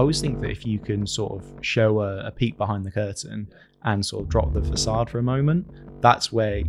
I 0.00 0.02
always 0.02 0.22
think 0.22 0.40
that 0.40 0.48
if 0.48 0.64
you 0.64 0.78
can 0.78 1.06
sort 1.06 1.32
of 1.32 1.62
show 1.62 2.00
a, 2.00 2.28
a 2.28 2.30
peek 2.30 2.56
behind 2.56 2.86
the 2.86 2.90
curtain 2.90 3.52
and 3.82 4.04
sort 4.04 4.22
of 4.22 4.30
drop 4.30 4.54
the 4.54 4.62
facade 4.62 5.10
for 5.10 5.18
a 5.18 5.22
moment, 5.22 5.66
that's 6.00 6.32
where 6.32 6.62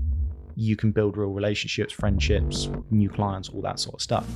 you 0.57 0.76
can 0.76 0.92
build 0.92 1.16
real 1.16 1.30
relationships, 1.30 1.94
friendships, 1.94 2.70
new 2.89 3.09
clients, 3.09 3.48
all 3.48 3.62
that 3.62 3.80
sort 3.80 3.96
of 3.96 4.02
stuff. 4.02 4.28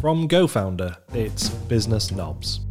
From 0.00 0.26
GoFounder, 0.26 0.96
it's 1.14 1.50
Business 1.50 2.10
Knobs. 2.10 2.62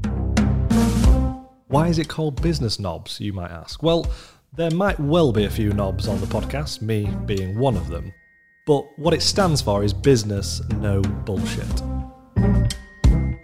Why 1.68 1.88
is 1.88 1.98
it 1.98 2.10
called 2.10 2.42
Business 2.42 2.82
Knobs, 2.82 3.22
you 3.22 3.32
might 3.32 3.52
ask? 3.52 3.82
Well, 3.82 4.12
there 4.52 4.72
might 4.72 5.00
well 5.00 5.32
be 5.32 5.46
a 5.46 5.50
few 5.50 5.72
knobs 5.72 6.10
on 6.10 6.20
the 6.20 6.28
podcast, 6.28 6.82
me 6.82 7.10
being 7.26 7.58
one 7.58 7.78
of 7.78 7.88
them, 7.88 8.14
but 8.68 8.84
what 9.00 9.14
it 9.14 9.22
stands 9.22 9.62
for 9.62 9.86
is 9.86 9.94
business, 9.94 10.62
no 10.72 11.02
bullshit. 11.02 11.82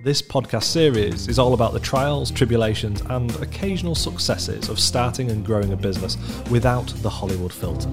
This 0.05 0.21
podcast 0.21 0.65
series 0.65 1.27
is 1.27 1.39
all 1.39 1.55
about 1.55 1.73
the 1.73 1.79
trials, 1.79 2.29
tribulations, 2.29 3.01
and 3.09 3.35
occasional 3.37 3.95
successes 3.95 4.69
of 4.69 4.79
starting 4.79 5.31
and 5.31 5.43
growing 5.43 5.73
a 5.73 5.75
business 5.75 6.15
without 6.51 6.85
the 7.01 7.09
Hollywood 7.09 7.51
filter. 7.51 7.89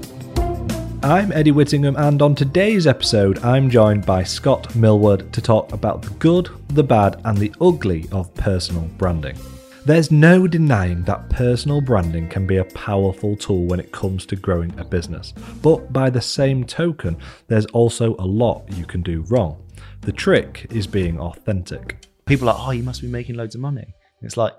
I'm 1.03 1.33
Eddie 1.33 1.53
Whittingham, 1.53 1.97
and 1.97 2.21
on 2.21 2.35
today's 2.35 2.87
episode, 2.87 3.43
I'm 3.43 3.71
joined 3.71 4.05
by 4.05 4.25
Scott 4.25 4.77
Millward 4.77 5.33
to 5.33 5.41
talk 5.41 5.73
about 5.73 6.03
the 6.03 6.11
good, 6.17 6.51
the 6.69 6.85
bad, 6.85 7.19
and 7.25 7.39
the 7.39 7.55
ugly 7.63 8.07
of 8.13 8.35
personal 8.35 8.83
branding. 8.99 9.39
There's 9.87 10.11
no 10.11 10.47
denying 10.47 11.05
that 11.05 11.31
personal 11.31 11.81
branding 11.81 12.29
can 12.29 12.47
be 12.47 12.59
a 12.59 12.65
powerful 12.67 13.37
tool 13.37 13.65
when 13.65 13.81
it 13.81 13.91
comes 13.91 14.27
to 14.27 14.37
growing 14.37 14.79
a 14.79 14.85
business, 14.85 15.33
but 15.63 15.95
by 15.95 16.11
the 16.11 16.21
same 16.21 16.65
token, 16.65 17.17
there's 17.47 17.65
also 17.67 18.17
a 18.17 18.27
lot 18.27 18.71
you 18.75 18.85
can 18.85 19.01
do 19.01 19.23
wrong. 19.29 19.57
The 20.03 20.13
trick 20.13 20.67
is 20.71 20.89
being 20.89 21.21
authentic. 21.21 22.12
People 22.33 22.49
are, 22.49 22.55
like, 22.55 22.69
oh, 22.69 22.71
you 22.73 22.83
must 22.83 23.01
be 23.01 23.09
making 23.09 23.37
loads 23.37 23.55
of 23.55 23.61
money. 23.61 23.83
And 24.21 24.27
it's 24.27 24.37
like, 24.37 24.53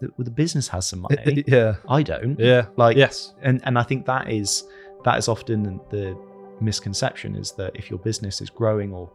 the, 0.00 0.08
well, 0.16 0.24
the 0.24 0.30
business 0.30 0.68
has 0.68 0.86
some 0.86 1.00
money. 1.00 1.44
yeah. 1.46 1.76
I 1.88 2.02
don't. 2.02 2.38
Yeah. 2.38 2.66
Like, 2.76 2.96
yes. 2.96 3.34
and 3.42 3.60
and 3.64 3.78
I 3.78 3.82
think 3.82 4.06
that 4.06 4.30
is 4.30 4.64
that 5.04 5.18
is 5.18 5.28
often 5.28 5.80
the 5.90 6.18
misconception 6.60 7.36
is 7.36 7.52
that 7.52 7.72
if 7.74 7.90
your 7.90 7.98
business 7.98 8.40
is 8.40 8.50
growing 8.50 8.92
or 8.92 9.10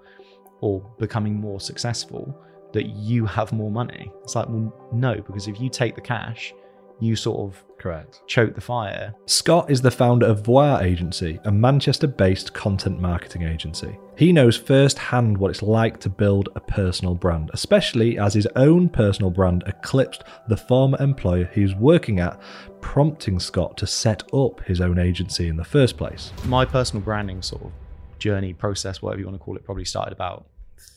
or 0.62 0.82
becoming 0.98 1.36
more 1.36 1.60
successful, 1.60 2.36
that 2.74 2.88
you 2.88 3.26
have 3.26 3.54
more 3.54 3.72
money. 3.72 4.12
It's 4.24 4.36
like, 4.36 4.48
well, 4.50 4.74
no, 4.92 5.16
because 5.16 5.48
if 5.48 5.60
you 5.60 5.70
take 5.70 5.96
the 5.96 6.02
cash, 6.02 6.54
you 7.00 7.16
sort 7.16 7.40
of 7.40 7.64
Correct. 7.78 8.22
choke 8.28 8.56
the 8.56 8.62
fire. 8.62 9.14
Scott 9.26 9.70
is 9.70 9.82
the 9.82 9.92
founder 9.92 10.26
of 10.26 10.46
Voir 10.46 10.82
Agency, 10.82 11.40
a 11.44 11.52
Manchester 11.52 12.08
based 12.08 12.54
content 12.54 13.00
marketing 13.00 13.44
agency. 13.44 13.98
He 14.18 14.34
knows 14.34 14.58
firsthand 14.58 15.38
what 15.38 15.52
it's 15.52 15.62
like 15.62 16.00
to 16.00 16.10
build 16.10 16.50
a 16.56 16.60
personal 16.60 17.14
brand, 17.14 17.52
especially 17.54 18.18
as 18.18 18.34
his 18.34 18.48
own 18.56 18.90
personal 18.90 19.30
brand 19.30 19.64
eclipsed 19.68 20.24
the 20.48 20.58
former 20.58 21.00
employer 21.00 21.48
he 21.54 21.62
was 21.62 21.76
working 21.76 22.20
at, 22.20 22.42
prompting 22.82 23.40
Scott 23.40 23.78
to 23.78 23.86
set 23.86 24.24
up 24.34 24.60
his 24.62 24.82
own 24.82 24.98
agency 24.98 25.48
in 25.48 25.56
the 25.56 25.64
first 25.64 25.98
place. 25.98 26.34
My 26.46 26.66
personal 26.66 27.04
branding 27.04 27.44
sort 27.44 27.62
of 27.62 27.72
journey, 28.18 28.54
process, 28.54 29.04
whatever 29.04 29.20
you 29.20 29.28
want 29.28 29.40
to 29.40 29.44
call 29.44 29.56
it, 29.56 29.64
probably 29.64 29.86
started 29.86 30.14
about 30.14 30.48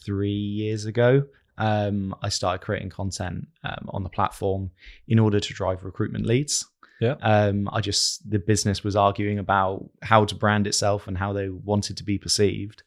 three 0.03 0.31
years 0.31 0.87
ago. 0.87 1.23
Um, 1.59 2.15
I 2.23 2.31
started 2.31 2.65
creating 2.65 2.89
content 2.89 3.49
um, 3.65 3.85
on 3.91 4.03
the 4.03 4.09
platform 4.09 4.71
in 5.09 5.19
order 5.19 5.41
to 5.41 5.53
drive 5.53 5.85
recruitment 5.85 6.25
leads. 6.25 6.71
Yeah. 7.01 7.17
Um, 7.21 7.69
I 7.73 7.81
just 7.81 8.31
the 8.31 8.39
business 8.39 8.85
was 8.85 8.97
arguing 8.97 9.39
about 9.39 9.85
how 10.03 10.25
to 10.25 10.35
brand 10.35 10.67
itself 10.67 11.07
and 11.07 11.19
how 11.19 11.35
they 11.35 11.51
wanted 11.51 11.99
to 11.99 12.05
be 12.05 12.19
perceived. 12.19 12.83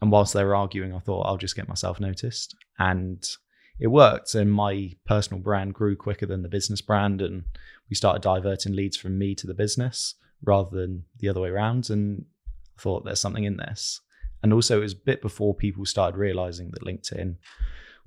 And 0.00 0.12
whilst 0.12 0.32
they 0.32 0.44
were 0.44 0.54
arguing, 0.54 0.94
I 0.94 1.00
thought 1.00 1.22
I'll 1.22 1.36
just 1.36 1.56
get 1.56 1.68
myself 1.68 1.98
noticed, 1.98 2.54
and 2.78 3.24
it 3.80 3.88
worked. 3.88 4.34
And 4.34 4.52
my 4.52 4.92
personal 5.06 5.42
brand 5.42 5.74
grew 5.74 5.96
quicker 5.96 6.26
than 6.26 6.42
the 6.42 6.48
business 6.48 6.80
brand, 6.80 7.20
and 7.20 7.44
we 7.90 7.96
started 7.96 8.22
diverting 8.22 8.74
leads 8.74 8.96
from 8.96 9.18
me 9.18 9.34
to 9.34 9.46
the 9.46 9.54
business 9.54 10.14
rather 10.42 10.70
than 10.70 11.04
the 11.18 11.28
other 11.28 11.40
way 11.40 11.48
around. 11.48 11.90
And 11.90 12.24
I 12.76 12.82
thought 12.82 13.04
there's 13.04 13.20
something 13.20 13.44
in 13.44 13.56
this. 13.56 14.00
And 14.42 14.52
also, 14.52 14.78
it 14.78 14.82
was 14.82 14.92
a 14.92 15.04
bit 15.04 15.20
before 15.20 15.54
people 15.54 15.84
started 15.84 16.16
realizing 16.16 16.70
that 16.70 16.84
LinkedIn 16.84 17.36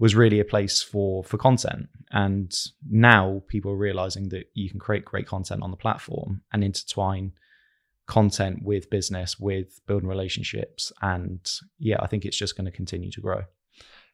was 0.02 0.16
really 0.16 0.40
a 0.40 0.46
place 0.46 0.82
for 0.82 1.24
for 1.24 1.38
content 1.38 1.88
and 2.10 2.58
now 2.90 3.44
people 3.48 3.72
are 3.72 3.78
realizing 3.78 4.30
that 4.30 4.46
you 4.56 4.68
can 4.68 4.80
create 4.80 5.06
great 5.06 5.28
content 5.28 5.62
on 5.62 5.70
the 5.70 5.78
platform 5.78 6.42
and 6.52 6.64
intertwine 6.64 7.32
content 8.18 8.56
with 8.72 8.84
business 8.98 9.30
with 9.40 9.68
building 9.88 10.10
relationships 10.16 10.92
and 11.14 11.40
yeah 11.80 11.98
i 12.06 12.08
think 12.08 12.22
it's 12.26 12.38
just 12.44 12.56
going 12.58 12.66
to 12.72 12.76
continue 12.82 13.12
to 13.18 13.22
grow 13.28 13.42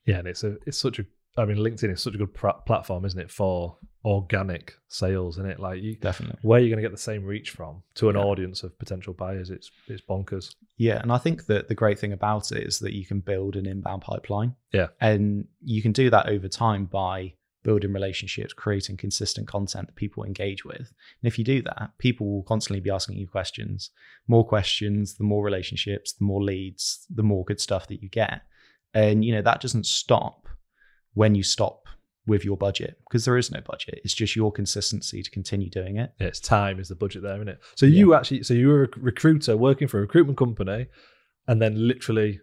Yeah, 0.09 0.19
and 0.21 0.27
it's 0.31 0.43
a 0.49 0.51
it's 0.67 0.77
such 0.87 0.97
a 0.99 1.05
I 1.41 1.45
mean 1.45 1.57
LinkedIn 1.67 1.91
is 1.93 2.01
such 2.01 2.15
a 2.15 2.21
good 2.23 2.33
pr- 2.33 2.61
platform, 2.69 3.05
isn't 3.05 3.19
it, 3.25 3.29
for 3.39 3.77
organic 4.03 4.73
sales, 4.87 5.37
isn't 5.37 5.51
it? 5.53 5.59
Like 5.59 5.81
you 5.83 5.95
definitely 5.95 6.39
where 6.41 6.59
you're 6.59 6.69
going 6.73 6.81
to 6.83 6.87
get 6.89 6.95
the 6.99 7.07
same 7.11 7.23
reach 7.33 7.49
from 7.57 7.83
to 7.99 8.09
an 8.09 8.15
Yeah. 8.15 8.23
audience 8.29 8.63
of 8.63 8.77
potential 8.79 9.13
buyers, 9.13 9.49
it's 9.49 9.69
it's 9.87 10.01
bonkers. 10.11 10.45
yeah 10.77 10.97
and 11.03 11.11
i 11.11 11.19
think 11.25 11.37
that 11.51 11.67
the 11.67 11.75
great 11.81 11.99
thing 12.01 12.13
about 12.13 12.51
it 12.57 12.63
is 12.69 12.75
that 12.79 12.93
you 12.99 13.05
can 13.11 13.19
build 13.31 13.55
an 13.55 13.65
inbound 13.73 14.01
pipeline 14.01 14.51
Yeah. 14.79 14.87
and 15.09 15.47
you 15.73 15.81
can 15.85 15.91
do 16.01 16.09
that 16.15 16.25
over 16.35 16.47
time 16.47 16.83
by 16.85 17.33
building 17.67 17.91
relationships 17.91 18.53
creating 18.53 18.95
consistent 18.95 19.45
content 19.45 19.88
that 19.88 19.95
people 19.95 20.23
engage 20.23 20.63
with. 20.63 20.78
And 21.19 21.25
if 21.31 21.38
you 21.38 21.44
do 21.44 21.61
that 21.63 21.91
people 21.97 22.25
will 22.31 22.44
constantly 22.44 22.79
be 22.79 22.89
asking 22.89 23.17
you 23.17 23.28
questions. 23.28 23.91
More 24.25 24.47
questions 24.47 25.16
the 25.16 25.25
more 25.25 25.44
relationships 25.44 26.13
the 26.13 26.23
more 26.23 26.41
leads 26.41 27.06
the 27.09 27.23
more 27.23 27.44
good 27.44 27.59
stuff 27.59 27.88
that 27.89 28.01
you 28.01 28.07
get. 28.07 28.44
And 28.94 29.25
you 29.25 29.35
know 29.35 29.41
that 29.41 29.59
doesn't 29.59 29.85
stop 29.85 30.47
when 31.13 31.35
you 31.35 31.44
stop 31.44 31.88
with 32.25 32.45
your 32.45 32.56
budget 32.56 33.00
because 33.06 33.25
there 33.25 33.38
is 33.38 33.51
no 33.51 33.59
budget. 33.59 34.00
It's 34.06 34.13
just 34.13 34.35
your 34.35 34.51
consistency 34.51 35.22
to 35.22 35.29
continue 35.29 35.69
doing 35.69 35.97
it. 35.97 36.13
Yeah, 36.22 36.27
it's 36.27 36.39
time 36.39 36.79
is 36.79 36.88
the 36.88 36.95
budget 36.95 37.23
there, 37.23 37.35
isn't 37.35 37.50
it? 37.50 37.59
So 37.75 37.85
you 37.85 38.13
actually, 38.13 38.44
so 38.44 38.53
you 38.53 38.69
were 38.69 38.83
a 38.83 38.89
recruiter 38.97 39.57
working 39.57 39.89
for 39.89 39.97
a 39.97 40.01
recruitment 40.01 40.38
company, 40.38 40.88
and 41.47 41.61
then 41.61 41.88
literally 41.88 42.39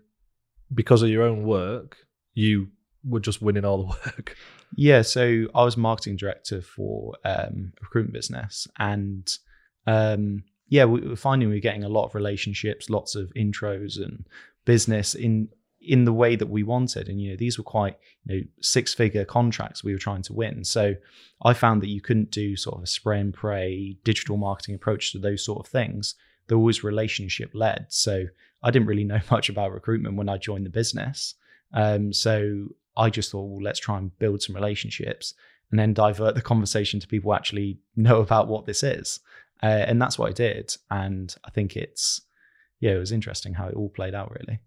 because 0.75 1.03
of 1.03 1.09
your 1.09 1.23
own 1.23 1.45
work, 1.45 1.97
you 2.35 2.69
were 3.07 3.21
just 3.21 3.43
winning 3.43 3.65
all 3.65 3.79
the 3.79 3.85
work. 4.07 4.37
Yeah, 4.77 5.03
so 5.03 5.47
I 5.55 5.65
was 5.65 5.77
marketing 5.77 6.17
director 6.17 6.61
for 6.61 7.15
um, 7.25 7.73
a 7.79 7.83
recruitment 7.83 8.15
business, 8.15 8.67
and 8.79 9.29
um, 9.87 10.45
yeah, 10.69 10.85
we 10.85 11.01
were 11.01 11.17
finding 11.17 11.49
we 11.49 11.57
were 11.57 11.61
getting 11.61 11.85
a 11.85 11.89
lot 11.89 12.07
of 12.07 12.15
relationships, 12.15 12.91
lots 12.91 13.15
of 13.15 13.33
intros 13.37 13.97
and 14.03 14.27
business 14.65 15.15
in 15.15 15.49
in 15.87 16.07
the 16.07 16.13
way 16.13 16.35
that 16.35 16.49
we 16.49 16.63
wanted. 16.63 17.09
And 17.09 17.21
you 17.21 17.31
know, 17.31 17.37
these 17.37 17.59
were 17.59 17.65
quite 17.65 17.99
you 18.25 18.35
know 18.35 18.43
six 18.61 18.95
figure 18.95 19.25
contracts 19.25 19.85
we 19.85 19.93
were 19.93 19.99
trying 19.99 20.23
to 20.23 20.33
win. 20.33 20.65
So 20.65 20.95
I 21.43 21.53
found 21.53 21.83
that 21.83 21.89
you 21.89 22.01
couldn't 22.01 22.31
do 22.31 22.57
sort 22.57 22.77
of 22.79 22.83
a 22.83 22.87
spray 22.87 23.21
and 23.21 23.35
pray 23.35 23.97
digital 24.05 24.37
marketing 24.37 24.75
approach 24.75 25.13
to 25.13 25.19
those 25.19 25.45
sort 25.45 25.65
of 25.65 25.71
things. 25.71 26.15
They're 26.47 26.59
always 26.59 26.85
relationship 26.85 27.51
led. 27.55 27.87
So 27.89 28.25
I 28.63 28.71
didn't 28.71 28.89
really 28.89 29.05
know 29.13 29.21
much 29.31 29.49
about 29.49 29.73
recruitment 29.73 30.17
when 30.17 30.29
I 30.29 30.39
joined 30.39 30.67
the 30.67 30.71
business. 30.71 31.35
Um, 31.73 32.13
so 32.13 32.69
I 32.97 33.11
just 33.11 33.31
thought, 33.31 33.45
well, 33.47 33.63
let's 33.63 33.81
try 33.81 33.99
and 33.99 34.17
build 34.19 34.43
some 34.43 34.55
relationships 34.55 35.35
and 35.71 35.79
then 35.79 35.93
divert 35.95 36.35
the 36.35 36.43
conversation 36.43 37.01
to 37.01 37.09
people 37.09 37.31
who 37.31 37.37
actually 37.37 37.79
know 37.97 38.21
about 38.21 38.49
what 38.49 38.67
this 38.67 38.83
is. 38.83 39.21
Uh, 39.63 39.67
and 39.67 40.01
that's 40.01 40.19
what 40.19 40.29
I 40.29 40.33
did. 40.33 40.77
And 40.91 41.35
I 41.45 41.51
think 41.51 41.77
it's, 41.77 42.21
yeah, 42.81 42.93
it 42.93 42.99
was 42.99 43.13
interesting 43.13 43.55
how 43.55 43.67
it 43.69 43.75
all 43.75 43.89
played 43.89 44.15
out, 44.15 44.31
really. 44.39 44.59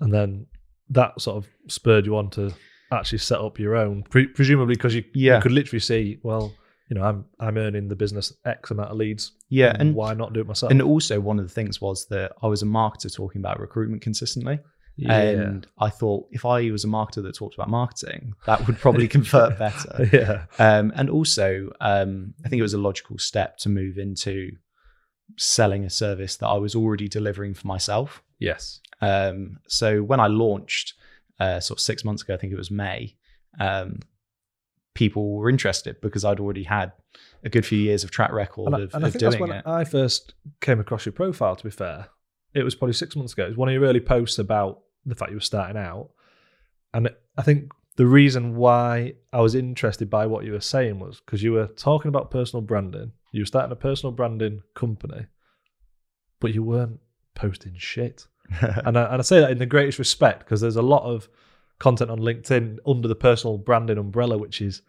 And 0.00 0.12
then 0.12 0.46
that 0.90 1.20
sort 1.20 1.36
of 1.36 1.48
spurred 1.68 2.04
you 2.06 2.16
on 2.16 2.30
to 2.30 2.52
actually 2.92 3.18
set 3.18 3.38
up 3.40 3.58
your 3.58 3.76
own, 3.76 4.02
pre- 4.02 4.26
presumably 4.26 4.74
because 4.74 4.94
you, 4.94 5.04
Yeah. 5.14 5.36
you 5.36 5.42
could 5.42 5.52
literally 5.52 5.80
see, 5.80 6.18
well, 6.22 6.52
you 6.88 6.96
know, 6.98 7.04
I'm 7.04 7.24
I'm 7.38 7.56
earning 7.56 7.86
the 7.86 7.94
business 7.94 8.32
X 8.44 8.72
amount 8.72 8.90
of 8.90 8.96
leads. 8.96 9.32
Yeah. 9.48 9.76
And, 9.78 9.94
why 9.94 10.12
not 10.14 10.32
do 10.32 10.40
it 10.40 10.48
myself? 10.48 10.72
and 10.72 10.82
also, 10.82 11.20
one 11.20 11.38
of 11.38 11.46
the 11.46 11.54
things 11.54 11.80
was 11.80 12.06
that 12.08 12.32
I 12.42 12.48
was 12.48 12.62
a 12.62 12.66
marketer 12.66 13.14
talking 13.14 13.40
about 13.40 13.60
recruitment 13.60 14.02
consistently. 14.02 14.58
Yeah. 15.08 15.18
And 15.18 15.66
I 15.78 15.88
thought 15.88 16.28
if 16.30 16.44
I 16.44 16.70
was 16.70 16.84
a 16.84 16.88
marketer 16.88 17.22
that 17.22 17.34
talked 17.34 17.54
about 17.54 17.68
marketing, 17.68 18.34
that 18.46 18.66
would 18.66 18.78
probably 18.78 19.08
convert 19.08 19.58
better. 19.58 20.08
yeah. 20.12 20.44
Um, 20.58 20.92
and 20.94 21.08
also, 21.08 21.70
um, 21.80 22.34
I 22.44 22.48
think 22.48 22.60
it 22.60 22.62
was 22.62 22.74
a 22.74 22.78
logical 22.78 23.18
step 23.18 23.56
to 23.58 23.68
move 23.68 23.98
into 23.98 24.52
selling 25.38 25.84
a 25.84 25.90
service 25.90 26.36
that 26.36 26.48
I 26.48 26.58
was 26.58 26.74
already 26.74 27.08
delivering 27.08 27.54
for 27.54 27.66
myself. 27.66 28.22
Yes. 28.38 28.80
Um, 29.00 29.58
so 29.66 30.02
when 30.02 30.20
I 30.20 30.26
launched, 30.26 30.94
uh, 31.38 31.60
sort 31.60 31.78
of 31.78 31.82
six 31.82 32.04
months 32.04 32.22
ago, 32.22 32.34
I 32.34 32.36
think 32.36 32.52
it 32.52 32.56
was 32.56 32.70
May, 32.70 33.16
um, 33.58 34.00
people 34.94 35.30
were 35.36 35.48
interested 35.48 36.00
because 36.02 36.24
I'd 36.24 36.40
already 36.40 36.64
had 36.64 36.92
a 37.42 37.48
good 37.48 37.64
few 37.64 37.78
years 37.78 38.04
of 38.04 38.10
track 38.10 38.32
record 38.32 38.66
And, 38.66 38.76
I, 38.76 38.80
of, 38.80 38.94
I 38.94 38.98
of 38.98 39.12
think 39.12 39.22
that's 39.22 39.36
doing 39.36 39.48
when 39.48 39.58
it. 39.58 39.66
I 39.66 39.84
first 39.84 40.34
came 40.60 40.78
across 40.78 41.06
your 41.06 41.12
profile, 41.12 41.56
to 41.56 41.64
be 41.64 41.70
fair. 41.70 42.08
It 42.52 42.64
was 42.64 42.74
probably 42.74 42.94
six 42.94 43.16
months 43.16 43.32
ago. 43.32 43.44
It 43.44 43.50
was 43.50 43.56
one 43.56 43.68
of 43.68 43.74
your 43.74 43.84
early 43.84 44.00
posts 44.00 44.38
about 44.38 44.80
the 45.04 45.14
fact 45.14 45.30
you 45.30 45.36
were 45.36 45.40
starting 45.40 45.76
out. 45.76 46.10
And 46.92 47.10
I 47.36 47.42
think 47.42 47.72
the 47.96 48.06
reason 48.06 48.56
why 48.56 49.14
I 49.32 49.40
was 49.40 49.54
interested 49.54 50.10
by 50.10 50.26
what 50.26 50.44
you 50.44 50.52
were 50.52 50.60
saying 50.60 50.98
was 50.98 51.20
because 51.20 51.42
you 51.42 51.52
were 51.52 51.66
talking 51.68 52.08
about 52.08 52.30
personal 52.30 52.62
branding. 52.62 53.12
You 53.32 53.42
were 53.42 53.46
starting 53.46 53.72
a 53.72 53.76
personal 53.76 54.12
branding 54.12 54.62
company, 54.74 55.26
but 56.40 56.54
you 56.54 56.62
weren't 56.62 57.00
posting 57.34 57.74
shit. 57.76 58.26
and, 58.60 58.98
I, 58.98 59.04
and 59.04 59.18
I 59.18 59.22
say 59.22 59.40
that 59.40 59.50
in 59.50 59.58
the 59.58 59.66
greatest 59.66 59.98
respect 59.98 60.40
because 60.40 60.60
there's 60.60 60.76
a 60.76 60.82
lot 60.82 61.04
of 61.04 61.28
content 61.78 62.10
on 62.10 62.18
LinkedIn 62.18 62.78
under 62.86 63.08
the 63.08 63.14
personal 63.14 63.58
branding 63.58 63.98
umbrella, 63.98 64.38
which 64.38 64.60
is 64.60 64.82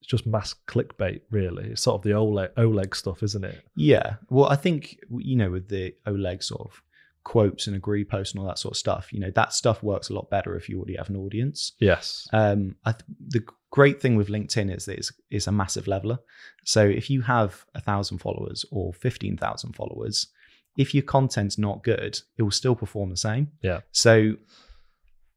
it's 0.00 0.10
just 0.10 0.26
mass 0.26 0.54
clickbait, 0.66 1.22
really. 1.30 1.70
It's 1.70 1.82
sort 1.82 1.96
of 1.96 2.02
the 2.02 2.12
Oleg, 2.12 2.50
Oleg 2.58 2.94
stuff, 2.94 3.22
isn't 3.22 3.44
it? 3.44 3.64
Yeah. 3.74 4.16
Well, 4.28 4.50
I 4.50 4.56
think 4.56 5.00
you 5.10 5.36
know 5.36 5.50
with 5.50 5.68
the 5.68 5.94
Oleg 6.06 6.42
sort 6.42 6.60
of 6.60 6.82
quotes 7.24 7.66
and 7.66 7.74
agree 7.74 8.04
posts 8.04 8.32
and 8.34 8.40
all 8.40 8.46
that 8.46 8.58
sort 8.58 8.72
of 8.74 8.78
stuff, 8.78 9.12
you 9.12 9.18
know 9.20 9.30
that 9.34 9.52
stuff 9.52 9.82
works 9.82 10.10
a 10.10 10.14
lot 10.14 10.30
better 10.30 10.54
if 10.56 10.68
you 10.68 10.76
already 10.76 10.96
have 10.96 11.10
an 11.10 11.16
audience. 11.16 11.72
Yes. 11.80 12.28
Um, 12.32 12.76
I 12.84 12.92
th- 12.92 13.04
the 13.28 13.44
great 13.70 14.00
thing 14.00 14.14
with 14.16 14.28
LinkedIn 14.28 14.74
is 14.74 14.84
that 14.84 14.98
it's, 14.98 15.12
it's 15.30 15.46
a 15.46 15.52
massive 15.52 15.86
leveler. 15.88 16.18
So 16.64 16.84
if 16.84 17.10
you 17.10 17.22
have 17.22 17.64
a 17.74 17.80
thousand 17.80 18.18
followers 18.18 18.64
or 18.70 18.92
fifteen 18.92 19.36
thousand 19.36 19.72
followers, 19.74 20.28
if 20.76 20.94
your 20.94 21.02
content's 21.04 21.58
not 21.58 21.82
good, 21.82 22.18
it 22.36 22.42
will 22.42 22.50
still 22.50 22.74
perform 22.76 23.10
the 23.10 23.16
same. 23.16 23.48
Yeah. 23.62 23.80
So 23.92 24.34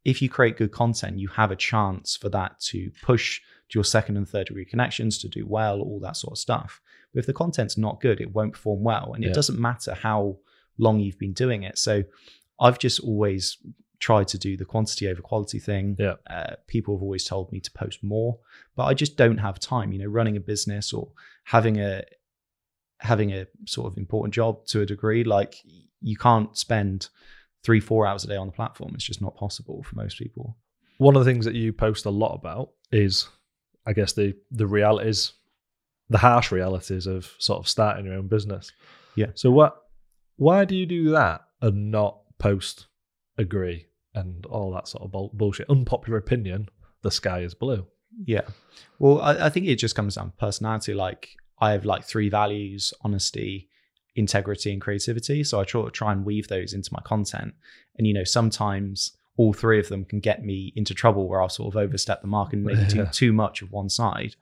if 0.06 0.22
you 0.22 0.30
create 0.30 0.58
good 0.58 0.72
content, 0.72 1.20
you 1.20 1.28
have 1.30 1.52
a 1.52 1.56
chance 1.56 2.16
for 2.16 2.30
that 2.30 2.60
to 2.62 2.92
push 3.02 3.40
to 3.70 3.78
your 3.78 3.84
second 3.84 4.16
and 4.18 4.28
third 4.28 4.48
degree 4.48 4.66
connections 4.66 5.18
to 5.20 5.28
do 5.28 5.46
well, 5.46 5.82
all 5.82 6.00
that 6.02 6.16
sort 6.16 6.32
of 6.34 6.38
stuff. 6.38 6.80
But 7.14 7.20
if 7.20 7.26
the 7.26 7.34
content's 7.34 7.78
not 7.78 8.00
good, 8.02 8.22
it 8.22 8.34
won't 8.34 8.54
perform 8.54 8.84
well. 8.84 9.14
And 9.14 9.24
it 9.24 9.28
Yeah. 9.28 9.34
doesn't 9.34 9.60
matter 9.60 9.94
how 9.94 10.38
long 10.78 11.00
you've 11.00 11.20
been 11.20 11.34
doing 11.34 11.64
it. 11.64 11.78
So 11.78 12.04
I've 12.60 12.80
just 12.80 13.00
always 13.00 13.58
tried 14.00 14.28
to 14.28 14.38
do 14.38 14.56
the 14.58 14.66
quantity 14.66 15.08
over 15.08 15.22
quality 15.22 15.60
thing. 15.60 15.96
Yeah. 15.98 16.16
Uh, 16.30 16.56
people 16.68 16.96
have 16.96 17.02
always 17.02 17.26
told 17.26 17.52
me 17.52 17.60
to 17.60 17.72
post 17.72 18.04
more, 18.04 18.38
but 18.76 18.86
I 18.86 18.94
just 18.94 19.18
don't 19.18 19.40
have 19.40 19.60
time. 19.60 19.92
You 19.92 20.00
know, 20.00 20.06
running 20.06 20.38
a 20.38 20.40
business 20.42 20.94
or 20.94 21.10
having 21.46 21.80
a 21.80 22.04
having 23.00 23.32
a 23.32 23.46
sort 23.66 23.92
of 23.92 23.98
important 23.98 24.34
job 24.34 24.66
to 24.68 24.82
a 24.82 24.86
degree, 24.86 25.24
like 25.24 25.64
you 26.02 26.18
can't 26.18 26.58
spend 26.58 27.10
three, 27.64 27.80
four 27.80 28.06
hours 28.06 28.24
a 28.24 28.28
day 28.28 28.36
on 28.36 28.48
the 28.48 28.54
platform. 28.54 28.92
It's 28.96 29.04
just 29.04 29.22
not 29.22 29.36
possible 29.36 29.84
for 29.84 29.96
most 29.96 30.18
people. 30.18 30.58
One 30.98 31.16
of 31.16 31.24
the 31.24 31.30
things 31.30 31.46
that 31.46 31.56
you 31.56 31.74
post 31.74 32.06
a 32.06 32.10
lot 32.10 32.34
about 32.34 32.72
is, 32.92 33.28
I 33.86 33.94
guess, 33.94 34.14
the 34.14 34.36
the 34.52 34.68
realities, 34.68 35.34
the 36.10 36.18
harsh 36.18 36.52
realities 36.52 37.08
of 37.08 37.34
sort 37.40 37.60
of 37.60 37.68
starting 37.68 38.06
your 38.06 38.16
own 38.16 38.28
business. 38.28 38.72
Yeah. 39.16 39.28
So 39.34 39.52
what? 39.52 39.87
Why 40.38 40.66
do 40.66 40.76
you 40.76 40.86
do 40.86 41.10
that 41.12 41.42
and 41.62 41.92
not 41.92 42.20
post 42.40 42.88
agree 43.38 43.88
and 44.16 44.46
all 44.46 44.72
that 44.74 44.88
sort 44.88 45.04
of 45.04 45.12
bull- 45.12 45.32
bullshit? 45.34 45.70
Unpopular 45.70 46.18
opinion: 46.18 46.70
the 47.02 47.12
sky 47.12 47.42
is 47.42 47.54
blue. 47.54 47.86
Yeah. 48.26 48.42
Well, 49.00 49.22
I, 49.22 49.46
I 49.46 49.50
think 49.50 49.68
it 49.68 49.76
just 49.76 49.96
comes 49.96 50.16
down 50.16 50.32
to 50.32 50.38
personality. 50.38 50.94
Like 50.94 51.30
I 51.60 51.72
have 51.72 51.86
like 51.86 52.04
three 52.04 52.30
values: 52.30 52.94
honesty, 53.02 53.70
integrity, 54.16 54.72
and 54.72 54.82
creativity. 54.82 55.44
So 55.44 55.60
I 55.60 55.64
try 55.64 55.84
to 55.84 55.92
try 55.92 56.12
and 56.12 56.26
weave 56.26 56.48
those 56.48 56.74
into 56.74 56.92
my 56.94 57.02
content. 57.04 57.54
And 57.98 58.08
you 58.08 58.14
know, 58.14 58.24
sometimes 58.24 59.18
all 59.38 59.54
three 59.54 59.80
of 59.80 59.88
them 59.90 60.04
can 60.04 60.20
get 60.20 60.44
me 60.44 60.74
into 60.76 60.96
trouble 60.96 61.28
where 61.28 61.42
I'll 61.42 61.50
sort 61.50 61.74
of 61.74 61.78
overstep 61.78 62.22
the 62.22 62.28
mark 62.28 62.54
and 62.54 62.64
maybe 62.64 62.86
do 62.86 62.98
Yeah. 62.98 63.06
too 63.12 63.34
much 63.34 63.62
of 63.62 63.72
one 63.72 63.90
side. 63.90 64.36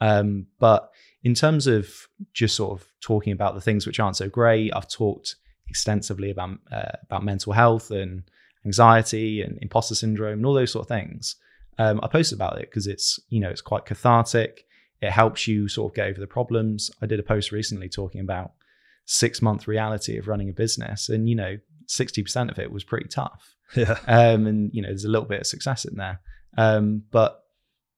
Um, 0.00 0.46
but 0.58 0.90
in 1.22 1.32
terms 1.34 1.66
of 1.66 2.08
just 2.34 2.54
sort 2.56 2.78
of 2.78 2.86
talking 3.00 3.32
about 3.32 3.54
the 3.54 3.60
things 3.62 3.86
which 3.86 3.98
aren't 4.00 4.16
so 4.16 4.28
great, 4.28 4.70
I've 4.74 4.88
talked 4.90 5.36
extensively 5.72 6.30
about 6.30 6.58
uh, 6.70 6.96
about 7.04 7.24
mental 7.24 7.52
health 7.54 7.90
and 7.90 8.22
anxiety 8.66 9.40
and 9.40 9.58
imposter 9.62 9.94
syndrome 9.94 10.38
and 10.40 10.46
all 10.46 10.52
those 10.54 10.72
sort 10.72 10.84
of 10.84 10.88
things. 10.88 11.36
Um, 11.78 11.98
I 12.02 12.08
posted 12.08 12.36
about 12.36 12.58
it 12.58 12.68
because 12.70 12.86
it's 12.86 13.18
you 13.30 13.40
know 13.40 13.48
it's 13.48 13.62
quite 13.62 13.86
cathartic. 13.86 14.66
It 15.00 15.10
helps 15.10 15.48
you 15.48 15.68
sort 15.68 15.90
of 15.90 15.96
get 15.96 16.08
over 16.08 16.20
the 16.20 16.26
problems. 16.26 16.90
I 17.00 17.06
did 17.06 17.18
a 17.18 17.24
post 17.24 17.52
recently 17.52 17.88
talking 17.88 18.20
about 18.20 18.52
six 19.06 19.40
month 19.40 19.66
reality 19.66 20.18
of 20.18 20.28
running 20.28 20.50
a 20.50 20.52
business, 20.52 21.08
and 21.08 21.28
you 21.30 21.34
know 21.34 21.56
sixty 21.86 22.22
percent 22.22 22.50
of 22.50 22.58
it 22.58 22.70
was 22.70 22.84
pretty 22.84 23.08
tough. 23.08 23.54
Yeah. 23.74 23.96
Um, 24.06 24.46
and 24.46 24.70
you 24.74 24.82
know 24.82 24.88
there's 24.88 25.06
a 25.06 25.14
little 25.14 25.26
bit 25.26 25.40
of 25.40 25.46
success 25.46 25.86
in 25.86 25.96
there, 25.96 26.20
um, 26.58 27.04
but 27.10 27.42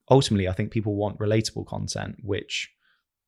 ultimately 0.09 0.47
I 0.47 0.53
think 0.53 0.71
people 0.71 0.94
want 0.94 1.19
relatable 1.19 1.67
content, 1.67 2.15
which 2.23 2.71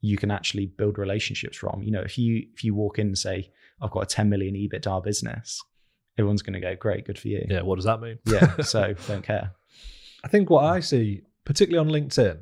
you 0.00 0.16
can 0.16 0.30
actually 0.30 0.66
build 0.66 0.96
relationships 0.96 1.56
from. 1.56 1.82
You 1.82 1.90
know, 1.90 2.02
if 2.02 2.16
you 2.16 2.46
if 2.54 2.62
you 2.62 2.72
walk 2.72 3.00
in 3.00 3.08
and 3.08 3.18
say 3.18 3.50
I've 3.80 3.90
got 3.90 4.02
a 4.02 4.06
10 4.06 4.28
million 4.28 4.54
EBITDA 4.54 5.04
business, 5.04 5.62
everyone's 6.18 6.42
going 6.42 6.54
to 6.54 6.60
go 6.60 6.74
great, 6.76 7.04
good 7.06 7.18
for 7.18 7.28
you. 7.28 7.44
Yeah. 7.48 7.62
What 7.62 7.76
does 7.76 7.84
that 7.84 8.00
mean? 8.00 8.18
yeah. 8.26 8.56
So 8.62 8.94
don't 9.06 9.22
care. 9.22 9.52
I 10.24 10.28
think 10.28 10.50
what 10.50 10.64
I 10.64 10.80
see, 10.80 11.22
particularly 11.44 11.86
on 11.86 11.94
LinkedIn, 11.94 12.38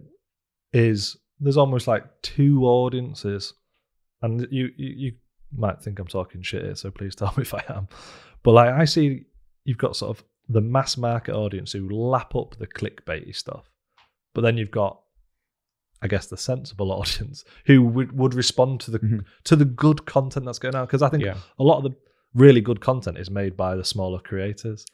is 0.73 1.17
there's 1.41 1.57
almost 1.57 1.87
like 1.87 2.05
two 2.23 2.65
audiences, 2.65 3.55
and 4.23 4.47
you 4.51 4.71
you, 4.77 4.95
you 4.97 5.13
might 5.57 5.83
think 5.83 5.99
I'm 5.99 6.07
talking 6.07 6.43
shit 6.43 6.65
here, 6.65 6.75
so 6.75 6.91
please 6.91 7.15
tell 7.15 7.33
me 7.37 7.43
if 7.43 7.55
I 7.55 7.65
am. 7.69 7.89
But 8.43 8.53
like 8.53 8.71
I 8.71 8.85
see, 8.85 9.25
you've 9.65 9.79
got 9.79 9.97
sort 9.97 10.17
of 10.17 10.25
the 10.49 10.61
mass 10.61 10.97
market 10.97 11.35
audience 11.35 11.73
who 11.73 11.89
lap 11.89 12.35
up 12.35 12.57
the 12.57 12.67
clickbaity 12.67 13.35
stuff, 13.35 13.71
but 14.35 14.43
then 14.43 14.57
you've 14.57 14.71
got, 14.71 15.01
I 16.05 16.09
guess, 16.09 16.27
the 16.27 16.37
sensible 16.37 16.93
audience 17.01 17.45
who 17.67 17.83
would, 17.83 18.13
would 18.19 18.35
respond 18.35 18.81
to 18.83 18.91
the 18.91 18.99
Mhm. 19.01 19.25
to 19.45 19.57
the 19.57 19.65
good 19.65 20.05
content 20.07 20.45
that's 20.47 20.59
going 20.59 20.75
out. 20.77 20.87
Because 20.89 21.03
I 21.03 21.09
think 21.09 21.25
Yeah. 21.25 21.39
a 21.59 21.65
lot 21.65 21.79
of 21.79 21.85
the 21.85 21.97
really 22.35 22.61
good 22.61 22.81
content 22.81 23.17
is 23.19 23.31
made 23.31 23.57
by 23.57 23.75
the 23.77 23.85
smaller 23.85 24.19
creators. 24.21 24.85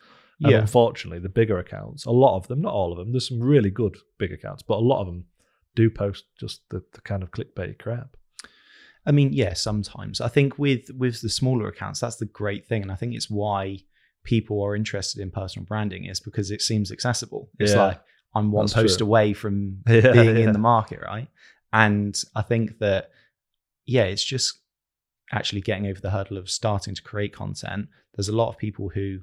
And 0.43 0.53
Yeah. 0.53 0.61
unfortunately, 0.61 1.19
the 1.19 1.29
bigger 1.29 1.59
accounts, 1.59 2.07
a 2.07 2.11
lot 2.11 2.37
of 2.37 2.47
them, 2.49 2.63
not 2.63 2.73
all 2.73 2.93
of 2.93 2.99
them, 2.99 3.13
there's 3.13 3.29
some 3.29 3.41
really 3.43 3.71
good 3.71 3.97
big 4.19 4.33
accounts, 4.33 4.63
but 4.63 4.77
a 4.79 4.87
lot 4.93 5.01
of 5.01 5.07
them 5.07 5.25
do 5.75 5.91
post 5.91 6.25
just 6.39 6.63
the, 6.71 6.83
the 6.95 7.01
kind 7.03 7.23
of 7.23 7.31
clickbait 7.31 7.79
crap. 7.79 8.17
I 9.07 9.13
mean, 9.13 9.33
yeah, 9.33 9.55
sometimes. 9.55 10.21
I 10.21 10.29
think 10.29 10.59
with 10.59 10.91
with 10.97 11.21
the 11.23 11.29
smaller 11.29 11.67
accounts, 11.69 12.01
that's 12.01 12.17
the 12.17 12.27
great 12.27 12.67
thing, 12.67 12.83
and 12.83 12.93
I 12.93 12.97
think 12.97 13.15
it's 13.15 13.31
why 13.31 13.81
people 14.25 14.63
are 14.63 14.77
interested 14.77 15.21
in 15.23 15.31
personal 15.31 15.65
branding 15.67 16.05
is 16.05 16.21
because 16.21 16.51
it 16.51 16.61
seems 16.61 16.93
accessible. 16.93 17.51
It's 17.59 17.73
Yeah, 17.73 17.87
like 17.87 18.01
I'm 18.35 18.53
one 18.53 18.67
that's 18.67 18.75
post 18.75 18.99
true. 18.99 19.07
away 19.07 19.33
from 19.33 19.79
Yeah, 19.89 20.13
being 20.13 20.37
yeah. 20.37 20.45
in 20.45 20.53
the 20.53 20.59
market, 20.59 21.01
right? 21.03 21.29
And 21.73 22.21
I 22.35 22.43
think 22.43 22.79
that 22.79 23.11
yeah, 23.87 24.05
it's 24.05 24.25
just 24.25 24.59
actually 25.33 25.61
getting 25.61 25.87
over 25.87 26.01
the 26.01 26.11
hurdle 26.11 26.37
of 26.39 26.51
starting 26.51 26.95
to 26.95 27.03
create 27.03 27.33
content. 27.33 27.89
There's 28.15 28.29
a 28.29 28.35
lot 28.37 28.49
of 28.49 28.59
people 28.59 28.89
who 28.91 29.21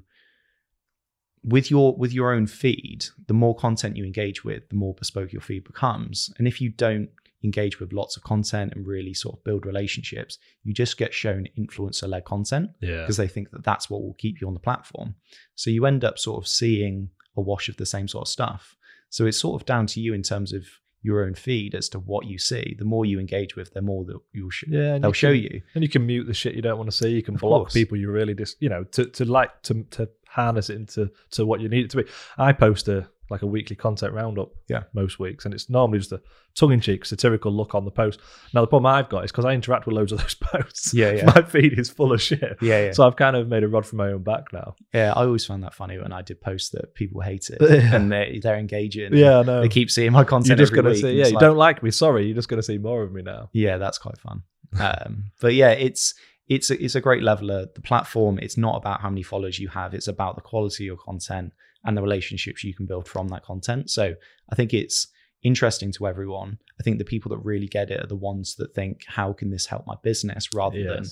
with 1.44 1.70
your 1.70 1.96
with 1.96 2.12
your 2.12 2.32
own 2.32 2.46
feed, 2.46 3.06
the 3.26 3.34
more 3.34 3.54
content 3.54 3.96
you 3.96 4.04
engage 4.04 4.44
with, 4.44 4.68
the 4.68 4.76
more 4.76 4.94
bespoke 4.94 5.32
your 5.32 5.42
feed 5.42 5.64
becomes. 5.64 6.30
And 6.38 6.48
if 6.48 6.60
you 6.60 6.70
don't 6.70 7.08
engage 7.44 7.78
with 7.78 7.92
lots 7.92 8.16
of 8.16 8.24
content 8.24 8.72
and 8.74 8.84
really 8.86 9.14
sort 9.14 9.36
of 9.36 9.44
build 9.44 9.64
relationships, 9.64 10.38
you 10.64 10.74
just 10.74 10.98
get 10.98 11.14
shown 11.14 11.46
influencer 11.56 12.08
led 12.08 12.24
content 12.24 12.70
Yeah. 12.80 13.02
because 13.02 13.16
they 13.16 13.28
think 13.28 13.50
that 13.52 13.62
that's 13.62 13.88
what 13.88 14.02
will 14.02 14.14
keep 14.18 14.40
you 14.40 14.48
on 14.48 14.54
the 14.54 14.60
platform. 14.60 15.14
So 15.54 15.70
you 15.70 15.86
end 15.86 16.04
up 16.04 16.18
sort 16.18 16.42
of 16.42 16.48
seeing 16.48 17.10
a 17.36 17.40
wash 17.40 17.68
of 17.68 17.76
the 17.76 17.86
same 17.86 18.08
sort 18.08 18.22
of 18.26 18.28
stuff. 18.32 18.76
So 19.10 19.26
it's 19.26 19.38
sort 19.38 19.60
of 19.60 19.66
down 19.66 19.86
to 19.88 20.00
you 20.00 20.12
in 20.14 20.22
terms 20.22 20.52
of 20.52 20.64
your 21.02 21.24
own 21.24 21.32
feed 21.34 21.74
as 21.74 21.88
to 21.90 21.98
what 21.98 22.26
you 22.26 22.38
see. 22.38 22.74
The 22.78 22.84
more 22.84 23.06
you 23.06 23.20
engage 23.20 23.54
with, 23.56 23.72
the 23.72 23.80
more 23.80 24.04
that 24.06 24.18
you'll 24.32 24.50
sh- 24.50 24.64
Yeah, 24.68 24.98
they'll 24.98 25.10
you 25.10 25.14
show 25.14 25.32
can- 25.32 25.42
you. 25.42 25.62
And 25.74 25.84
you 25.84 25.88
can 25.88 26.04
mute 26.06 26.24
the 26.26 26.34
shit 26.34 26.54
you 26.54 26.62
don't 26.62 26.76
want 26.76 26.90
to 26.90 26.96
see. 26.96 27.08
You 27.10 27.22
can 27.22 27.34
Of 27.36 27.40
block 27.40 27.60
course. 27.62 27.72
people 27.72 27.96
you 27.96 28.10
really 28.10 28.34
just, 28.34 28.60
you 28.60 28.68
know, 28.68 28.84
to, 28.84 29.06
to 29.06 29.24
like 29.24 29.62
to 29.62 29.84
to 29.92 30.08
harness 30.26 30.68
it 30.70 30.76
into 30.76 31.10
to 31.30 31.46
what 31.46 31.60
you 31.60 31.68
need 31.68 31.84
it 31.84 31.90
to 31.90 31.98
be. 31.98 32.04
I 32.36 32.52
post 32.52 32.88
a 32.88 33.08
like 33.30 33.42
a 33.42 33.46
weekly 33.46 33.76
content 33.76 34.12
roundup, 34.12 34.50
Yeah. 34.68 34.84
most 34.94 35.18
weeks, 35.18 35.44
and 35.44 35.52
it's 35.54 35.68
normally 35.68 35.98
just 35.98 36.12
a 36.12 36.20
tongue 36.54 36.72
in 36.72 36.80
cheek, 36.80 37.04
satirical 37.04 37.52
look 37.52 37.74
on 37.74 37.84
the 37.84 37.90
post. 37.90 38.20
Now 38.54 38.60
the 38.62 38.66
problem 38.66 38.86
I've 38.92 39.08
got 39.08 39.24
is 39.24 39.30
because 39.30 39.44
I 39.44 39.52
interact 39.52 39.86
with 39.86 39.94
loads 39.94 40.12
of 40.12 40.18
those 40.22 40.34
posts. 40.34 40.94
Yeah, 40.94 41.12
yeah. 41.12 41.26
my 41.34 41.42
feed 41.42 41.78
is 41.78 41.90
full 41.90 42.12
of 42.12 42.20
shit. 42.22 42.56
Yeah, 42.62 42.86
yeah. 42.86 42.92
So 42.92 43.06
I've 43.06 43.16
kind 43.16 43.36
of 43.36 43.48
made 43.48 43.62
a 43.64 43.68
rod 43.68 43.84
for 43.86 43.96
my 43.96 44.08
own 44.12 44.22
back 44.22 44.52
now. 44.52 44.74
yeah, 44.94 45.12
I 45.14 45.24
always 45.24 45.44
found 45.44 45.62
that 45.64 45.74
funny 45.74 45.98
when 45.98 46.12
I 46.12 46.22
did 46.22 46.40
post 46.40 46.72
that 46.72 46.94
people 46.94 47.20
hate 47.20 47.50
it 47.50 47.58
Yeah. 47.60 47.94
and 47.94 48.10
they 48.10 48.40
they're 48.42 48.58
engaging. 48.58 49.14
Yeah, 49.14 49.38
I 49.38 49.42
know. 49.42 49.60
They 49.62 49.68
keep 49.68 49.90
seeing 49.90 50.12
my 50.12 50.24
content. 50.24 50.48
You're 50.48 50.56
just 50.66 50.72
gonna 50.74 50.94
see. 50.94 51.12
Yeah, 51.12 51.26
you 51.26 51.32
like- 51.34 51.40
don't 51.40 51.56
like 51.56 51.82
me. 51.82 51.90
Sorry, 51.90 52.26
you're 52.26 52.34
just 52.36 52.48
gonna 52.48 52.62
see 52.62 52.78
more 52.78 53.02
of 53.02 53.12
me 53.12 53.22
now. 53.22 53.50
yeah 53.52 53.76
that's 53.78 53.98
quite 53.98 54.18
fun 54.18 54.42
um, 54.80 55.30
but 55.40 55.54
yeah 55.54 55.70
it's 55.70 56.14
it's 56.48 56.70
a, 56.70 56.82
it's 56.84 56.94
a 56.94 57.00
great 57.00 57.22
leveler 57.22 57.66
the 57.74 57.80
platform 57.80 58.38
it's 58.40 58.56
not 58.56 58.76
about 58.76 59.00
how 59.00 59.08
many 59.08 59.22
followers 59.22 59.58
you 59.58 59.68
have 59.68 59.94
it's 59.94 60.08
about 60.08 60.34
the 60.34 60.40
quality 60.42 60.84
of 60.84 60.86
your 60.86 60.96
content 60.96 61.52
and 61.84 61.96
the 61.96 62.02
relationships 62.02 62.64
you 62.64 62.74
can 62.74 62.86
build 62.86 63.06
from 63.08 63.28
that 63.28 63.42
content 63.44 63.88
so 63.90 64.14
i 64.50 64.54
think 64.54 64.72
it's 64.74 65.08
interesting 65.42 65.92
to 65.92 66.06
everyone 66.06 66.58
i 66.80 66.82
think 66.82 66.98
the 66.98 67.04
people 67.04 67.28
that 67.30 67.38
really 67.38 67.68
get 67.68 67.90
it 67.90 68.02
are 68.02 68.06
the 68.08 68.16
ones 68.16 68.56
that 68.56 68.74
think 68.74 69.02
how 69.06 69.32
can 69.32 69.50
this 69.50 69.66
help 69.66 69.86
my 69.86 69.94
business 70.02 70.48
rather 70.54 70.82
than 70.82 71.04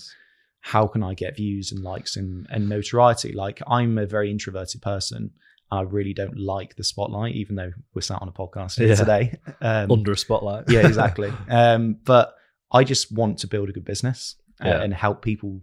how 0.60 0.86
can 0.86 1.02
i 1.02 1.14
get 1.14 1.36
views 1.36 1.70
and 1.72 1.82
likes 1.84 2.16
and, 2.16 2.46
and 2.50 2.68
notoriety 2.68 3.32
like 3.32 3.60
i'm 3.68 3.96
a 3.98 4.06
very 4.06 4.30
introverted 4.30 4.82
person 4.82 5.30
i 5.70 5.80
really 5.80 6.12
don't 6.12 6.36
like 6.38 6.74
the 6.76 6.82
spotlight 6.84 7.34
even 7.36 7.54
though 7.56 7.72
we're 7.94 8.00
sat 8.02 8.20
on 8.20 8.28
a 8.28 8.32
podcast 8.32 8.76
here 8.78 8.88
Yeah. 8.88 8.94
today 8.96 9.38
um, 9.60 9.90
Under 9.92 10.12
a 10.12 10.16
spotlight. 10.16 10.64
yeah, 10.68 10.80
exactly. 10.86 11.32
um, 11.48 11.98
but 12.04 12.34
I 12.72 12.82
just 12.82 13.12
want 13.12 13.38
to 13.38 13.46
build 13.46 13.68
a 13.68 13.72
good 13.72 13.84
business 13.84 14.34
uh, 14.64 14.68
Yeah. 14.68 14.82
and 14.82 14.92
help 14.92 15.22
people 15.22 15.60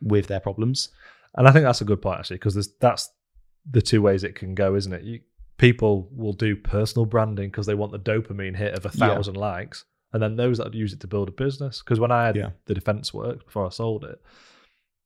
with 0.00 0.26
their 0.28 0.40
problems. 0.40 0.90
And 1.36 1.46
I 1.46 1.52
think 1.52 1.64
that's 1.64 1.80
a 1.80 1.84
good 1.84 2.00
point 2.02 2.18
actually, 2.20 2.36
because 2.36 2.72
that's 2.80 3.10
the 3.70 3.82
two 3.82 4.00
ways 4.02 4.24
it 4.24 4.34
can 4.34 4.54
go, 4.54 4.74
isn't 4.74 4.92
it? 4.92 5.02
You, 5.02 5.20
people 5.58 6.08
will 6.12 6.32
do 6.32 6.56
personal 6.56 7.04
branding 7.06 7.50
because 7.50 7.66
they 7.66 7.74
want 7.74 7.92
the 7.92 7.98
dopamine 7.98 8.56
hit 8.56 8.74
of 8.74 8.84
a 8.86 8.90
Yeah. 8.96 9.08
thousand 9.14 9.36
likes, 9.36 9.84
and 10.12 10.22
then 10.22 10.36
those 10.36 10.58
that 10.58 10.72
use 10.74 10.92
it 10.92 11.00
to 11.00 11.06
build 11.06 11.28
a 11.28 11.32
business. 11.32 11.80
Because 11.82 12.00
when 12.00 12.10
I 12.12 12.26
had 12.26 12.36
Yeah. 12.36 12.50
the 12.66 12.74
defense 12.74 13.12
work 13.12 13.44
before 13.44 13.66
I 13.66 13.70
sold 13.70 14.04
it, 14.04 14.20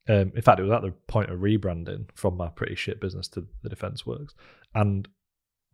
Um, 0.08 0.32
in 0.34 0.42
fact, 0.42 0.58
it 0.58 0.64
was 0.64 0.72
at 0.72 0.82
the 0.82 0.90
point 1.06 1.30
of 1.30 1.38
rebranding 1.38 2.06
from 2.14 2.36
my 2.36 2.48
pretty 2.48 2.74
shit 2.74 3.00
business 3.00 3.28
to 3.28 3.46
the 3.62 3.68
Defence 3.68 4.04
Works, 4.04 4.34
and 4.74 5.06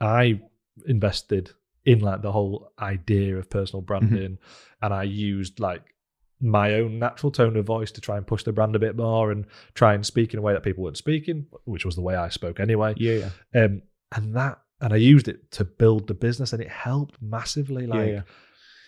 I 0.02 0.42
invested 0.86 1.52
in 1.86 2.00
like 2.00 2.20
the 2.20 2.32
whole 2.32 2.70
idea 2.78 3.38
of 3.38 3.48
personal 3.48 3.80
branding, 3.80 4.36
and 4.82 4.92
I 4.92 5.04
used 5.04 5.60
like 5.60 5.94
my 6.40 6.74
own 6.74 6.98
natural 6.98 7.32
tone 7.32 7.56
of 7.56 7.66
voice 7.66 7.90
to 7.92 8.00
try 8.00 8.16
and 8.16 8.26
push 8.26 8.44
the 8.44 8.52
brand 8.52 8.76
a 8.76 8.78
bit 8.78 8.96
more 8.96 9.30
and 9.30 9.46
try 9.74 9.94
and 9.94 10.06
speak 10.06 10.32
in 10.32 10.38
a 10.38 10.42
way 10.42 10.52
that 10.52 10.62
people 10.62 10.84
weren't 10.84 10.96
speaking, 10.96 11.46
which 11.64 11.84
was 11.84 11.96
the 11.96 12.00
way 12.00 12.14
I 12.14 12.28
spoke 12.28 12.60
anyway. 12.60 12.94
Yeah, 12.96 13.30
yeah. 13.54 13.64
Um, 13.64 13.82
and 14.14 14.34
that, 14.36 14.60
and 14.80 14.92
I 14.92 14.96
used 14.96 15.28
it 15.28 15.50
to 15.52 15.64
build 15.64 16.06
the 16.06 16.14
business, 16.14 16.52
and 16.52 16.62
it 16.62 16.68
helped 16.68 17.20
massively. 17.20 17.86
Like, 17.86 18.08
yeah. 18.08 18.22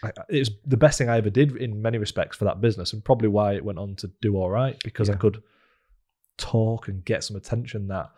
I, 0.02 0.12
it 0.28 0.38
was 0.38 0.50
the 0.64 0.76
best 0.76 0.99
thing 0.99 1.09
I 1.09 1.19
ever 1.19 1.30
did 1.30 1.57
in 1.57 1.83
many 1.83 1.99
respects 1.99 2.37
for 2.37 2.45
that 2.45 2.61
business, 2.61 2.92
and 2.92 3.04
probably 3.04 3.28
why 3.28 3.54
it 3.54 3.64
went 3.64 3.78
on 3.78 3.97
to 3.97 4.11
do 4.23 4.37
all 4.37 4.50
right 4.50 4.76
because 4.85 5.11
I 5.11 5.14
could 5.14 5.42
talk 6.38 6.88
and 6.88 7.04
get 7.04 7.25
some 7.25 7.37
attention 7.37 7.88
that, 7.88 8.11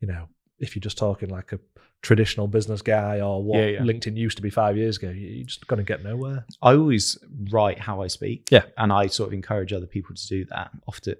you 0.00 0.08
know, 0.08 0.28
if 0.62 0.74
you're 0.74 0.80
just 0.80 0.96
talking 0.96 1.28
like 1.28 1.52
a 1.52 1.60
traditional 2.00 2.46
business 2.48 2.82
guy 2.82 3.20
or 3.20 3.42
what 3.42 3.58
Yeah, 3.58 3.66
yeah. 3.66 3.80
LinkedIn 3.80 4.16
used 4.16 4.36
to 4.38 4.42
be 4.42 4.50
five 4.50 4.76
years 4.76 4.96
ago, 4.96 5.10
you- 5.10 5.28
you're 5.28 5.44
just 5.46 5.66
going 5.66 5.78
to 5.78 5.84
get 5.84 6.02
nowhere. 6.02 6.46
I 6.62 6.74
always 6.74 7.18
write 7.50 7.78
how 7.78 8.00
I 8.02 8.06
speak. 8.08 8.48
Yeah. 8.50 8.64
And 8.78 8.92
I 8.92 9.06
sort 9.08 9.28
of 9.28 9.34
encourage 9.34 9.72
other 9.72 9.86
people 9.86 10.14
to 10.16 10.26
do 10.26 10.44
that. 10.46 10.70
Often, 10.86 11.16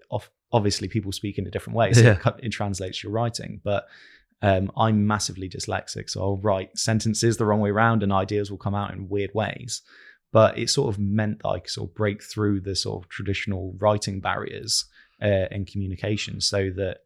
obviously, 0.51 0.89
people 0.89 1.13
speak 1.13 1.39
in 1.39 1.47
a 1.47 1.51
different 1.51 1.77
way. 1.77 1.93
So 1.93 2.03
Yeah. 2.03 2.19
it, 2.27 2.35
it 2.47 2.49
translates 2.51 3.03
your 3.03 3.13
writing. 3.13 3.61
But 3.63 3.87
um, 4.43 4.73
I'm 4.77 5.07
massively 5.07 5.49
dyslexic. 5.49 6.11
So 6.11 6.21
I'll 6.23 6.37
write 6.39 6.77
sentences 6.77 7.37
the 7.37 7.45
wrong 7.47 7.61
way 7.61 7.71
around 7.71 8.03
and 8.03 8.13
ideas 8.13 8.51
will 8.51 8.59
come 8.59 8.75
out 8.75 8.93
in 8.93 9.09
weird 9.09 9.31
ways. 9.35 9.83
But 10.33 10.59
it 10.59 10.69
sort 10.71 10.93
of 10.93 10.99
meant 10.99 11.43
that 11.43 11.49
I 11.49 11.59
could 11.61 11.71
sort 11.71 11.91
of 11.91 11.95
break 11.95 12.23
through 12.25 12.61
the 12.63 12.75
sort 12.75 13.05
of 13.05 13.09
traditional 13.09 13.77
writing 13.79 14.19
barriers 14.21 14.87
uh, 15.23 15.47
in 15.53 15.65
communication 15.65 16.41
so 16.41 16.71
that, 16.71 16.99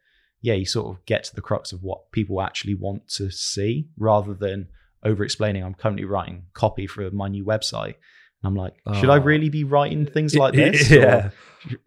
yeah, 0.46 0.54
you 0.54 0.64
sort 0.66 0.86
of 0.92 1.04
get 1.06 1.24
to 1.24 1.34
the 1.34 1.40
crux 1.48 1.72
of 1.72 1.82
what 1.82 2.12
people 2.12 2.40
actually 2.40 2.74
want 2.86 3.08
to 3.18 3.30
see 3.30 3.88
rather 3.98 4.32
than 4.44 4.68
over 5.02 5.24
explaining. 5.24 5.62
I'm 5.64 5.74
currently 5.74 6.04
writing 6.04 6.36
copy 6.54 6.86
for 6.86 7.10
my 7.10 7.28
new 7.28 7.44
website. 7.44 7.94
And 8.38 8.44
I'm 8.48 8.54
like, 8.54 8.74
should 8.98 9.10
I 9.10 9.18
Oh. 9.18 9.22
really 9.32 9.48
be 9.50 9.64
writing 9.64 10.06
things 10.06 10.34
like 10.34 10.54
this? 10.62 10.90
yeah. 10.90 11.16
Or 11.26 11.32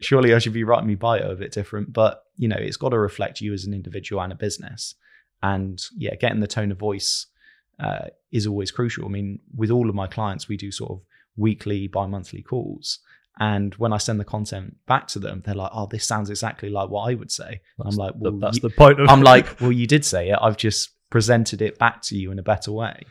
surely 0.01 0.33
I 0.33 0.39
should 0.39 0.53
be 0.61 0.63
writing 0.69 0.87
my 0.89 0.95
bio 0.95 1.31
a 1.31 1.35
bit 1.35 1.51
different. 1.53 1.93
But, 1.93 2.21
you 2.35 2.47
know, 2.51 2.57
it's 2.59 2.75
got 2.83 2.89
to 2.89 2.99
reflect 2.99 3.39
you 3.39 3.53
as 3.53 3.63
an 3.65 3.73
individual 3.73 4.21
and 4.21 4.31
a 4.33 4.35
business. 4.35 4.95
And 5.41 5.81
yeah, 5.97 6.15
getting 6.15 6.41
the 6.41 6.47
tone 6.47 6.71
of 6.71 6.77
voice 6.79 7.27
uh, 7.79 8.07
is 8.31 8.45
always 8.45 8.71
crucial. 8.71 9.05
I 9.05 9.09
mean, 9.09 9.39
with 9.55 9.71
all 9.71 9.87
of 9.89 9.95
my 9.95 10.07
clients, 10.07 10.49
we 10.49 10.57
do 10.57 10.69
sort 10.71 10.91
of 10.91 10.99
weekly, 11.37 11.87
bi 11.87 12.05
monthly 12.07 12.41
calls. 12.41 12.99
And 13.41 13.73
when 13.75 13.93
I 13.93 13.97
send 13.97 14.19
the 14.19 14.25
content 14.25 14.75
back 14.85 15.07
to 15.09 15.19
them, 15.19 15.41
they're 15.45 15.55
like, 15.55 15.71
oh, 15.73 15.85
this 15.87 16.05
sounds 16.05 16.29
exactly 16.29 16.69
like 16.69 16.89
what 16.89 17.09
I 17.09 17.13
would 17.15 17.31
say. 17.31 17.61
That's 17.77 17.95
I'm 17.95 17.97
like, 17.97 18.13
the- 18.19 18.31
that's 18.37 18.57
you- 18.57 18.61
the 18.61 18.69
point 18.71 18.99
of 18.99 19.09
I'm 19.09 19.21
like, 19.21 19.45
well, 19.61 19.71
you 19.71 19.87
did 19.87 20.03
say 20.03 20.29
it. 20.29 20.37
I've 20.41 20.57
just 20.57 20.89
presented 21.09 21.61
it 21.61 21.79
back 21.79 22.01
to 22.03 22.17
you 22.17 22.31
in 22.31 22.39
a 22.39 22.43
better 22.43 22.71
way. 22.71 23.01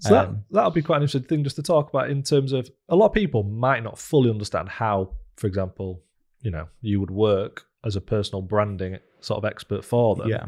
So 0.00 0.10
that, 0.14 0.28
Um, 0.28 0.44
that'll 0.50 0.70
be 0.70 0.82
quite 0.82 0.96
an 0.98 1.02
interesting 1.02 1.24
thing 1.28 1.42
just 1.42 1.56
to 1.56 1.62
talk 1.62 1.88
about 1.88 2.08
in 2.10 2.22
terms 2.22 2.52
of 2.52 2.68
a 2.88 2.94
lot 2.94 3.06
of 3.06 3.12
people 3.14 3.42
might 3.42 3.82
not 3.82 3.98
fully 3.98 4.30
understand 4.30 4.68
how, 4.68 5.16
for 5.36 5.46
example, 5.48 6.02
you 6.42 6.50
know, 6.52 6.68
you 6.82 7.00
would 7.00 7.10
work 7.10 7.64
as 7.84 7.96
a 7.96 8.00
personal 8.00 8.42
branding 8.42 8.98
sort 9.20 9.38
of 9.38 9.44
expert 9.44 9.84
for 9.84 10.14
them. 10.14 10.28
yeah. 10.28 10.46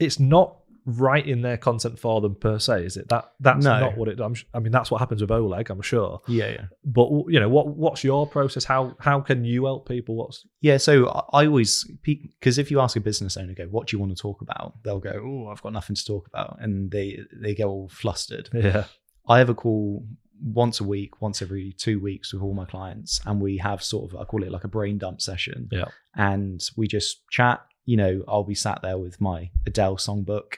It's 0.00 0.18
not 0.18 0.56
writing 0.86 1.42
their 1.42 1.56
content 1.56 1.98
for 1.98 2.20
them 2.20 2.34
per 2.36 2.58
se, 2.58 2.84
is 2.84 2.96
it? 2.96 3.08
That 3.08 3.32
that's 3.40 3.64
No. 3.64 3.80
not 3.80 3.96
what 3.96 4.08
it. 4.08 4.20
I'm, 4.20 4.34
I 4.54 4.60
mean, 4.60 4.70
that's 4.72 4.90
what 4.90 4.98
happens 5.00 5.20
with 5.20 5.30
Oleg, 5.32 5.68
I'm 5.68 5.82
sure. 5.82 6.20
Yeah. 6.28 6.48
Yeah. 6.50 6.64
But 6.84 7.08
you 7.28 7.40
know, 7.40 7.48
what 7.48 7.66
what's 7.68 8.04
your 8.04 8.26
process? 8.26 8.64
How 8.64 8.96
how 9.00 9.20
can 9.20 9.44
you 9.44 9.64
help 9.64 9.88
people? 9.88 10.14
What's 10.14 10.46
Yeah, 10.60 10.76
so 10.76 11.08
I 11.08 11.42
I 11.42 11.46
always 11.46 11.84
because 12.04 12.56
if 12.58 12.70
you 12.70 12.80
ask 12.80 12.96
a 12.96 13.00
business 13.00 13.36
owner, 13.36 13.52
go, 13.54 13.64
"What 13.66 13.88
do 13.88 13.96
you 13.96 14.00
want 14.00 14.16
to 14.16 14.20
talk 14.22 14.40
about?" 14.42 14.74
They'll 14.84 15.00
go, 15.00 15.12
"Oh, 15.24 15.48
I've 15.50 15.62
got 15.62 15.72
nothing 15.72 15.96
to 15.96 16.04
talk 16.04 16.26
about," 16.28 16.58
and 16.60 16.90
they 16.90 17.18
they 17.32 17.54
get 17.54 17.66
all 17.66 17.88
flustered. 17.88 18.48
yeah, 18.54 18.84
I 19.28 19.38
have 19.38 19.48
a 19.48 19.54
call 19.54 20.06
once 20.40 20.80
a 20.80 20.84
week, 20.84 21.20
once 21.22 21.40
every 21.42 21.72
two 21.72 21.98
weeks 21.98 22.32
with 22.32 22.42
all 22.42 22.52
my 22.54 22.66
clients, 22.66 23.20
and 23.26 23.40
we 23.40 23.56
have 23.56 23.82
sort 23.82 24.12
of 24.12 24.20
I 24.20 24.24
call 24.24 24.42
it 24.44 24.52
like 24.52 24.64
a 24.64 24.68
brain 24.68 24.98
dump 24.98 25.20
session. 25.20 25.68
Yeah. 25.72 25.86
and 26.14 26.60
we 26.76 26.86
just 26.86 27.28
chat. 27.30 27.60
You 27.86 27.96
know, 27.96 28.24
I'll 28.28 28.44
be 28.44 28.54
sat 28.54 28.82
there 28.82 28.98
with 28.98 29.20
my 29.20 29.50
Adele 29.66 29.96
songbook, 29.96 30.56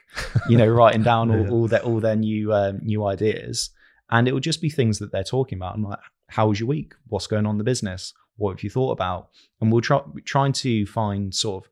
you 0.49 0.57
know, 0.57 0.67
writing 0.79 1.03
down 1.03 1.31
all, 1.31 1.45
Yeah. 1.45 1.51
all 1.51 1.69
their 1.69 1.83
all 1.83 2.01
their 2.01 2.17
new 2.17 2.53
um, 2.53 2.81
new 2.83 3.05
ideas, 3.05 3.71
and 4.11 4.27
it 4.27 4.33
will 4.33 4.41
just 4.41 4.61
be 4.61 4.71
things 4.71 4.99
that 4.99 5.13
they're 5.13 5.23
talking 5.25 5.59
about. 5.59 5.75
I'm 5.75 5.83
like, 5.85 5.99
"How 6.29 6.49
was 6.49 6.59
your 6.59 6.69
week? 6.69 6.95
What's 7.09 7.27
going 7.27 7.47
on 7.47 7.55
in 7.55 7.59
the 7.59 7.65
business? 7.65 8.13
What 8.37 8.53
have 8.53 8.65
you 8.65 8.71
thought 8.71 8.93
about?" 8.93 9.29
And 9.61 9.71
we'll 9.71 9.83
try 9.83 10.01
trying 10.25 10.53
to 10.55 10.87
find 10.87 11.35
sort 11.35 11.65
of 11.65 11.71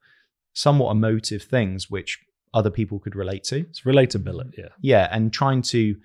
somewhat 0.52 0.90
emotive 0.92 1.42
things 1.42 1.90
which 1.90 2.18
other 2.54 2.70
people 2.70 2.98
could 2.98 3.14
relate 3.14 3.44
to 3.44 3.56
it's 3.58 3.82
relatability. 3.82 4.56
Yeah, 4.58 4.68
yeah 4.80 5.08
and 5.10 5.30
trying 5.32 5.60
to 5.60 5.96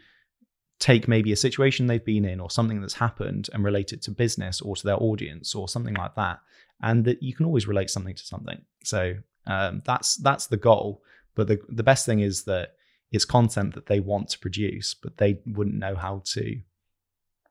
take 0.79 1.07
maybe 1.07 1.31
a 1.31 1.35
situation 1.37 1.87
they've 1.87 2.03
been 2.03 2.25
in 2.25 2.39
or 2.41 2.49
something 2.49 2.81
that's 2.81 2.95
happened 2.95 3.49
and 3.53 3.63
relate 3.63 3.93
it 3.93 4.01
to 4.01 4.11
business 4.11 4.59
or 4.59 4.75
to 4.75 4.83
their 4.83 5.01
audience 5.01 5.55
or 5.55 5.69
something 5.69 5.93
like 5.93 6.15
that 6.15 6.39
and 6.81 7.05
that 7.05 7.21
you 7.23 7.33
can 7.33 7.45
always 7.45 7.67
relate 7.67 7.89
something 7.89 8.15
to 8.15 8.25
something 8.25 8.59
so 8.83 9.13
um, 9.47 9.81
that's 9.85 10.15
that's 10.17 10.47
the 10.47 10.57
goal 10.57 11.01
but 11.35 11.47
the 11.47 11.59
the 11.69 11.83
best 11.83 12.05
thing 12.05 12.19
is 12.19 12.43
that 12.43 12.73
it's 13.11 13.25
content 13.25 13.73
that 13.75 13.87
they 13.87 13.99
want 13.99 14.29
to 14.29 14.39
produce 14.39 14.93
but 14.93 15.17
they 15.17 15.39
wouldn't 15.45 15.75
know 15.77 15.95
how 15.95 16.21
to 16.25 16.59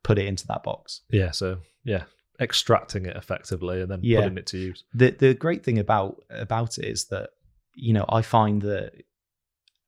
put 0.02 0.18
it 0.18 0.26
into 0.26 0.46
that 0.46 0.62
box 0.62 1.02
yeah. 1.10 1.30
So 1.30 1.58
yeah, 1.84 2.04
extracting 2.40 3.06
it 3.06 3.16
effectively 3.16 3.80
and 3.82 3.90
then 3.90 4.00
Yeah. 4.02 4.20
putting 4.20 4.38
it 4.38 4.46
to 4.48 4.58
use. 4.58 4.84
the 4.94 5.10
the 5.10 5.34
great 5.34 5.62
thing 5.64 5.78
about 5.78 6.22
about 6.30 6.78
it 6.78 6.86
is 6.86 7.06
that 7.06 7.30
you 7.74 7.92
know 7.92 8.04
I 8.08 8.22
find 8.22 8.62
that 8.62 8.92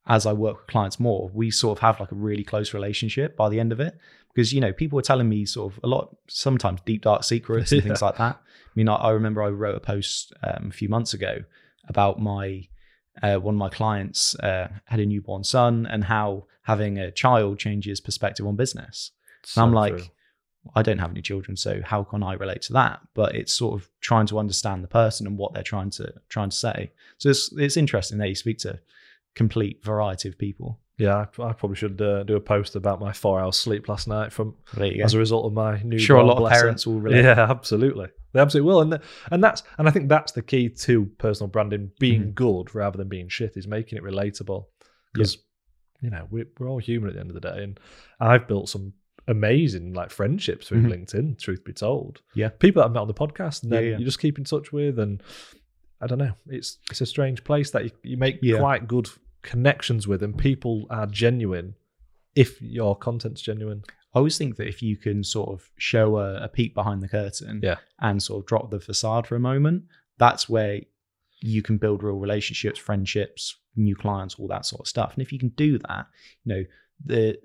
as 0.05 0.25
I 0.25 0.33
work 0.33 0.57
with 0.57 0.67
clients 0.67 0.99
more, 0.99 1.29
we 1.33 1.49
sort 1.49 1.77
of 1.77 1.81
have 1.81 1.99
like 1.99 2.11
a 2.11 2.15
really 2.15 2.43
close 2.43 2.73
relationship 2.73 3.37
by 3.37 3.47
the 3.49 3.59
end 3.59 3.71
of 3.71 3.79
it 3.79 3.97
because 4.33 4.51
you 4.53 4.59
know 4.61 4.73
people 4.73 4.99
are 4.99 5.03
telling 5.03 5.29
me 5.29 5.45
sort 5.45 5.73
of 5.73 5.79
a 5.83 5.87
lot 5.87 6.15
sometimes 6.27 6.81
deep 6.85 7.03
dark 7.03 7.23
secrets 7.23 7.71
and 7.71 7.81
things 7.87 8.01
like 8.01 8.17
that. 8.17 8.35
I 8.35 8.71
mean, 8.75 8.89
I, 8.89 8.95
I 8.95 9.09
remember 9.11 9.41
I 9.41 9.49
wrote 9.49 9.75
a 9.75 9.79
post 9.79 10.33
um, 10.43 10.67
a 10.69 10.73
few 10.73 10.89
months 10.89 11.13
ago 11.13 11.43
about 11.87 12.19
my 12.19 12.67
uh, 13.21 13.37
one 13.37 13.55
of 13.55 13.59
my 13.59 13.69
clients 13.69 14.35
uh, 14.39 14.67
had 14.85 14.99
a 14.99 15.05
newborn 15.05 15.43
son 15.43 15.85
and 15.85 16.03
how 16.03 16.45
having 16.63 16.97
a 16.97 17.11
child 17.11 17.59
changes 17.59 17.99
perspective 18.01 18.47
on 18.47 18.55
business. 18.55 19.11
And 19.55 19.63
I'm 19.65 19.73
like, 19.73 19.97
true. 19.97 20.07
I 20.75 20.81
don't 20.81 20.97
have 20.99 21.11
any 21.11 21.21
children, 21.21 21.57
so 21.57 21.81
how 21.83 22.03
can 22.03 22.23
I 22.23 22.33
relate 22.33 22.61
to 22.63 22.73
that? 22.73 23.01
But 23.13 23.35
it's 23.35 23.53
sort 23.53 23.79
of 23.79 23.89
trying 23.99 24.25
to 24.27 24.39
understand 24.39 24.83
the 24.83 24.87
person 24.87 25.27
and 25.27 25.37
what 25.37 25.53
they're 25.53 25.61
trying 25.61 25.89
to 25.91 26.13
trying 26.29 26.49
to 26.49 26.55
say. 26.55 26.91
So 27.17 27.29
it's 27.29 27.51
it's 27.57 27.75
interesting 27.77 28.17
that 28.19 28.29
you 28.29 28.35
speak 28.35 28.59
to 28.59 28.79
complete 29.35 29.83
variety 29.83 30.29
of 30.29 30.37
people. 30.37 30.79
yeah, 30.97 31.25
I, 31.39 31.43
I 31.43 31.53
probably 31.53 31.75
should 31.75 32.01
uh, 32.01 32.23
do 32.23 32.35
a 32.35 32.39
post 32.39 32.75
about 32.75 33.01
my 33.01 33.11
four 33.11 33.39
hours 33.41 33.57
sleep 33.57 33.89
last 33.89 34.07
night 34.07 34.31
from 34.31 34.55
There 34.75 34.85
you 34.87 34.99
go. 34.99 35.03
as 35.03 35.13
a 35.13 35.19
result 35.19 35.45
of 35.45 35.53
my 35.53 35.81
new. 35.83 35.99
sure, 35.99 36.17
a 36.17 36.23
lot 36.23 36.41
of 36.41 36.49
parents 36.49 36.87
will 36.87 36.99
relate. 36.99 37.23
Yeah, 37.23 37.45
absolutely. 37.49 38.07
They 38.33 38.39
absolutely 38.41 38.67
will, 38.67 38.81
and 38.81 38.91
th- 38.91 39.01
and 39.31 39.43
that's 39.43 39.63
and 39.77 39.87
I 39.87 39.91
think 39.91 40.09
that's 40.09 40.31
the 40.31 40.41
key 40.41 40.69
to 40.69 41.05
personal 41.17 41.47
branding 41.49 41.91
being 41.99 42.23
Mhm. 42.31 42.35
good 42.35 42.75
rather 42.75 42.97
than 42.97 43.07
being 43.07 43.29
shit 43.29 43.55
is 43.57 43.67
making 43.67 43.97
it 43.97 44.03
relatable 44.03 44.65
because 45.13 45.37
you 46.01 46.09
know 46.09 46.27
we're 46.31 46.47
we're 46.59 46.67
all 46.69 46.79
human 46.79 47.09
at 47.09 47.13
the 47.15 47.19
end 47.21 47.29
of 47.29 47.35
the 47.35 47.39
day, 47.51 47.63
and 47.63 47.79
I've 48.19 48.47
built 48.47 48.69
some 48.69 48.93
amazing 49.27 49.93
like 49.93 50.09
friendships 50.09 50.67
through 50.67 50.81
Mhm. 50.83 50.91
LinkedIn. 51.05 51.37
Truth 51.39 51.63
be 51.63 51.71
told, 51.73 52.21
Yeah. 52.35 52.49
people 52.49 52.81
that 52.81 52.87
I've 52.87 52.93
met 52.93 53.01
on 53.01 53.07
the 53.07 53.13
podcast, 53.13 53.63
and 53.63 53.71
then 53.71 53.83
Yeah, 53.83 53.89
yeah. 53.91 53.97
you 53.99 54.05
just 54.05 54.19
keep 54.19 54.37
in 54.37 54.43
touch 54.43 54.73
with, 54.73 54.99
and 54.99 55.23
I 56.01 56.07
don't 56.07 56.17
know, 56.17 56.33
it's 56.47 56.79
it's 56.91 56.99
a 57.01 57.05
strange 57.05 57.43
place 57.43 57.71
that 57.71 57.85
you, 57.85 57.91
you 58.03 58.17
make 58.17 58.39
Yeah. 58.41 58.57
quite 58.59 58.87
good 58.87 59.07
connections 59.43 60.07
with, 60.07 60.23
and 60.23 60.37
people 60.37 60.85
are 60.89 61.05
genuine 61.05 61.75
if 62.35 62.61
your 62.61 62.97
content's 62.97 63.41
genuine. 63.41 63.83
I 64.13 64.19
always 64.19 64.37
think 64.37 64.57
that 64.57 64.67
if 64.67 64.81
you 64.81 64.95
can 64.97 65.23
sort 65.23 65.49
of 65.49 65.69
show 65.77 66.17
a, 66.17 66.43
a 66.43 66.47
peek 66.47 66.73
behind 66.75 67.01
the 67.01 67.07
curtain 67.07 67.59
Yeah. 67.63 67.77
and 67.99 68.21
sort 68.21 68.41
of 68.41 68.45
drop 68.47 68.69
the 68.69 68.79
facade 68.79 69.25
for 69.27 69.35
a 69.35 69.39
moment, 69.39 69.83
that's 70.17 70.47
where 70.47 70.81
you 71.41 71.61
can 71.61 71.77
build 71.77 72.03
real 72.03 72.15
relationships, 72.19 72.79
friendships, 72.79 73.57
new 73.75 73.95
clients, 73.95 74.35
all 74.35 74.47
that 74.47 74.65
sort 74.65 74.81
of 74.81 74.87
stuff. 74.87 75.13
And 75.13 75.21
if 75.21 75.31
you 75.33 75.39
can 75.39 75.49
do 75.49 75.77
that, 75.79 76.07
you 76.43 76.53
know, 76.55 76.63
the 77.05 77.39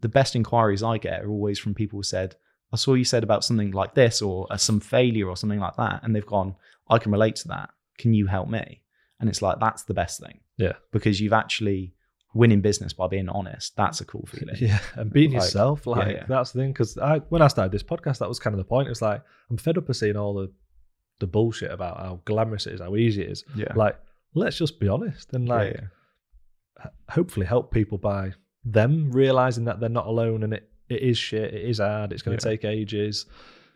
the 0.00 0.08
best 0.08 0.34
inquiries 0.36 0.82
I 0.82 0.98
get 0.98 1.22
are 1.22 1.30
always 1.30 1.58
from 1.58 1.74
people 1.74 1.98
who 1.98 2.02
said, 2.02 2.34
I 2.72 2.76
saw 2.76 2.94
you 2.94 3.04
said 3.04 3.22
about 3.22 3.44
something 3.44 3.70
like 3.70 3.94
this 3.94 4.20
or 4.20 4.46
uh, 4.50 4.56
some 4.56 4.80
failure 4.80 5.28
or 5.28 5.36
something 5.36 5.60
like 5.60 5.76
that. 5.76 6.00
And 6.02 6.14
they've 6.14 6.26
gone, 6.26 6.54
I 6.88 6.98
can 6.98 7.12
relate 7.12 7.36
to 7.36 7.48
that. 7.48 7.70
Can 7.98 8.12
you 8.12 8.26
help 8.26 8.48
me? 8.48 8.82
And 9.20 9.28
it's 9.28 9.40
like, 9.42 9.58
that's 9.60 9.84
the 9.84 9.94
best 9.94 10.20
thing. 10.20 10.40
Yeah. 10.58 10.74
Because 10.92 11.20
you've 11.20 11.32
actually 11.32 11.94
winning 12.34 12.60
business 12.60 12.92
by 12.92 13.08
being 13.08 13.28
honest. 13.28 13.76
That's 13.76 14.00
a 14.00 14.04
cool 14.04 14.26
feeling. 14.26 14.56
Yeah, 14.60 14.78
and 14.94 15.12
being 15.12 15.32
Like, 15.32 15.42
yourself, 15.42 15.86
like 15.86 16.16
yeah. 16.16 16.26
that's 16.28 16.52
the 16.52 16.60
thing. 16.60 16.72
Because 16.72 16.96
I, 16.98 17.18
when 17.30 17.42
I 17.42 17.48
started 17.48 17.72
this 17.72 17.82
podcast, 17.82 18.18
that 18.18 18.28
was 18.28 18.38
kind 18.38 18.54
of 18.54 18.58
the 18.58 18.64
point. 18.64 18.88
It's 18.88 19.02
like 19.02 19.22
I'm 19.50 19.56
fed 19.56 19.78
up 19.78 19.88
of 19.88 19.96
seeing 19.96 20.16
all 20.16 20.34
the 20.34 20.52
the 21.18 21.26
bullshit 21.26 21.70
about 21.70 21.98
how 21.98 22.20
glamorous 22.24 22.66
it 22.66 22.74
is, 22.74 22.80
how 22.80 22.96
easy 22.96 23.22
it 23.22 23.30
is. 23.30 23.44
Yeah. 23.54 23.72
Like, 23.74 23.98
let's 24.34 24.56
just 24.56 24.80
be 24.80 24.88
honest 24.88 25.32
and 25.34 25.48
like 25.48 25.74
yeah, 25.74 25.80
yeah. 26.84 26.90
hopefully 27.10 27.44
help 27.46 27.72
people 27.72 27.98
by 27.98 28.32
them 28.64 29.10
realizing 29.10 29.64
that 29.64 29.80
they're 29.80 29.88
not 29.88 30.06
alone 30.06 30.42
and 30.44 30.54
it, 30.54 30.70
it 30.88 31.02
is 31.02 31.18
shit, 31.18 31.52
it 31.52 31.64
is 31.68 31.78
hard, 31.78 32.12
it's 32.12 32.22
going 32.22 32.38
to 32.38 32.46
Yeah. 32.48 32.52
take 32.52 32.64
ages. 32.64 33.26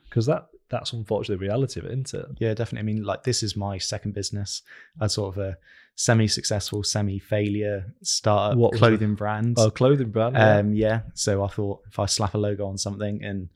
Because 0.08 0.26
that 0.26 0.46
that's 0.70 0.92
unfortunately 0.92 1.36
the 1.46 1.50
reality 1.50 1.80
of 1.80 1.86
it, 1.86 1.92
isn't 1.92 2.14
it? 2.14 2.26
Yeah, 2.38 2.54
definitely. 2.54 2.80
I 2.80 2.94
mean, 2.94 3.04
like 3.04 3.22
this 3.24 3.42
is 3.42 3.56
my 3.56 3.78
second 3.78 4.14
business. 4.14 4.62
I 5.00 5.06
sort 5.08 5.36
of 5.36 5.42
a 5.42 5.56
semi-successful, 5.96 6.82
semi-failure 6.82 7.94
startup 8.02 8.58
What 8.58 8.74
clothing 8.74 9.14
brand. 9.14 9.56
Oh, 9.58 9.70
clothing 9.70 10.10
brand. 10.10 10.34
yeah. 10.36 10.56
Um, 10.56 10.74
yeah. 10.74 11.00
So 11.14 11.44
I 11.44 11.48
thought 11.48 11.80
if 11.88 11.98
I 11.98 12.06
slap 12.06 12.34
a 12.34 12.38
logo 12.38 12.66
on 12.66 12.78
something 12.78 13.22
and 13.22 13.48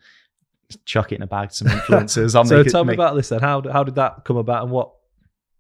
chuck 0.85 1.12
it 1.12 1.17
in 1.17 1.23
a 1.23 1.27
bag 1.27 1.49
to 1.50 1.55
some 1.55 1.69
influencers, 1.69 2.35
I'll 2.37 2.45
so 2.45 2.59
make 2.59 2.67
it. 2.67 2.71
tell 2.71 2.85
me 2.85 2.88
make- 2.88 2.97
about 2.99 3.17
this 3.17 3.29
then. 3.31 3.41
How 3.41 3.62
how 3.71 3.85
did 3.85 3.97
that 3.97 4.25
come 4.25 4.37
about, 4.37 4.62
and 4.65 4.73
what 4.73 4.93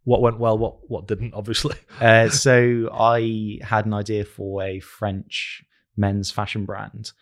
what 0.04 0.20
went 0.22 0.38
well, 0.38 0.56
what 0.56 0.88
what 0.88 1.06
didn't? 1.08 1.34
Obviously, 1.34 1.76
Uh, 2.00 2.28
so 2.28 2.88
I 2.92 3.58
had 3.62 3.86
an 3.86 3.94
idea 3.94 4.24
for 4.24 4.62
a 4.62 4.80
French 4.80 5.64
men's 5.96 6.30
fashion 6.30 6.64
brand 6.64 7.12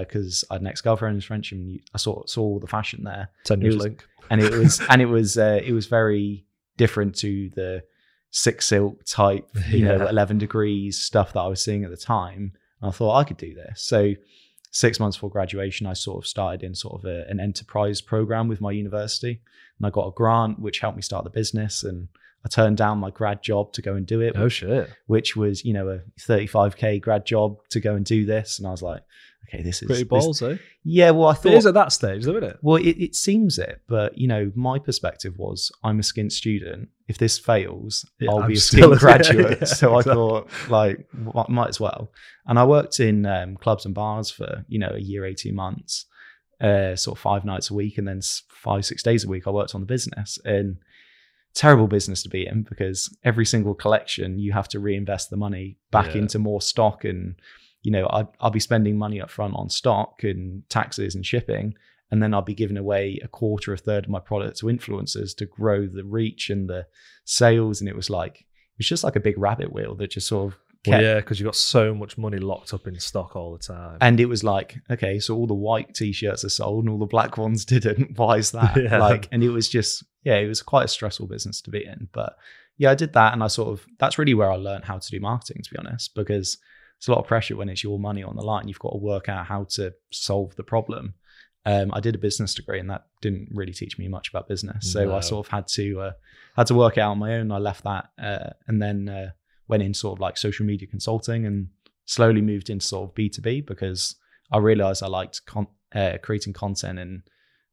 because 0.00 0.44
I 0.50 0.54
had 0.54 0.60
an 0.62 0.66
ex-girlfriend 0.68 1.16
who's 1.16 1.24
French, 1.24 1.52
and 1.52 1.80
I 1.94 1.98
saw 1.98 2.24
saw 2.26 2.42
all 2.42 2.60
the 2.60 2.66
fashion 2.66 3.04
there, 3.04 3.28
tenuous 3.44 3.74
It 3.74 3.76
was- 3.76 3.84
link. 3.84 4.04
and 4.30 4.40
it 4.42 4.52
was 4.58 4.80
and 4.88 5.02
it 5.02 5.06
was 5.06 5.36
uh, 5.38 5.60
it 5.64 5.72
was 5.72 5.86
very 5.86 6.46
different 6.76 7.14
to 7.16 7.50
the 7.54 7.82
SikSilk 8.32 8.96
type, 9.06 9.48
you 9.68 9.84
know, 9.84 10.06
eleven 10.08 10.38
degrees 10.38 10.98
stuff 10.98 11.32
that 11.34 11.40
I 11.40 11.46
was 11.46 11.62
seeing 11.62 11.84
at 11.84 11.90
the 11.90 11.96
time. 11.96 12.52
And 12.80 12.88
I 12.88 12.92
thought 12.92 13.16
I 13.16 13.24
could 13.24 13.36
do 13.36 13.54
this. 13.54 13.82
So 13.82 14.14
six 14.70 14.98
months 14.98 15.16
before 15.16 15.30
graduation, 15.30 15.86
I 15.86 15.92
sort 15.92 16.24
of 16.24 16.26
started 16.26 16.62
in 16.64 16.74
sort 16.74 17.00
of 17.00 17.04
a, 17.04 17.24
an 17.28 17.38
enterprise 17.38 18.00
program 18.00 18.48
with 18.48 18.60
my 18.60 18.72
university, 18.72 19.40
and 19.78 19.86
I 19.86 19.90
got 19.90 20.08
a 20.08 20.12
grant 20.12 20.58
which 20.58 20.80
helped 20.80 20.96
me 20.96 21.02
start 21.02 21.24
the 21.24 21.30
business. 21.30 21.84
And 21.84 22.08
I 22.44 22.48
turned 22.48 22.76
down 22.76 22.98
my 22.98 23.10
grad 23.10 23.42
job 23.42 23.72
to 23.74 23.82
go 23.82 23.94
and 23.94 24.04
do 24.06 24.20
it, 24.20 24.34
Oh 24.36 24.48
shit! 24.48 24.90
which 25.06 25.36
was 25.36 25.64
you 25.64 25.72
know 25.72 25.88
a 25.88 26.00
35k 26.20 27.00
grad 27.00 27.24
job 27.26 27.58
to 27.70 27.80
go 27.80 27.94
and 27.94 28.04
do 28.04 28.26
this. 28.26 28.58
And 28.58 28.66
I 28.66 28.70
was 28.72 28.82
like, 28.82 29.02
okay, 29.48 29.62
this 29.62 29.82
is 29.82 29.86
Pretty 29.86 30.02
this- 30.02 30.08
balls, 30.08 30.42
eh? 30.42 30.56
yeah, 30.84 31.10
well, 31.10 31.28
I 31.28 31.32
It 31.32 31.36
thought 31.38 31.52
is 31.54 31.66
at 31.66 31.74
that 31.74 31.92
stage, 31.92 32.24
though, 32.24 32.32
isn't 32.36 32.44
it? 32.44 32.58
well, 32.62 32.76
it, 32.76 32.96
it 32.98 33.14
seems 33.14 33.58
it, 33.58 33.82
but 33.88 34.16
you 34.18 34.26
know, 34.26 34.50
my 34.54 34.78
perspective 34.78 35.38
was 35.38 35.70
I'm 35.82 35.98
a 35.98 36.02
skint 36.02 36.32
student. 36.32 36.88
If 37.08 37.18
this 37.18 37.38
fails, 37.38 38.06
Yeah, 38.18 38.30
I'll 38.30 38.38
I'm 38.38 38.48
be 38.48 38.54
a 38.54 38.56
skint 38.56 38.86
a- 38.86 38.90
yeah, 38.90 38.96
graduate. 38.98 39.58
yeah, 39.60 39.64
so 39.66 39.96
exactly. 39.98 40.12
I 40.12 40.14
thought, 40.14 40.48
like, 40.70 41.06
might 41.50 41.68
as 41.68 41.78
well. 41.80 42.10
And 42.46 42.58
I 42.58 42.64
worked 42.64 42.98
in 43.00 43.26
um, 43.26 43.56
clubs 43.56 43.84
and 43.84 43.94
bars 43.94 44.30
for 44.30 44.64
you 44.68 44.78
know 44.78 44.92
a 44.94 44.98
year, 45.00 45.24
eighteen 45.26 45.54
months, 45.54 46.06
uh, 46.60 46.96
sort 46.96 47.18
of 47.18 47.22
five 47.22 47.44
nights 47.44 47.70
a 47.70 47.74
week, 47.74 47.98
and 47.98 48.08
then 48.08 48.20
five, 48.48 48.86
six 48.86 49.02
days 49.02 49.24
a 49.24 49.28
week. 49.28 49.46
I 49.46 49.50
worked 49.50 49.74
on 49.74 49.80
the 49.82 49.86
business, 49.86 50.38
and 50.44 50.76
terrible 51.54 51.86
business 51.86 52.22
to 52.22 52.28
be 52.28 52.44
in 52.46 52.62
because 52.62 53.16
every 53.22 53.46
single 53.46 53.74
collection 53.74 54.38
you 54.40 54.52
have 54.52 54.66
to 54.68 54.80
reinvest 54.80 55.30
the 55.30 55.36
money 55.36 55.78
back 55.92 56.16
into 56.16 56.36
more 56.38 56.60
stock 56.60 57.04
and 57.04 57.36
you 57.84 57.92
know 57.92 58.08
I'd, 58.10 58.26
I'll 58.40 58.50
be 58.50 58.58
spending 58.60 58.98
money 58.98 59.20
up 59.20 59.30
front 59.30 59.54
on 59.54 59.70
stock 59.70 60.24
and 60.24 60.68
taxes 60.68 61.14
and 61.14 61.24
shipping 61.24 61.74
and 62.10 62.22
then 62.22 62.32
I'll 62.32 62.42
be 62.42 62.54
giving 62.54 62.76
away 62.76 63.18
a 63.24 63.28
quarter, 63.28 63.72
a 63.72 63.76
third 63.76 64.04
of 64.04 64.10
my 64.10 64.20
product 64.20 64.58
to 64.58 64.66
influencers 64.66 65.36
to 65.36 65.46
grow 65.46 65.86
the 65.86 66.04
reach 66.04 66.48
and 66.48 66.68
the 66.68 66.86
sales. 67.24 67.80
And 67.80 67.88
it 67.88 67.96
was 67.96 68.08
like 68.08 68.42
it 68.42 68.78
was 68.78 68.86
just 68.86 69.02
like 69.02 69.16
a 69.16 69.20
big 69.20 69.36
rabbit 69.36 69.72
wheel 69.72 69.96
that 69.96 70.12
just 70.12 70.28
sort 70.28 70.52
of 70.52 70.58
Well, 70.86 71.02
yeah, 71.02 71.16
because 71.16 71.40
you 71.40 71.44
got 71.44 71.56
so 71.56 71.92
much 71.92 72.16
money 72.16 72.38
locked 72.38 72.72
up 72.72 72.86
in 72.86 73.00
stock 73.00 73.34
all 73.34 73.52
the 73.52 73.58
time. 73.58 73.98
And 74.00 74.20
it 74.20 74.26
was 74.26 74.44
like, 74.44 74.76
okay, 74.90 75.18
so 75.18 75.34
all 75.34 75.48
the 75.48 75.54
white 75.54 75.94
t-shirts 75.94 76.44
are 76.44 76.50
sold 76.50 76.84
and 76.84 76.90
all 76.92 76.98
the 76.98 77.06
black 77.06 77.36
ones 77.36 77.64
didn't. 77.74 78.16
Why 78.16 78.36
is 78.36 78.52
that? 78.52 78.76
Yeah. 78.84 78.98
Like, 78.98 79.28
and 79.32 79.42
it 79.42 79.50
was 79.50 79.68
just, 79.68 80.04
yeah, 80.22 80.36
it 80.36 80.46
was 80.46 80.62
quite 80.62 80.84
a 80.84 80.88
stressful 80.88 81.26
business 81.26 81.60
to 81.62 81.70
be 81.70 81.84
in. 81.84 82.08
But 82.12 82.36
yeah, 82.76 82.90
I 82.90 82.94
did 82.94 83.12
that, 83.14 83.32
and 83.32 83.42
I 83.42 83.48
sort 83.48 83.70
of 83.70 83.86
that's 83.98 84.18
really 84.18 84.34
where 84.34 84.52
I 84.52 84.56
learned 84.56 84.84
how 84.84 84.98
to 84.98 85.10
do 85.10 85.18
marketing, 85.20 85.62
to 85.62 85.70
be 85.70 85.78
honest, 85.78 86.14
because 86.14 86.58
it's 87.04 87.08
a 87.10 87.12
lot 87.12 87.20
of 87.20 87.26
pressure 87.26 87.54
when 87.54 87.68
it's 87.68 87.84
your 87.84 87.98
money 87.98 88.22
on 88.22 88.34
the 88.34 88.42
line. 88.42 88.66
You've 88.66 88.78
got 88.78 88.92
to 88.92 88.96
work 88.96 89.28
out 89.28 89.44
how 89.44 89.64
to 89.72 89.92
solve 90.10 90.56
the 90.56 90.62
problem. 90.62 91.12
Um, 91.66 91.90
I 91.92 92.00
did 92.00 92.14
a 92.14 92.18
business 92.18 92.54
degree, 92.54 92.80
and 92.80 92.88
that 92.88 93.04
didn't 93.20 93.50
really 93.52 93.74
teach 93.74 93.98
me 93.98 94.08
much 94.08 94.30
about 94.30 94.48
business. 94.48 94.90
So 94.90 95.04
No. 95.04 95.16
I 95.16 95.20
sort 95.20 95.46
of 95.46 95.50
had 95.50 95.68
to 95.74 96.00
uh, 96.00 96.12
had 96.56 96.66
to 96.68 96.74
work 96.74 96.96
it 96.96 97.00
out 97.00 97.10
on 97.10 97.18
my 97.18 97.34
own. 97.34 97.52
I 97.52 97.58
left 97.58 97.84
that, 97.84 98.08
uh, 98.18 98.54
and 98.68 98.80
then 98.80 99.10
uh, 99.10 99.32
went 99.68 99.82
in 99.82 99.92
sort 99.92 100.16
of 100.16 100.20
like 100.20 100.38
social 100.38 100.64
media 100.64 100.88
consulting, 100.88 101.44
and 101.44 101.68
slowly 102.06 102.40
moved 102.40 102.70
into 102.70 102.86
sort 102.86 103.10
of 103.10 103.14
B 103.14 103.28
two 103.28 103.42
B 103.42 103.60
because 103.60 104.16
I 104.50 104.56
realized 104.56 105.02
I 105.02 105.08
liked 105.08 105.44
con- 105.44 105.66
uh, 105.94 106.16
creating 106.22 106.54
content 106.54 106.98
and 106.98 107.22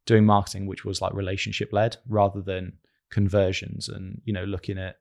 doing 0.06 0.26
marketing, 0.26 0.66
which 0.66 0.84
was 0.84 1.02
like 1.02 1.14
relationship 1.14 1.72
led 1.72 1.96
rather 2.06 2.42
than 2.42 2.74
conversions 3.10 3.88
and 3.88 4.22
you 4.26 4.34
know 4.34 4.44
looking 4.44 4.78
at 4.78 4.98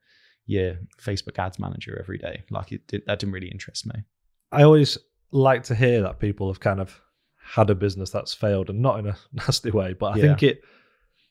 your 0.47 0.77
Facebook 1.01 1.37
ads 1.37 1.59
manager 1.59 1.99
every 1.99 2.19
day. 2.19 2.45
Like 2.49 2.71
it 2.71 2.87
did, 2.87 3.03
that 3.07 3.19
didn't 3.19 3.33
really 3.33 3.49
interest 3.49 3.87
me. 3.87 4.05
I 4.53 4.63
always 4.63 4.99
like 5.31 5.63
to 5.65 5.75
hear 5.75 6.03
that 6.03 6.19
people 6.19 6.49
have 6.49 6.61
kind 6.61 6.81
of 6.81 7.01
had 7.43 7.71
a 7.71 7.75
business 7.75 8.11
that's 8.11 8.35
failed 8.35 8.71
and 8.71 8.81
not 8.81 8.99
in 8.99 9.07
a 9.07 9.17
nasty 9.33 9.71
way, 9.71 9.93
but 9.93 10.07
I 10.15 10.17
Yeah. 10.17 10.23
think 10.23 10.43
it 10.43 10.63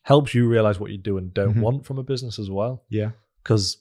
helps 0.03 0.33
you 0.33 0.47
realize 0.47 0.79
what 0.79 0.91
you 0.91 0.97
do 0.97 1.17
and 1.17 1.33
don't 1.33 1.55
Mhm. 1.55 1.61
want 1.61 1.85
from 1.85 1.97
a 1.99 2.03
business 2.03 2.39
as 2.39 2.49
well. 2.49 2.83
Yeah, 2.89 3.11
Because, 3.43 3.77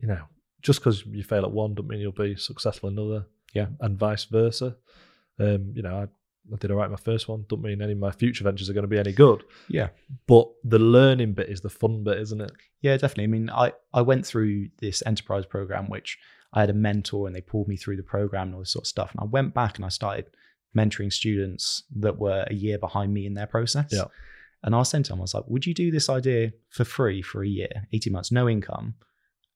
you 0.00 0.08
know, 0.08 0.22
just 0.62 0.80
because 0.80 1.04
you 1.06 1.22
fail 1.22 1.44
at 1.44 1.50
one 1.52 1.74
doesn't 1.74 1.88
mean 1.88 2.00
you'll 2.00 2.12
be 2.12 2.36
successful 2.36 2.88
in 2.88 2.98
another. 2.98 3.26
Yeah. 3.54 3.68
And 3.80 3.98
vice 3.98 4.24
versa. 4.24 4.76
Um, 5.38 5.72
you 5.74 5.82
know, 5.82 5.96
I, 5.96 6.02
I 6.52 6.56
did 6.58 6.70
all 6.70 6.76
right 6.76 6.90
my 6.90 6.96
first 6.96 7.28
one. 7.28 7.44
Don't 7.48 7.62
mean 7.62 7.80
any 7.82 7.92
of 7.92 7.98
my 7.98 8.10
future 8.10 8.44
ventures 8.44 8.68
are 8.70 8.72
going 8.74 8.84
to 8.84 8.88
be 8.88 8.98
any 8.98 9.12
good. 9.12 9.44
yeah, 9.68 9.88
But 10.26 10.48
the 10.64 10.78
learning 10.78 11.32
bit 11.34 11.48
is 11.48 11.60
the 11.60 11.70
fun 11.70 12.04
bit, 12.04 12.18
isn't 12.18 12.40
it? 12.40 12.52
yeah, 12.80 12.96
definitely. 12.96 13.24
I 13.24 13.26
mean, 13.28 13.50
I 13.50 13.72
I 13.92 14.02
went 14.02 14.26
through 14.26 14.68
this 14.78 15.02
enterprise 15.06 15.46
program, 15.46 15.88
which 15.88 16.18
I 16.52 16.60
had 16.60 16.70
a 16.70 16.74
mentor, 16.74 17.26
and 17.26 17.34
they 17.36 17.40
pulled 17.40 17.68
me 17.68 17.76
through 17.76 17.96
the 17.96 18.02
program 18.02 18.48
and 18.48 18.54
all 18.54 18.60
this 18.60 18.70
sort 18.72 18.84
of 18.84 18.88
stuff. 18.88 19.10
And 19.12 19.20
I 19.20 19.24
went 19.24 19.54
back 19.54 19.76
and 19.76 19.84
I 19.84 19.88
started 19.88 20.26
mentoring 20.76 21.12
students 21.12 21.82
that 21.96 22.18
were 22.18 22.46
a 22.48 22.54
year 22.54 22.78
behind 22.78 23.12
me 23.12 23.26
in 23.26 23.34
their 23.34 23.46
process. 23.46 23.88
Yeah. 23.90 24.04
And 24.62 24.74
I 24.74 24.78
was 24.78 24.88
saying 24.88 25.04
to 25.04 25.10
them, 25.10 25.20
I 25.20 25.22
was 25.22 25.34
like, 25.34 25.44
would 25.46 25.66
you 25.66 25.74
do 25.74 25.90
this 25.90 26.08
idea 26.08 26.52
for 26.70 26.84
free 26.84 27.22
for 27.22 27.42
a 27.42 27.48
year, 27.48 27.86
18 27.92 28.12
months, 28.12 28.32
no 28.32 28.48
income? 28.48 28.94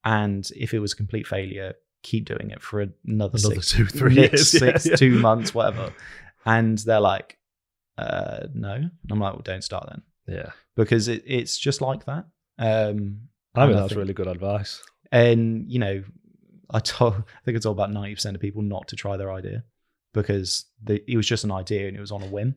And 0.03 0.49
if 0.55 0.73
it 0.73 0.79
was 0.79 0.93
a 0.93 0.95
complete 0.95 1.27
failure, 1.27 1.73
keep 2.03 2.25
doing 2.25 2.49
it 2.49 2.61
for 2.61 2.81
another, 2.81 2.93
Another 3.37 3.37
six, 3.61 3.71
two, 3.71 3.85
three 3.85 4.15
years. 4.15 4.49
Six, 4.59 4.85
yeah. 4.85 4.95
two 4.95 5.19
months, 5.19 5.53
whatever. 5.53 5.93
And 6.45 6.77
they're 6.79 6.99
like, 6.99 7.37
uh, 7.97 8.47
no. 8.53 8.73
And 8.73 8.91
I'm 9.11 9.19
like, 9.19 9.33
well, 9.33 9.41
don't 9.43 9.63
start 9.63 9.87
then. 9.89 10.01
Yeah. 10.35 10.51
Because 10.75 11.07
it, 11.07 11.23
it's 11.27 11.57
just 11.57 11.81
like 11.81 12.05
that. 12.05 12.25
Um, 12.57 13.27
I 13.53 13.67
mean, 13.67 13.75
that's 13.75 13.89
think- 13.89 13.99
really 13.99 14.13
good 14.13 14.27
advice. 14.27 14.81
and 15.11 15.69
you 15.69 15.79
know, 15.79 16.03
I 16.73 16.79
told 16.79 17.13
I 17.15 17.39
think 17.45 17.57
it's 17.57 17.65
all 17.65 17.73
about 17.73 17.91
ninety 17.91 18.15
percent 18.15 18.35
of 18.35 18.41
people 18.41 18.61
not 18.61 18.87
to 18.89 18.95
try 18.95 19.17
their 19.17 19.31
idea 19.31 19.63
because 20.13 20.65
the, 20.83 21.01
it 21.11 21.15
was 21.17 21.27
just 21.27 21.43
an 21.43 21.51
idea 21.51 21.87
and 21.87 21.95
it 21.95 22.01
was 22.01 22.11
on 22.11 22.21
a 22.21 22.27
whim. 22.27 22.47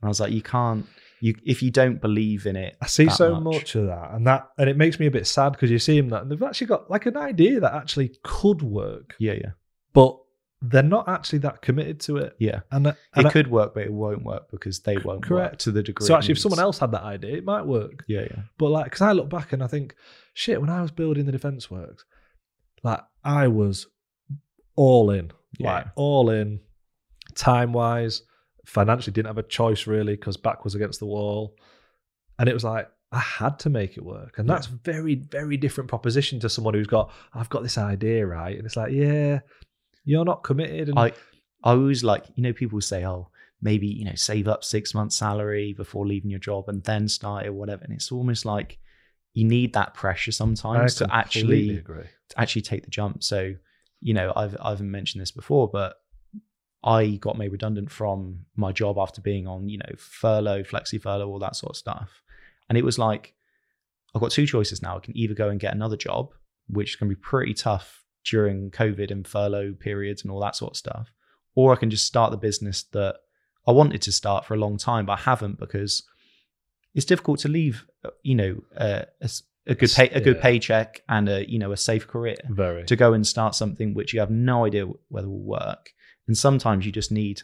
And 0.00 0.04
I 0.04 0.08
was 0.08 0.20
like, 0.20 0.32
you 0.32 0.42
can't 0.42 0.86
you 1.20 1.34
if 1.44 1.62
you 1.62 1.70
don't 1.70 2.00
believe 2.00 2.46
in 2.46 2.56
it. 2.56 2.76
I 2.82 2.86
see 2.86 3.08
so 3.08 3.40
much. 3.40 3.74
of 3.74 3.86
that, 3.86 4.10
and 4.12 4.26
that, 4.26 4.48
and 4.58 4.68
it 4.68 4.76
makes 4.76 4.98
me 5.00 5.06
a 5.06 5.10
bit 5.10 5.26
sad 5.26 5.52
because 5.52 5.70
you 5.70 5.78
see 5.78 5.98
them 6.00 6.10
that 6.10 6.22
and 6.22 6.30
they've 6.30 6.42
actually 6.42 6.66
got 6.66 6.90
like 6.90 7.06
an 7.06 7.16
idea 7.16 7.60
that 7.60 7.72
actually 7.74 8.14
could 8.22 8.62
work, 8.62 9.14
Yeah, 9.18 9.32
yeah, 9.34 9.50
but 9.92 10.18
they're 10.66 10.82
not 10.82 11.06
actually 11.08 11.40
that 11.40 11.60
committed 11.60 12.00
to 12.00 12.16
it. 12.16 12.34
yeah. 12.38 12.60
And, 12.70 12.86
and 12.86 12.96
It 13.16 13.26
I- 13.26 13.30
could 13.30 13.48
work, 13.50 13.74
but 13.74 13.82
it 13.84 13.92
won't 13.92 14.24
work 14.24 14.50
because 14.50 14.80
they 14.80 14.96
won't 14.96 15.06
work 15.06 15.22
Correct. 15.22 15.58
to 15.60 15.70
the 15.72 15.82
degree. 15.82 16.06
so 16.06 16.14
actually, 16.16 16.32
if 16.32 16.38
someone 16.38 16.58
else 16.58 16.78
had 16.78 16.90
that 16.92 17.02
idea, 17.02 17.36
it 17.36 17.44
might 17.44 17.66
work. 17.66 18.02
yeah, 18.08 18.22
yeah, 18.22 18.42
But 18.58 18.70
like, 18.70 18.84
because 18.86 19.02
I 19.02 19.12
look 19.12 19.28
back 19.28 19.52
and 19.52 19.62
I 19.62 19.66
think, 19.66 19.94
shit, 20.32 20.60
when 20.60 20.70
I 20.70 20.80
was 20.80 20.90
building 20.90 21.26
the 21.26 21.32
defence 21.32 21.70
works, 21.70 22.04
like 22.84 23.00
I 23.24 23.48
was 23.48 23.88
all 24.76 25.10
in, 25.10 25.32
Yeah. 25.58 25.72
like 25.74 25.86
all 25.96 26.30
in, 26.30 26.60
time 27.34 27.72
wise, 27.72 28.22
financially 28.66 29.12
didn't 29.12 29.26
have 29.28 29.38
a 29.38 29.42
choice 29.42 29.86
really 29.86 30.14
because 30.16 30.36
back 30.36 30.62
was 30.64 30.74
against 30.74 31.00
the 31.00 31.06
wall, 31.06 31.56
and 32.38 32.48
it 32.48 32.54
was 32.54 32.64
like 32.64 32.88
I 33.12 33.18
had 33.20 33.58
to 33.60 33.70
make 33.70 33.96
it 33.96 34.04
work, 34.04 34.38
and 34.38 34.48
Yeah. 34.48 34.54
that's 34.54 34.66
very 34.66 35.14
very 35.16 35.56
different 35.56 35.88
proposition 35.88 36.38
to 36.40 36.48
someone 36.48 36.74
who's 36.74 36.86
got 36.86 37.12
I've 37.32 37.48
got 37.50 37.62
this 37.62 37.78
idea 37.78 38.26
right, 38.26 38.56
and 38.56 38.66
it's 38.66 38.76
like 38.76 38.92
yeah, 38.92 39.40
you're 40.04 40.24
not 40.24 40.42
committed, 40.44 40.88
and 40.90 40.98
I 40.98 41.12
I 41.64 41.70
always 41.72 42.04
like 42.04 42.26
you 42.34 42.42
know 42.42 42.52
people 42.52 42.80
say 42.80 43.04
oh 43.06 43.28
maybe 43.62 43.86
you 43.86 44.04
know 44.04 44.14
save 44.16 44.46
up 44.48 44.62
six 44.62 44.92
months 44.92 45.16
salary 45.16 45.72
before 45.72 46.06
leaving 46.06 46.30
your 46.30 46.40
job 46.40 46.68
and 46.68 46.82
then 46.84 47.08
start 47.08 47.46
it 47.46 47.48
or 47.48 47.52
whatever, 47.54 47.82
and 47.84 47.92
it's 47.94 48.12
almost 48.12 48.44
like 48.44 48.78
you 49.34 49.44
need 49.44 49.74
that 49.74 49.94
pressure 49.94 50.32
sometimes 50.32 50.94
to 50.96 51.08
actually 51.12 51.78
agree. 51.78 52.04
to 52.30 52.40
actually 52.40 52.62
take 52.62 52.84
the 52.84 52.90
jump. 52.90 53.22
So, 53.22 53.54
you 54.00 54.14
know, 54.14 54.32
I've 54.34 54.56
I've 54.60 54.80
mentioned 54.80 55.20
this 55.20 55.32
before, 55.32 55.68
but 55.68 55.96
I 56.82 57.16
got 57.16 57.36
made 57.36 57.52
redundant 57.52 57.90
from 57.90 58.46
my 58.56 58.70
job 58.72 58.96
after 58.98 59.20
being 59.20 59.46
on, 59.46 59.68
you 59.68 59.78
know, 59.78 59.94
furlough, 59.98 60.62
flexi 60.62 61.00
furlough, 61.00 61.28
all 61.28 61.38
that 61.40 61.56
sort 61.56 61.70
of 61.70 61.76
stuff. 61.76 62.22
And 62.68 62.78
it 62.78 62.84
was 62.84 62.98
like, 62.98 63.34
I've 64.14 64.20
got 64.20 64.30
two 64.30 64.46
choices 64.46 64.82
now. 64.82 64.96
I 64.96 65.00
can 65.00 65.16
either 65.16 65.34
go 65.34 65.48
and 65.48 65.58
get 65.58 65.74
another 65.74 65.96
job, 65.96 66.32
which 66.68 66.98
can 66.98 67.08
be 67.08 67.14
pretty 67.14 67.54
tough 67.54 68.04
during 68.24 68.70
COVID 68.70 69.10
and 69.10 69.26
furlough 69.26 69.74
periods 69.74 70.22
and 70.22 70.30
all 70.30 70.40
that 70.40 70.56
sort 70.56 70.72
of 70.72 70.76
stuff, 70.76 71.12
or 71.54 71.72
I 71.72 71.76
can 71.76 71.90
just 71.90 72.06
start 72.06 72.30
the 72.30 72.36
business 72.36 72.84
that 72.92 73.16
I 73.66 73.72
wanted 73.72 74.02
to 74.02 74.12
start 74.12 74.44
for 74.44 74.54
a 74.54 74.58
long 74.58 74.76
time, 74.76 75.06
but 75.06 75.18
I 75.18 75.22
haven't 75.22 75.58
because 75.58 76.02
it's 76.94 77.06
difficult 77.06 77.40
to 77.40 77.48
leave, 77.48 77.86
you 78.22 78.34
know, 78.34 78.62
uh, 78.76 79.02
a, 79.20 79.30
a 79.66 79.74
good 79.74 79.90
pay, 79.90 80.08
a 80.10 80.20
good 80.20 80.36
Yeah. 80.36 80.42
paycheck 80.42 81.02
and 81.08 81.28
a 81.28 81.50
you 81.50 81.58
know 81.58 81.72
a 81.72 81.76
safe 81.76 82.06
career 82.06 82.36
Very. 82.50 82.84
to 82.84 82.96
go 82.96 83.12
and 83.14 83.26
start 83.26 83.54
something 83.54 83.94
which 83.94 84.12
you 84.12 84.20
have 84.20 84.30
no 84.30 84.64
idea 84.66 84.86
whether 85.08 85.28
will 85.28 85.38
work. 85.42 85.90
And 86.26 86.36
sometimes 86.36 86.86
you 86.86 86.92
just 86.92 87.12
need, 87.12 87.42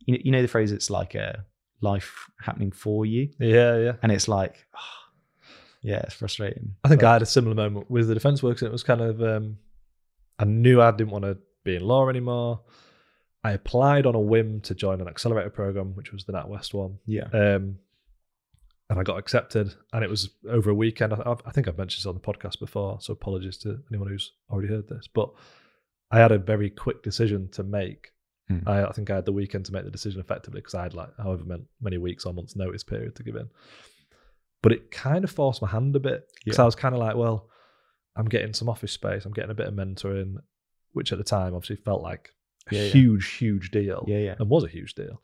you 0.00 0.14
know, 0.14 0.20
you 0.24 0.30
know 0.32 0.42
the 0.42 0.48
phrase. 0.48 0.72
It's 0.72 0.90
like 0.90 1.14
a 1.14 1.44
life 1.80 2.28
happening 2.40 2.72
for 2.72 3.06
you, 3.06 3.28
Yeah, 3.38 3.76
yeah. 3.78 3.92
and 4.02 4.10
it's 4.10 4.28
like, 4.28 4.66
yeah, 5.82 5.98
it's 6.00 6.14
frustrating. 6.14 6.74
I 6.84 6.88
think 6.88 7.00
But- 7.02 7.08
I 7.08 7.12
had 7.14 7.22
a 7.22 7.26
similar 7.26 7.54
moment 7.54 7.90
with 7.90 8.08
the 8.08 8.14
defence 8.14 8.42
works. 8.42 8.62
And 8.62 8.68
it 8.68 8.72
was 8.72 8.82
kind 8.82 9.00
of, 9.00 9.22
um, 9.22 9.58
I 10.38 10.44
knew 10.44 10.80
I 10.80 10.90
didn't 10.90 11.10
want 11.10 11.24
to 11.24 11.38
be 11.64 11.76
in 11.76 11.82
law 11.82 12.08
anymore. 12.08 12.62
I 13.44 13.52
applied 13.52 14.06
on 14.06 14.14
a 14.16 14.20
whim 14.20 14.60
to 14.62 14.74
join 14.74 15.00
an 15.00 15.06
accelerator 15.08 15.50
program, 15.50 15.94
which 15.94 16.12
was 16.12 16.24
the 16.24 16.32
NatWest 16.32 16.74
one. 16.74 16.98
yeah, 17.06 17.28
Um, 17.32 17.78
and 18.88 18.98
I 19.00 19.02
got 19.02 19.18
accepted, 19.18 19.74
and 19.92 20.04
it 20.04 20.10
was 20.10 20.30
over 20.48 20.70
a 20.70 20.74
weekend. 20.74 21.12
I, 21.12 21.36
I 21.44 21.50
think 21.50 21.66
I've 21.68 21.78
mentioned 21.78 22.00
this 22.02 22.06
on 22.06 22.14
the 22.14 22.20
podcast 22.20 22.60
before, 22.60 22.98
so 23.00 23.12
apologies 23.12 23.56
to 23.58 23.80
anyone 23.90 24.08
who's 24.08 24.32
already 24.50 24.68
heard 24.68 24.88
this. 24.88 25.08
But 25.12 25.30
I 26.10 26.18
had 26.18 26.32
a 26.32 26.38
very 26.38 26.70
quick 26.70 27.02
decision 27.02 27.48
to 27.52 27.62
make. 27.64 28.12
Hmm. 28.48 28.58
I, 28.66 28.84
I 28.84 28.92
think 28.92 29.10
I 29.10 29.16
had 29.16 29.24
the 29.24 29.32
weekend 29.32 29.66
to 29.66 29.72
make 29.72 29.84
the 29.84 29.90
decision 29.90 30.20
effectively 30.20 30.60
because 30.60 30.74
I 30.76 30.84
had 30.84 30.94
like 30.94 31.08
however 31.18 31.42
many, 31.80 31.98
weeks 31.98 32.24
or 32.26 32.32
months 32.32 32.54
notice 32.54 32.84
period 32.84 33.16
to 33.16 33.24
give 33.24 33.34
in. 33.34 33.48
But 34.62 34.70
it 34.72 34.90
kind 34.92 35.24
of 35.24 35.30
forced 35.32 35.60
my 35.62 35.68
hand 35.68 35.96
a 35.96 36.00
bit 36.00 36.28
because 36.44 36.58
Yeah. 36.58 36.62
I 36.62 36.66
was 36.66 36.76
kind 36.76 36.94
of 36.94 37.00
like, 37.00 37.16
well, 37.16 37.48
I'm 38.14 38.28
getting 38.28 38.52
some 38.54 38.68
office 38.68 38.92
space, 38.92 39.24
I'm 39.24 39.32
getting 39.32 39.50
a 39.50 39.54
bit 39.54 39.66
of 39.66 39.74
mentoring, 39.74 40.36
which 40.92 41.10
at 41.10 41.18
the 41.18 41.24
time 41.24 41.54
obviously 41.54 41.76
felt 41.76 42.02
like 42.02 42.30
a 42.70 42.74
Yeah, 42.76 42.82
yeah. 42.82 42.88
huge, 42.90 43.32
huge 43.34 43.70
deal 43.72 44.04
yeah, 44.06 44.18
yeah, 44.18 44.34
and 44.38 44.48
was 44.48 44.62
a 44.64 44.68
huge 44.68 44.94
deal. 44.94 45.20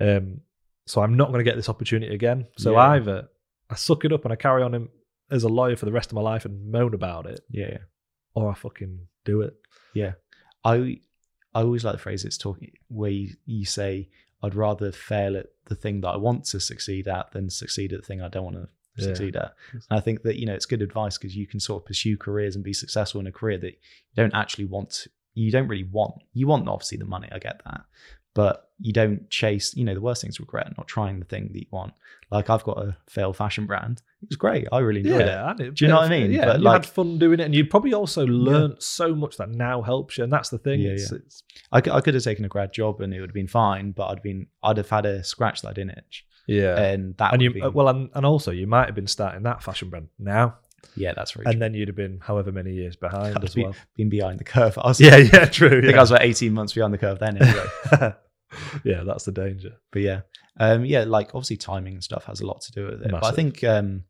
Um, 0.00 0.40
so 0.88 1.02
I'm 1.02 1.14
not 1.16 1.28
going 1.28 1.38
to 1.38 1.44
get 1.44 1.56
this 1.56 1.68
opportunity 1.68 2.14
again. 2.14 2.46
So 2.56 2.72
Yeah. 2.72 2.78
either 2.90 3.28
I 3.70 3.74
suck 3.74 4.04
it 4.04 4.12
up 4.12 4.24
and 4.24 4.32
I 4.32 4.36
carry 4.36 4.62
on 4.62 4.74
in, 4.74 4.88
as 5.30 5.44
a 5.44 5.48
lawyer 5.48 5.76
for 5.76 5.84
the 5.84 5.92
rest 5.92 6.10
of 6.10 6.14
my 6.14 6.22
life 6.22 6.44
and 6.46 6.70
moan 6.72 6.94
about 6.94 7.26
it, 7.26 7.40
yeah. 7.50 7.68
yeah. 7.72 7.78
or 8.34 8.50
I 8.50 8.54
fucking 8.54 9.00
do 9.24 9.42
it. 9.42 9.54
Yeah. 9.94 10.12
I 10.64 11.00
I 11.54 11.62
always 11.62 11.84
like 11.84 11.92
the 11.94 11.98
phrase 11.98 12.24
it's 12.24 12.38
talking 12.38 12.72
where 12.88 13.10
you, 13.10 13.34
you 13.46 13.64
say 13.64 14.08
I'd 14.42 14.54
rather 14.54 14.92
fail 14.92 15.36
at 15.36 15.46
the 15.66 15.74
thing 15.74 16.00
that 16.02 16.08
I 16.08 16.16
want 16.16 16.44
to 16.46 16.60
succeed 16.60 17.08
at 17.08 17.32
than 17.32 17.50
succeed 17.50 17.92
at 17.92 18.00
the 18.00 18.06
thing 18.06 18.22
I 18.22 18.28
don't 18.28 18.44
want 18.44 18.56
to 18.56 18.68
Yeah. 18.96 19.04
succeed 19.04 19.36
at. 19.36 19.54
And 19.72 19.82
I 19.90 20.00
think 20.00 20.22
that 20.22 20.36
you 20.36 20.46
know 20.46 20.54
it's 20.54 20.66
good 20.66 20.82
advice 20.82 21.18
because 21.18 21.36
you 21.36 21.46
can 21.46 21.60
sort 21.60 21.82
of 21.82 21.86
pursue 21.86 22.16
careers 22.16 22.54
and 22.54 22.64
be 22.64 22.72
successful 22.72 23.20
in 23.20 23.26
a 23.26 23.32
career 23.32 23.58
that 23.58 23.72
you 23.72 24.14
don't 24.16 24.34
actually 24.34 24.64
want. 24.66 24.90
To, 24.90 25.10
you 25.34 25.50
don't 25.52 25.68
really 25.68 25.84
want. 25.84 26.14
You 26.32 26.46
want 26.46 26.68
obviously 26.68 26.98
the 26.98 27.04
money. 27.04 27.28
I 27.30 27.38
get 27.38 27.60
that, 27.64 27.82
but 28.34 28.70
you 28.80 28.92
don't 28.92 29.28
chase. 29.30 29.74
You 29.74 29.84
know 29.84 29.94
the 29.94 30.00
worst 30.00 30.20
thing 30.22 30.28
is 30.30 30.38
regret 30.40 30.72
not 30.76 30.86
trying 30.86 31.18
the 31.18 31.24
thing 31.24 31.48
that 31.52 31.58
you 31.58 31.66
want. 31.70 31.94
Like 32.30 32.50
I've 32.50 32.62
got 32.62 32.78
a 32.78 32.96
failed 33.08 33.36
fashion 33.36 33.66
brand. 33.66 34.02
It 34.22 34.28
was 34.28 34.36
great. 34.36 34.66
I 34.70 34.78
really 34.80 35.00
enjoyed 35.00 35.22
it. 35.22 35.26
Yeah, 35.26 35.50
and 35.50 35.60
it- 35.60 35.74
Do 35.74 35.84
you 35.84 35.88
know 35.88 35.96
what 35.96 36.04
I 36.06 36.08
mean? 36.10 36.30
Yeah, 36.32 36.44
But 36.46 36.58
you 36.58 36.64
like- 36.64 36.84
had 36.84 36.86
fun 36.92 37.18
doing 37.18 37.40
it, 37.40 37.44
and 37.44 37.54
you 37.54 37.64
probably 37.64 37.94
also 37.94 38.26
learned 38.26 38.82
so 38.82 39.14
much 39.14 39.36
that 39.38 39.48
now 39.48 39.80
helps 39.82 40.18
you. 40.18 40.24
And 40.24 40.32
that's 40.32 40.50
the 40.50 40.58
thing. 40.58 40.80
Yeah, 40.80 40.90
it's, 40.90 41.10
yeah. 41.10 41.18
it's 41.18 41.42
I 41.72 41.80
could, 41.80 41.92
I 41.92 42.00
could 42.00 42.14
have 42.14 42.22
taken 42.22 42.44
a 42.44 42.48
grad 42.48 42.72
job 42.72 43.00
and 43.00 43.12
it 43.14 43.20
would 43.20 43.30
have 43.30 43.34
been 43.34 43.48
fine, 43.48 43.92
but 43.92 44.08
I'd 44.08 44.22
been 44.22 44.46
I'd 44.62 44.76
have 44.76 44.90
had 44.90 45.06
a 45.06 45.24
scratch 45.24 45.62
that 45.62 45.68
I 45.68 45.72
didn't 45.72 45.98
itch, 45.98 46.24
yeah. 46.46 46.78
and 46.80 47.16
that 47.16 47.32
and 47.32 47.40
would 47.42 47.54
you 47.56 47.62
been, 47.62 47.72
well, 47.72 47.88
and, 47.88 48.10
and 48.14 48.24
also 48.26 48.50
you 48.52 48.66
might 48.66 48.86
have 48.86 48.94
been 48.94 49.06
starting 49.06 49.42
that 49.44 49.62
fashion 49.62 49.88
brand 49.90 50.08
now, 50.18 50.56
yeah, 50.96 51.12
that's 51.14 51.32
very 51.32 51.46
and 51.46 51.60
then 51.60 51.74
you'd 51.74 51.88
have 51.88 51.96
been 51.96 52.18
however 52.20 52.50
many 52.52 52.72
years 52.72 52.96
behind 52.96 53.42
as 53.44 53.54
be- 53.54 53.64
well. 53.64 53.74
Been 53.96 54.08
behind 54.08 54.38
the 54.38 54.44
curve. 54.44 54.76
I 54.78 54.88
was, 54.88 55.00
Yeah, 55.08 55.16
yeah, 55.16 55.44
true. 55.46 55.78
I 55.78 55.80
think. 55.82 55.94
I 55.96 56.00
was 56.00 56.10
about 56.10 56.22
eighteen 56.22 56.52
months 56.54 56.72
behind 56.72 56.92
the 56.94 56.98
curve 56.98 57.18
then. 57.18 57.36
Anyway. 57.40 57.64
yeah, 58.84 59.02
that's 59.04 59.24
the 59.24 59.32
danger. 59.32 59.76
but 59.92 60.02
yeah 60.02 60.20
um 60.60 60.84
yeah 60.84 61.04
like 61.04 61.28
obviously 61.34 61.56
timing 61.56 61.94
and 61.94 62.02
stuff 62.02 62.24
has 62.24 62.40
a 62.40 62.46
lot 62.46 62.60
to 62.62 62.72
do 62.72 62.86
with 62.86 63.02
it 63.02 63.10
but 63.12 63.22
i 63.24 63.30
think 63.30 63.62
um 63.62 64.02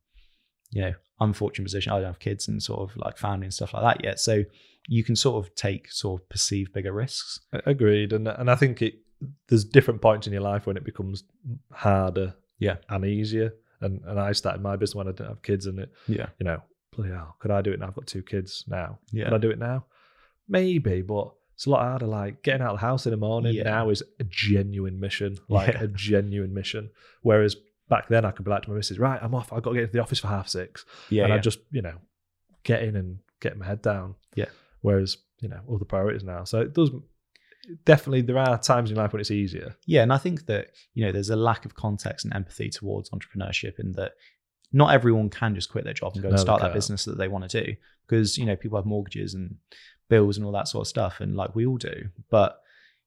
you 0.70 0.80
know 0.80 0.94
i'm 1.20 1.32
fortunate 1.34 1.64
position 1.64 1.92
i 1.92 1.96
don't 1.96 2.06
have 2.06 2.18
kids 2.18 2.48
and 2.48 2.62
sort 2.62 2.80
of 2.80 2.96
like 2.96 3.18
family 3.18 3.44
and 3.44 3.52
stuff 3.52 3.74
like 3.74 3.82
that 3.82 4.02
yet 4.04 4.18
so 4.18 4.42
you 4.86 5.04
can 5.04 5.14
sort 5.16 5.44
of 5.44 5.54
take 5.56 5.90
sort 5.90 6.22
of 6.22 6.28
perceived 6.30 6.72
bigger 6.72 6.92
risks 6.92 7.40
Agreed, 7.52 8.12
and 8.14 8.26
and 8.28 8.50
I 8.50 8.54
think 8.54 8.80
it 8.80 8.94
there's 9.48 9.64
different 9.64 10.00
points 10.00 10.26
in 10.26 10.32
your 10.32 10.40
life 10.42 10.64
when 10.66 10.76
it 10.78 10.84
becomes 10.84 11.24
harder, 11.72 12.34
Yeah. 12.60 12.76
and 12.88 13.04
easier. 13.04 13.52
And 13.80 14.00
and 14.06 14.18
I 14.18 14.32
started 14.32 14.60
my 14.62 14.76
business 14.76 14.94
when 14.96 15.08
I 15.08 15.12
didn't 15.12 15.28
have 15.28 15.42
kids, 15.42 15.66
and 15.66 15.78
it, 15.78 15.92
yeah 16.06 16.26
you 16.38 16.44
know, 16.44 16.62
bloody 16.96 17.10
hell, 17.12 17.36
could 17.38 17.50
I 17.50 17.62
do 17.62 17.72
it 17.72 17.78
now? 17.80 17.86
I've 17.88 17.94
got 17.94 18.06
two 18.06 18.22
kids 18.22 18.64
now. 18.68 18.98
yeah 19.12 19.24
Could 19.24 19.34
I 19.34 19.38
do 19.38 19.50
it 19.50 19.58
now? 19.58 19.84
Maybe, 20.48 21.02
but 21.02 21.32
it's 21.54 21.66
a 21.66 21.70
lot 21.70 21.82
harder. 21.82 22.06
Like 22.06 22.42
getting 22.42 22.62
out 22.62 22.74
of 22.74 22.80
the 22.80 22.86
house 22.86 23.06
in 23.06 23.10
the 23.10 23.16
morning 23.16 23.54
Yeah. 23.54 23.64
now 23.64 23.90
is 23.90 24.02
a 24.20 24.24
genuine 24.24 24.98
mission, 24.98 25.36
like 25.48 25.74
Yeah. 25.74 25.82
a 25.84 25.88
genuine 25.88 26.54
mission. 26.54 26.90
Whereas 27.22 27.56
back 27.88 28.08
then, 28.08 28.24
I 28.24 28.30
could 28.30 28.44
be 28.44 28.50
like 28.50 28.62
to 28.62 28.70
my 28.70 28.76
missus, 28.76 28.98
right, 28.98 29.18
I'm 29.22 29.34
off. 29.34 29.52
I've 29.52 29.62
got 29.62 29.70
to 29.70 29.74
get 29.76 29.82
into 29.84 29.92
the 29.94 30.02
office 30.02 30.18
for 30.20 30.28
half 30.28 30.48
six, 30.48 30.84
yeah, 31.10 31.24
and 31.24 31.30
yeah. 31.30 31.36
I 31.36 31.38
just 31.38 31.58
you 31.70 31.82
know 31.82 31.94
get 32.64 32.82
in 32.82 32.96
and 32.96 33.18
get 33.40 33.56
my 33.56 33.66
head 33.66 33.82
down. 33.82 34.14
Yeah. 34.34 34.46
Whereas 34.80 35.18
you 35.40 35.48
know 35.48 35.60
other 35.72 35.84
priorities 35.84 36.24
now, 36.24 36.44
so 36.44 36.60
it 36.60 36.72
does 36.74 36.90
definitely 37.84 38.22
there 38.22 38.38
are 38.38 38.58
times 38.58 38.90
in 38.90 38.96
life 38.96 39.12
when 39.12 39.20
it's 39.20 39.30
easier. 39.30 39.76
Yeah, 39.86 40.02
and 40.02 40.12
I 40.12 40.18
think 40.18 40.46
that 40.46 40.68
you 40.94 41.04
know 41.04 41.12
there's 41.12 41.30
a 41.30 41.36
lack 41.36 41.64
of 41.64 41.74
context 41.74 42.24
and 42.24 42.34
empathy 42.34 42.70
towards 42.70 43.10
entrepreneurship 43.10 43.78
in 43.78 43.92
that 43.92 44.12
not 44.72 44.92
everyone 44.92 45.30
can 45.30 45.54
just 45.54 45.70
quit 45.70 45.84
their 45.84 45.94
job 45.94 46.12
and 46.14 46.22
go 46.22 46.28
No, 46.28 46.32
and 46.34 46.40
start 46.40 46.60
that 46.60 46.74
business 46.74 47.04
that 47.06 47.16
they 47.16 47.28
want 47.28 47.48
to 47.48 47.64
do 47.64 47.76
because 48.06 48.36
you 48.36 48.44
know 48.44 48.56
people 48.56 48.78
have 48.78 48.86
mortgages 48.86 49.34
and 49.34 49.56
bills 50.08 50.36
and 50.36 50.44
all 50.46 50.52
that 50.52 50.68
sort 50.68 50.82
of 50.82 50.88
stuff, 50.88 51.20
and 51.20 51.36
like 51.36 51.54
we 51.54 51.66
all 51.66 51.78
do. 51.78 52.08
But 52.30 52.60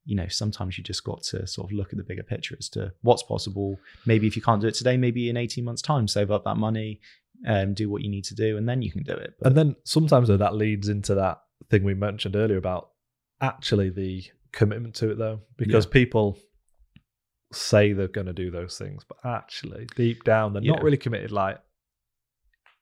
you 0.06 0.16
know 0.16 0.28
sometimes 0.28 0.78
you 0.78 0.84
just 0.84 1.04
got 1.04 1.24
to 1.24 1.46
sort 1.48 1.70
of 1.70 1.76
look 1.76 1.92
at 1.92 1.98
the 1.98 2.04
bigger 2.04 2.24
picture 2.24 2.56
as 2.58 2.70
to 2.70 2.94
what's 3.02 3.24
possible. 3.24 3.78
Maybe 4.06 4.28
if 4.28 4.36
you 4.36 4.42
can't 4.42 4.62
do 4.62 4.68
it 4.68 4.76
today, 4.76 4.98
maybe 4.98 5.30
in 5.30 5.38
18 5.38 5.64
months' 5.64 5.82
time, 5.82 6.08
save 6.08 6.32
up 6.32 6.44
that 6.46 6.58
money 6.58 7.00
and 7.46 7.76
do 7.76 7.90
what 7.90 8.02
you 8.04 8.10
need 8.10 8.26
to 8.26 8.36
do, 8.36 8.58
and 8.58 8.68
then 8.68 8.82
you 8.82 8.92
can 8.92 9.04
do 9.04 9.14
it. 9.14 9.34
But 9.40 9.48
And 9.48 9.58
then 9.58 9.76
sometimes 9.84 10.28
though 10.28 10.38
that 10.38 10.56
leads 10.56 10.90
into 10.90 11.16
that 11.16 11.42
thing 11.70 11.84
we 11.84 11.94
mentioned 11.94 12.36
earlier 12.36 12.58
about 12.58 12.90
actually 13.40 13.90
the 13.90 14.24
commitment 14.52 14.96
to 14.96 15.12
it 15.12 15.18
though, 15.18 15.42
because 15.58 15.86
people 15.86 16.38
say 17.54 17.94
they're 17.94 18.08
going 18.08 18.28
to 18.28 18.34
do 18.34 18.50
those 18.52 18.78
things, 18.78 19.04
but 19.08 19.18
actually 19.26 19.88
deep 19.96 20.24
down 20.24 20.54
they're 20.54 20.62
not 20.62 20.84
really 20.84 20.98
committed. 20.98 21.32
Like 21.32 21.60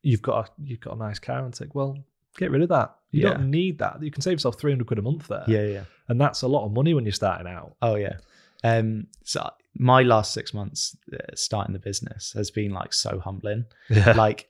you've 0.01 0.21
got 0.21 0.47
a, 0.47 0.51
you've 0.63 0.79
got 0.79 0.95
a 0.95 0.99
nice 0.99 1.19
car 1.19 1.39
and 1.39 1.47
it's 1.49 1.60
like, 1.62 1.73
well, 1.75 1.97
get 2.38 2.51
rid 2.51 2.62
of 2.62 2.69
that. 2.69 2.95
You 3.12 3.23
Yeah. 3.23 3.29
don't 3.34 3.49
need 3.51 3.79
that. 3.79 4.01
You 4.01 4.12
can 4.12 4.21
save 4.21 4.34
yourself 4.34 4.60
three 4.60 4.71
hundred 4.71 4.88
quid 4.88 4.99
a 4.99 5.01
month 5.01 5.27
there, 5.27 5.43
yeah, 5.47 5.63
yeah. 5.65 5.84
and 6.08 6.21
that's 6.21 6.43
a 6.43 6.47
lot 6.47 6.65
of 6.65 6.71
money 6.71 6.93
when 6.93 7.03
you're 7.05 7.12
starting 7.12 7.47
out. 7.47 7.75
Oh 7.82 7.95
yeah. 7.95 8.17
Um, 8.63 9.08
so 9.23 9.49
my 9.77 10.03
last 10.03 10.34
six 10.34 10.53
months 10.53 10.95
uh, 11.13 11.17
starting 11.34 11.73
the 11.73 11.79
business 11.79 12.34
has 12.34 12.51
been 12.51 12.71
like 12.71 12.93
so 12.93 13.19
humbling. 13.19 13.65
Yeah. 13.89 14.12
like 14.12 14.49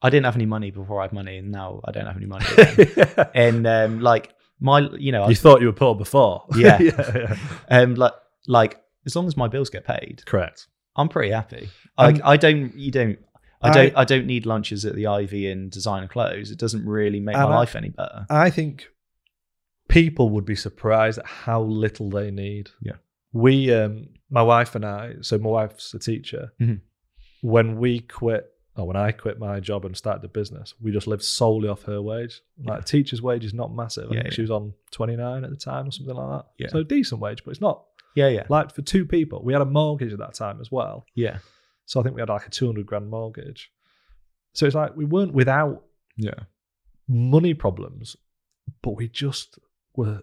I 0.00 0.08
didn't 0.10 0.24
have 0.24 0.34
any 0.36 0.46
money 0.46 0.70
before 0.70 1.00
I 1.00 1.04
had 1.04 1.12
money, 1.12 1.36
and 1.38 1.52
now 1.52 1.80
I 1.84 1.92
don't 1.92 2.06
have 2.06 2.16
any 2.16 2.26
money. 2.26 2.46
Again. 2.56 3.26
and 3.34 3.66
um, 3.66 4.00
like 4.00 4.32
my, 4.62 4.78
you 4.98 5.12
know, 5.12 5.24
I, 5.24 5.28
you 5.28 5.34
thought 5.34 5.60
you 5.60 5.66
were 5.66 5.72
poor 5.72 5.94
before. 5.94 6.44
Yeah. 6.56 6.78
yeah, 6.80 7.12
yeah. 7.16 7.36
um, 7.68 7.94
like 7.96 8.12
like 8.46 8.80
as 9.06 9.14
long 9.16 9.26
as 9.26 9.36
my 9.36 9.48
bills 9.48 9.68
get 9.70 9.84
paid, 9.84 10.22
Correct. 10.26 10.68
I'm 10.96 11.08
pretty 11.08 11.32
happy. 11.32 11.68
Um, 11.98 12.20
I 12.24 12.36
don't, 12.36 12.74
you 12.76 12.90
don't. 12.90 13.18
I 13.60 13.68
I- 13.68 13.72
don't. 13.74 13.96
I 13.98 14.04
don't 14.04 14.26
need 14.26 14.46
lunches 14.46 14.84
at 14.84 14.94
the 14.94 15.06
Ivy 15.08 15.50
and 15.50 15.70
designer 15.70 16.08
clothes. 16.08 16.50
It 16.50 16.58
doesn't 16.58 16.86
really 16.86 17.20
make 17.20 17.34
my 17.36 17.42
I- 17.42 17.56
life 17.56 17.74
any 17.76 17.88
better. 17.90 18.26
I 18.30 18.50
think 18.50 18.86
people 19.88 20.30
would 20.30 20.44
be 20.44 20.56
surprised 20.56 21.18
at 21.18 21.26
how 21.26 21.62
little 21.62 22.10
they 22.10 22.30
need. 22.30 22.70
Yeah. 22.80 22.94
We, 23.32 23.72
um, 23.74 24.08
my 24.30 24.42
wife 24.42 24.74
and 24.74 24.84
I, 24.84 25.14
so 25.22 25.38
my 25.38 25.48
wife's 25.50 25.92
a 25.94 25.98
teacher. 25.98 26.52
Mhm. 26.60 26.80
When 27.40 27.76
we 27.78 28.00
quit, 28.00 28.51
or 28.76 28.86
when 28.86 28.96
I 28.96 29.12
quit 29.12 29.38
my 29.38 29.60
job 29.60 29.84
and 29.84 29.94
started 29.96 30.22
the 30.22 30.28
business, 30.28 30.74
we 30.80 30.92
just 30.92 31.06
lived 31.06 31.22
solely 31.24 31.68
off 31.68 31.82
her 31.82 32.00
wage. 32.00 32.40
Like 32.64 32.78
Yeah. 32.78 32.84
teacher's 32.84 33.20
wage 33.20 33.44
is 33.44 33.52
not 33.54 33.74
massive. 33.74 34.10
I 34.10 34.14
Yeah, 34.14 34.20
think 34.22 34.32
yeah. 34.32 34.36
she 34.36 34.40
was 34.42 34.50
on 34.50 34.72
29 34.92 35.44
at 35.44 35.50
the 35.50 35.56
time 35.56 35.88
or 35.88 35.90
something 35.90 36.14
like 36.14 36.30
that. 36.30 36.46
Yeah. 36.58 36.68
So 36.68 36.82
decent 36.82 37.20
wage, 37.20 37.44
but 37.44 37.50
it's 37.50 37.60
not 37.60 37.84
Yeah, 38.14 38.28
yeah, 38.28 38.44
like 38.48 38.74
for 38.74 38.82
two 38.82 39.04
people. 39.06 39.42
We 39.44 39.52
had 39.52 39.62
a 39.62 39.66
mortgage 39.66 40.12
at 40.12 40.18
that 40.20 40.34
time 40.34 40.60
as 40.60 40.70
well. 40.72 41.06
yeah, 41.14 41.38
So 41.84 42.00
I 42.00 42.02
think 42.02 42.14
we 42.14 42.22
had 42.22 42.28
like 42.30 42.46
a 42.46 42.50
200 42.50 42.86
grand 42.86 43.08
mortgage. 43.10 43.70
So 44.54 44.66
it's 44.66 44.74
like 44.74 44.96
we 44.96 45.04
weren't 45.04 45.32
without 45.34 45.84
yeah, 46.16 46.40
money 47.08 47.54
problems, 47.54 48.16
but 48.82 48.92
we 48.96 49.08
just 49.08 49.58
were 49.96 50.22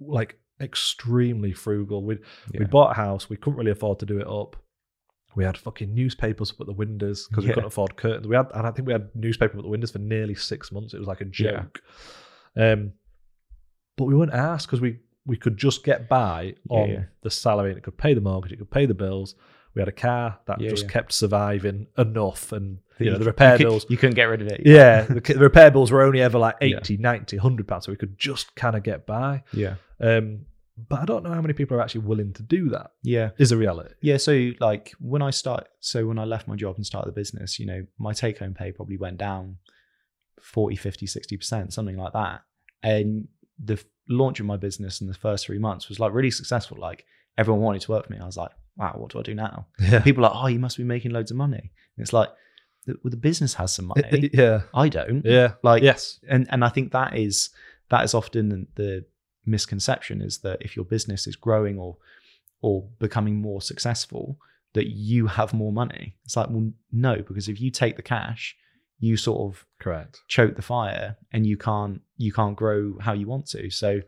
like 0.00 0.38
extremely 0.60 1.52
frugal. 1.52 2.04
We 2.04 2.18
yeah. 2.52 2.60
we 2.60 2.64
bought 2.66 2.92
a 2.92 2.94
house, 2.94 3.28
we 3.30 3.36
couldn't 3.36 3.58
really 3.58 3.70
afford 3.70 3.98
to 4.00 4.06
do 4.06 4.18
it 4.20 4.26
up. 4.26 4.56
We 5.34 5.44
had 5.44 5.56
fucking 5.56 5.94
newspapers 5.94 6.50
up 6.50 6.60
at 6.60 6.66
the 6.66 6.72
windows 6.72 7.26
because 7.28 7.44
we 7.44 7.48
Yeah. 7.48 7.54
couldn't 7.54 7.68
afford 7.68 7.96
curtains. 7.96 8.26
We 8.28 8.36
had, 8.36 8.48
and 8.54 8.66
I 8.66 8.70
think 8.70 8.86
we 8.86 8.92
had 8.92 9.08
newspaper 9.14 9.54
up 9.54 9.58
at 9.60 9.62
the 9.64 9.68
windows 9.70 9.90
for 9.90 9.98
nearly 9.98 10.34
six 10.34 10.70
months. 10.72 10.92
It 10.94 10.98
was 10.98 11.08
like 11.08 11.20
a 11.20 11.24
Yeah. 11.26 11.30
joke. 11.62 11.82
Um, 12.56 12.92
but 13.96 14.04
we 14.04 14.14
weren't 14.14 14.32
asked 14.34 14.66
because 14.66 14.80
we 14.80 14.98
we 15.24 15.36
could 15.36 15.56
just 15.56 15.84
get 15.84 16.08
by 16.08 16.42
Yeah, 16.68 16.76
on 16.76 16.88
yeah. 16.90 17.04
the 17.22 17.30
salary. 17.30 17.70
and 17.70 17.78
It 17.78 17.84
could 17.84 17.96
pay 17.96 18.12
the 18.12 18.20
mortgage, 18.20 18.50
it 18.50 18.56
could 18.58 18.72
pay 18.72 18.86
the 18.86 18.94
bills. 18.94 19.36
We 19.72 19.80
had 19.80 19.88
a 19.88 19.92
car 19.92 20.40
that 20.46 20.60
Yeah, 20.60 20.68
just 20.70 20.86
yeah. 20.86 20.90
kept 20.90 21.12
surviving 21.12 21.86
enough, 21.96 22.50
and 22.50 22.78
you 22.98 23.08
know 23.10 23.18
the 23.18 23.24
repair 23.26 23.56
could- 23.56 23.62
bills 23.64 23.86
You 23.88 23.96
couldn't 23.96 24.16
get 24.16 24.24
rid 24.24 24.42
of 24.42 24.48
it. 24.48 24.62
yeah, 24.66 25.02
the, 25.02 25.20
the 25.20 25.38
repair 25.38 25.70
bills 25.70 25.92
were 25.92 26.02
only 26.02 26.20
ever 26.20 26.38
like 26.38 26.56
Yeah. 26.60 26.78
80, 26.78 26.96
90, 26.96 27.36
100 27.36 27.68
pounds, 27.68 27.86
so 27.86 27.92
we 27.92 27.96
could 27.96 28.18
just 28.18 28.54
kind 28.56 28.74
of 28.76 28.82
get 28.82 29.06
by. 29.06 29.44
yeah, 29.52 29.76
Um, 30.00 30.46
but 30.76 31.00
I 31.00 31.04
don't 31.04 31.22
know 31.22 31.32
how 31.32 31.40
many 31.42 31.52
people 31.54 31.76
are 31.76 31.80
actually 31.82 32.02
willing 32.02 32.32
to 32.34 32.42
do 32.42 32.68
that. 32.70 32.92
yeah. 33.02 33.30
Is 33.38 33.52
a 33.52 33.56
reality. 33.56 33.94
Yeah, 34.00 34.16
so 34.16 34.50
like 34.60 34.92
when 35.00 35.20
I 35.22 35.30
start, 35.30 35.68
so 35.80 36.06
when 36.06 36.18
I 36.18 36.24
left 36.24 36.48
my 36.48 36.56
job 36.56 36.76
and 36.76 36.86
started 36.86 37.08
the 37.08 37.20
business, 37.20 37.58
you 37.58 37.66
know, 37.66 37.84
my 37.98 38.12
take 38.12 38.38
home 38.38 38.54
pay 38.54 38.72
probably 38.72 38.96
went 38.96 39.18
down 39.18 39.58
40, 40.40 40.76
50, 40.76 41.06
60%, 41.06 41.72
something 41.72 41.96
like 41.96 42.12
that. 42.14 42.42
And 42.82 43.28
the 43.62 43.74
f- 43.74 43.84
launch 44.08 44.40
of 44.40 44.46
my 44.46 44.56
business 44.56 45.00
in 45.00 45.06
the 45.06 45.14
first 45.14 45.46
three 45.46 45.58
months 45.58 45.88
was 45.88 46.00
like 46.00 46.12
really 46.12 46.30
successful. 46.30 46.78
Like 46.80 47.04
everyone 47.38 47.62
wanted 47.62 47.82
to 47.82 47.92
work 47.92 48.06
for 48.06 48.12
me. 48.12 48.18
I 48.20 48.26
was 48.26 48.36
like, 48.36 48.50
wow, 48.76 48.94
what 48.96 49.12
do 49.12 49.18
I 49.18 49.22
do 49.22 49.34
now? 49.34 49.66
Yeah. 49.78 50.00
People 50.00 50.24
are 50.24 50.30
like, 50.32 50.42
oh, 50.44 50.46
you 50.48 50.58
must 50.58 50.76
be 50.78 50.84
making 50.84 51.12
loads 51.12 51.30
of 51.30 51.36
money. 51.36 51.70
And 51.96 52.02
it's 52.02 52.12
like, 52.12 52.30
well, 52.86 52.96
the 53.10 53.16
business 53.16 53.54
has 53.54 53.72
some 53.74 53.84
money. 53.86 54.30
yeah. 54.32 54.62
I 54.74 54.88
don't. 54.88 55.24
Yeah. 55.24 55.52
Like, 55.62 55.82
Yes. 55.82 56.18
and 56.28 56.46
and 56.50 56.64
I 56.64 56.68
think 56.70 56.92
that 56.92 57.16
is 57.16 57.50
that 57.90 58.02
is 58.04 58.14
often 58.14 58.66
the 58.74 59.04
misconception 59.44 60.22
is 60.22 60.38
that 60.38 60.62
if 60.62 60.76
your 60.76 60.84
business 60.84 61.26
is 61.26 61.36
growing 61.36 61.78
or 61.78 61.96
or 62.60 62.88
becoming 63.00 63.40
more 63.40 63.60
successful, 63.60 64.38
that 64.74 64.86
you 64.86 65.26
have 65.26 65.52
more 65.52 65.72
money. 65.72 66.14
It's 66.24 66.36
like, 66.36 66.48
well, 66.48 66.70
no, 66.92 67.16
because 67.16 67.48
if 67.48 67.60
you 67.60 67.70
take 67.70 67.96
the 67.96 68.02
cash, 68.02 68.56
you 69.00 69.16
sort 69.16 69.40
of 69.52 69.66
Correct. 69.80 70.20
choke 70.28 70.54
the 70.54 70.62
fire 70.62 71.16
and 71.32 71.44
you 71.46 71.56
can't 71.56 72.00
you 72.16 72.32
can't 72.32 72.56
grow 72.56 72.96
how 73.00 73.12
you 73.14 73.26
want 73.26 73.46
to. 73.48 73.68
So, 73.70 74.00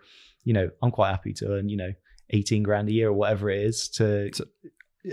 you 0.44 0.52
know, 0.52 0.70
I'm 0.82 0.92
quite 0.92 1.10
happy 1.10 1.32
to 1.34 1.52
earn, 1.52 1.68
you 1.68 1.76
know, 1.76 1.92
18 2.30 2.62
grand 2.62 2.88
a 2.88 2.92
year 2.92 3.08
or 3.08 3.12
whatever 3.12 3.50
it 3.50 3.60
is 3.60 3.88
to 3.90 4.30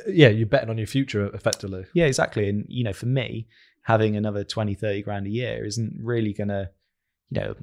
Yeah, 0.08 0.30
you're 0.30 0.48
betting 0.48 0.70
on 0.70 0.78
your 0.78 0.88
future 0.88 1.26
effectively. 1.34 1.86
yeah, 1.94 2.06
exactly. 2.06 2.48
And 2.48 2.66
you 2.70 2.84
know, 2.84 2.94
for 2.94 3.08
me, 3.08 3.48
having 3.84 4.16
another 4.16 4.44
20, 4.44 4.76
30 4.76 5.02
grand 5.02 5.26
a 5.26 5.32
year 5.32 5.66
isn't 5.66 5.98
really 6.02 6.34
gonna, 6.34 6.70
you 7.32 7.42
know, 7.42 7.56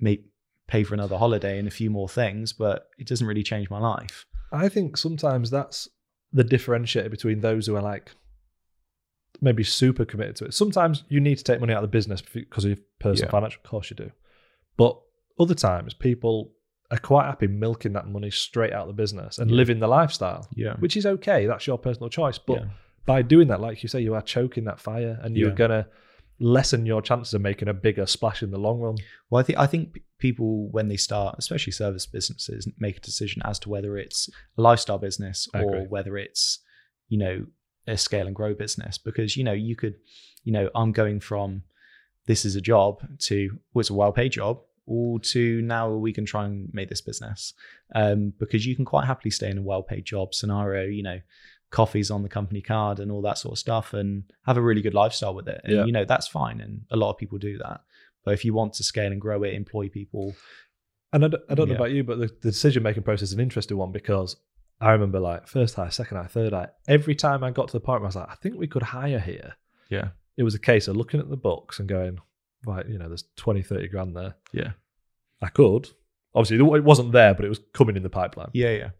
make 0.00 0.24
pay 0.68 0.82
for 0.84 0.94
another 0.94 1.16
holiday 1.16 1.58
and 1.58 1.68
a 1.68 1.70
few 1.70 1.90
more 1.90 2.08
things, 2.08 2.52
but 2.52 2.88
it 2.98 3.06
doesn't 3.06 3.26
really 3.26 3.42
change 3.42 3.70
my 3.70 3.78
life. 3.78 4.26
I 4.52 4.68
think 4.68 4.96
sometimes 4.96 5.50
that's 5.50 5.88
the 6.32 6.44
differentiator 6.44 7.10
between 7.10 7.40
those 7.40 7.66
who 7.66 7.76
are 7.76 7.82
like 7.82 8.10
maybe 9.40 9.62
super 9.62 10.04
committed 10.04 10.36
to 10.36 10.44
it. 10.46 10.54
Sometimes 10.54 11.04
you 11.08 11.20
need 11.20 11.38
to 11.38 11.44
take 11.44 11.60
money 11.60 11.72
out 11.72 11.84
of 11.84 11.90
the 11.90 11.96
business 11.96 12.22
because 12.22 12.64
of 12.64 12.70
your 12.70 12.78
personal 12.98 13.28
Yeah. 13.28 13.30
financial. 13.32 13.60
Of 13.64 13.70
course 13.70 13.90
you 13.90 13.96
do. 13.96 14.10
But 14.76 14.98
other 15.38 15.54
times 15.54 15.94
people 15.94 16.52
are 16.90 16.98
quite 16.98 17.26
happy 17.26 17.46
milking 17.46 17.92
that 17.92 18.06
money 18.08 18.30
straight 18.30 18.72
out 18.72 18.82
of 18.82 18.88
the 18.88 19.02
business 19.02 19.38
and 19.38 19.50
Yeah. 19.50 19.56
living 19.56 19.78
the 19.80 19.88
lifestyle, 19.88 20.48
Yeah. 20.54 20.76
which 20.76 20.96
is 20.96 21.04
okay. 21.04 21.46
That's 21.46 21.66
your 21.66 21.78
personal 21.78 22.08
choice. 22.08 22.38
But 22.38 22.60
yeah. 22.60 22.68
by 23.04 23.22
doing 23.22 23.48
that, 23.48 23.60
like 23.60 23.82
you 23.82 23.88
say, 23.88 24.00
you 24.00 24.14
are 24.14 24.22
choking 24.22 24.64
that 24.64 24.80
fire 24.80 25.18
and 25.22 25.36
you're 25.36 25.50
going 25.50 25.70
to 25.70 25.86
lessen 26.38 26.84
your 26.84 27.00
chances 27.00 27.34
of 27.34 27.40
making 27.40 27.68
a 27.68 27.74
bigger 27.74 28.06
splash 28.06 28.42
in 28.42 28.50
the 28.50 28.58
long 28.58 28.80
run. 28.80 28.96
Well, 29.30 29.40
I 29.40 29.42
think 29.42 29.58
I 29.58 29.66
think 29.66 30.00
people 30.18 30.68
when 30.70 30.88
they 30.88 30.96
start, 30.96 31.36
especially 31.38 31.72
service 31.72 32.06
businesses, 32.06 32.68
make 32.78 32.98
a 32.98 33.00
decision 33.00 33.42
as 33.44 33.58
to 33.60 33.68
whether 33.68 33.96
it's 33.96 34.28
a 34.56 34.62
lifestyle 34.62 34.98
business 34.98 35.48
or 35.54 35.86
whether 35.86 36.16
it's 36.16 36.60
you 37.08 37.18
know 37.18 37.46
a 37.86 37.96
scale 37.96 38.26
and 38.26 38.36
grow 38.36 38.54
business. 38.54 38.98
Because 38.98 39.36
you 39.36 39.44
know 39.44 39.52
you 39.52 39.76
could, 39.76 39.94
you 40.44 40.52
know, 40.52 40.70
I'm 40.74 40.92
going 40.92 41.20
from 41.20 41.62
this 42.26 42.44
is 42.44 42.56
a 42.56 42.60
job 42.60 43.00
to 43.20 43.50
well, 43.72 43.80
it's 43.80 43.90
a 43.90 43.94
well 43.94 44.12
paid 44.12 44.32
job, 44.32 44.60
or 44.86 45.18
to 45.20 45.62
now 45.62 45.90
we 45.90 46.12
can 46.12 46.26
try 46.26 46.44
and 46.44 46.68
make 46.72 46.88
this 46.88 47.00
business. 47.00 47.54
Um, 47.94 48.32
because 48.38 48.66
you 48.66 48.76
can 48.76 48.84
quite 48.84 49.06
happily 49.06 49.30
stay 49.30 49.50
in 49.50 49.58
a 49.58 49.62
well 49.62 49.82
paid 49.82 50.04
job 50.04 50.34
scenario, 50.34 50.84
you 50.84 51.02
know. 51.02 51.20
Coffees 51.70 52.10
on 52.10 52.22
the 52.22 52.28
company 52.28 52.60
card 52.62 53.00
and 53.00 53.10
all 53.10 53.22
that 53.22 53.38
sort 53.38 53.52
of 53.52 53.58
stuff, 53.58 53.92
and 53.92 54.24
have 54.46 54.56
a 54.56 54.62
really 54.62 54.82
good 54.82 54.94
lifestyle 54.94 55.34
with 55.34 55.48
it. 55.48 55.60
And 55.64 55.72
Yeah. 55.74 55.84
you 55.84 55.92
know 55.92 56.04
that's 56.04 56.28
fine, 56.28 56.60
and 56.60 56.82
a 56.90 56.96
lot 56.96 57.10
of 57.10 57.18
people 57.18 57.38
do 57.38 57.58
that. 57.58 57.80
But 58.24 58.34
if 58.34 58.44
you 58.44 58.54
want 58.54 58.74
to 58.74 58.82
scale 58.84 59.12
and 59.12 59.20
grow 59.20 59.42
it, 59.42 59.54
employ 59.54 59.88
people. 59.88 60.34
And 61.12 61.24
I 61.24 61.28
don't, 61.28 61.42
I 61.48 61.54
don't 61.54 61.68
know 61.68 61.76
about 61.76 61.92
you, 61.92 62.02
but 62.04 62.18
the, 62.18 62.26
the 62.26 62.50
decision 62.50 62.82
making 62.82 63.04
process 63.04 63.28
is 63.28 63.32
an 63.34 63.40
interesting 63.40 63.76
one 63.76 63.92
because 63.92 64.36
I 64.80 64.90
remember 64.90 65.20
like 65.20 65.46
first 65.46 65.76
hire, 65.76 65.90
second 65.90 66.16
hire, 66.18 66.26
third 66.28 66.52
hire. 66.52 66.72
Every 66.88 67.14
time 67.14 67.44
I 67.44 67.50
got 67.52 67.68
to 67.68 67.72
the 67.72 67.80
point 67.80 68.00
where 68.00 68.06
I 68.06 68.08
was 68.08 68.16
like, 68.16 68.28
I 68.28 68.34
think 68.34 68.56
we 68.56 68.66
could 68.66 68.82
hire 68.82 69.20
here. 69.20 69.54
Yeah. 69.88 70.08
It 70.36 70.42
was 70.42 70.54
a 70.54 70.58
case 70.58 70.88
of 70.88 70.96
looking 70.96 71.20
at 71.20 71.30
the 71.30 71.36
books 71.36 71.78
and 71.78 71.88
going, 71.88 72.18
right, 72.66 72.86
you 72.88 72.98
know, 72.98 73.08
there's 73.08 73.24
20, 73.36 73.62
30 73.62 73.88
grand 73.88 74.16
there. 74.16 74.34
Yeah. 74.52 74.72
I 75.40 75.48
could. 75.48 75.88
Obviously, 76.34 76.58
it 76.58 76.84
wasn't 76.84 77.12
there, 77.12 77.32
but 77.32 77.44
it 77.44 77.48
was 77.48 77.60
coming 77.72 77.96
in 77.96 78.02
the 78.02 78.10
pipeline. 78.10 78.50
Yeah. 78.52 78.70
Yeah. 78.70 78.90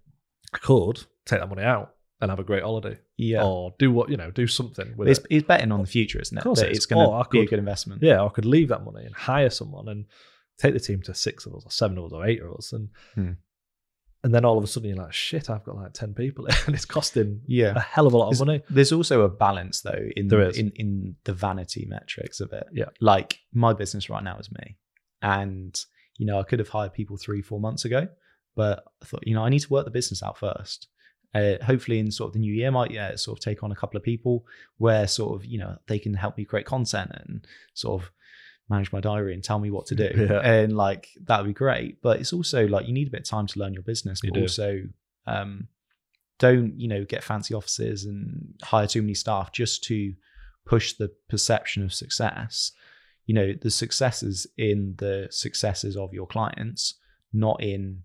I 0.54 0.58
could 0.58 1.04
take 1.26 1.40
that 1.40 1.48
money 1.48 1.64
out 1.64 1.95
and 2.20 2.30
have 2.30 2.38
a 2.38 2.44
great 2.44 2.62
holiday 2.62 2.98
Yeah. 3.16 3.44
or 3.44 3.74
do 3.78 3.90
what, 3.90 4.08
you 4.10 4.16
know, 4.16 4.30
do 4.30 4.46
something 4.46 4.94
with 4.96 5.08
it's, 5.08 5.18
it. 5.20 5.26
it's 5.30 5.46
betting 5.46 5.70
on 5.72 5.80
the 5.80 5.86
future, 5.86 6.20
isn't 6.20 6.36
it? 6.36 6.40
Of 6.40 6.44
course 6.44 6.60
That 6.60 6.70
it 6.70 6.76
it's 6.76 6.86
going 6.86 7.06
Or 7.06 7.18
I 7.20 7.22
to 7.24 7.28
be 7.28 7.40
a 7.40 7.46
good 7.46 7.58
investment. 7.58 8.02
Yeah, 8.02 8.24
I 8.24 8.28
could 8.30 8.44
leave 8.46 8.68
that 8.68 8.84
money 8.84 9.04
and 9.04 9.14
hire 9.14 9.50
someone 9.50 9.88
and 9.88 10.06
take 10.58 10.72
the 10.72 10.80
team 10.80 11.02
to 11.02 11.14
six 11.14 11.44
of 11.46 11.54
us 11.54 11.64
or 11.66 11.70
seven 11.70 11.98
of 11.98 12.06
us 12.06 12.12
or 12.12 12.26
eight 12.26 12.40
of 12.42 12.52
us. 12.54 12.72
And 12.72 12.88
Hmm. 13.14 13.32
and 14.24 14.34
then 14.34 14.44
all 14.46 14.56
of 14.58 14.64
a 14.64 14.66
sudden 14.66 14.88
you're 14.88 14.98
like, 14.98 15.12
shit, 15.12 15.50
I've 15.50 15.62
got 15.64 15.76
like 15.76 15.92
10 15.92 16.14
people 16.14 16.46
and 16.66 16.74
it's 16.74 16.86
costing 16.86 17.42
yeah 17.46 17.74
a 17.76 17.80
hell 17.80 18.06
of 18.06 18.14
a 18.14 18.16
lot 18.16 18.28
of 18.28 18.30
There's, 18.38 18.46
money. 18.46 18.62
there's 18.70 18.92
also 18.92 19.20
a 19.22 19.28
balance 19.28 19.82
though 19.82 20.08
in 20.16 20.28
There 20.28 20.40
is. 20.48 20.56
in 20.58 20.70
in 20.76 21.16
the 21.24 21.34
vanity 21.34 21.84
metrics 21.86 22.40
of 22.40 22.52
it. 22.54 22.66
Yeah. 22.72 22.86
Like 23.00 23.38
my 23.52 23.72
business 23.74 24.08
right 24.08 24.24
now 24.24 24.38
is 24.38 24.50
me, 24.50 24.78
and 25.22 25.78
you 26.16 26.24
know 26.26 26.40
I 26.40 26.44
could 26.44 26.60
have 26.60 26.68
hired 26.70 26.94
people 26.94 27.18
three 27.18 27.42
four 27.42 27.60
months 27.60 27.84
ago, 27.84 28.08
but 28.54 28.84
I 29.02 29.04
thought 29.06 29.26
you 29.26 29.34
know 29.34 29.44
I 29.44 29.50
need 29.50 29.60
to 29.60 29.68
work 29.72 29.84
the 29.84 29.90
business 29.90 30.22
out 30.22 30.38
first. 30.38 30.88
Uh, 31.36 31.62
hopefully 31.64 31.98
in 31.98 32.10
sort 32.10 32.28
of 32.28 32.32
the 32.32 32.38
new 32.38 32.54
year 32.60 32.70
might 32.70 32.90
yeah 32.90 33.14
sort 33.14 33.36
of 33.38 33.44
take 33.44 33.62
on 33.62 33.70
a 33.72 33.76
couple 33.76 33.96
of 33.98 34.02
people 34.02 34.46
where 34.78 35.06
sort 35.06 35.34
of 35.34 35.44
you 35.44 35.58
know 35.58 35.76
they 35.86 35.98
can 35.98 36.14
help 36.14 36.34
me 36.38 36.44
create 36.44 36.64
content 36.64 37.10
and 37.12 37.46
sort 37.74 38.00
of 38.00 38.10
manage 38.70 38.90
my 38.90 39.00
diary 39.00 39.34
and 39.34 39.44
tell 39.44 39.58
me 39.58 39.70
what 39.70 39.86
to 39.86 39.94
do 39.94 40.10
Yeah. 40.30 40.40
and 40.40 40.76
like 40.76 41.08
that 41.24 41.38
would 41.38 41.48
be 41.48 41.52
great 41.52 42.00
but 42.00 42.20
it's 42.20 42.32
also 42.32 42.66
like 42.66 42.86
you 42.86 42.94
need 42.94 43.08
a 43.08 43.10
bit 43.10 43.20
of 43.20 43.26
time 43.26 43.46
to 43.48 43.58
learn 43.60 43.74
your 43.74 43.82
business 43.82 44.20
but 44.22 44.32
do. 44.32 44.40
also 44.40 44.82
um 45.26 45.68
don't 46.38 46.80
you 46.80 46.88
know 46.88 47.04
get 47.04 47.22
fancy 47.22 47.54
offices 47.54 48.04
and 48.04 48.54
hire 48.62 48.86
too 48.86 49.02
many 49.02 49.14
staff 49.14 49.52
just 49.52 49.84
to 49.84 50.14
push 50.64 50.94
the 50.94 51.10
perception 51.28 51.82
of 51.82 51.92
success 51.92 52.72
you 53.26 53.34
know 53.34 53.52
the 53.60 53.70
successes 53.70 54.46
in 54.56 54.94
the 54.98 55.28
successes 55.30 55.96
of 55.96 56.14
your 56.14 56.26
clients 56.26 56.94
not 57.32 57.62
in 57.62 58.02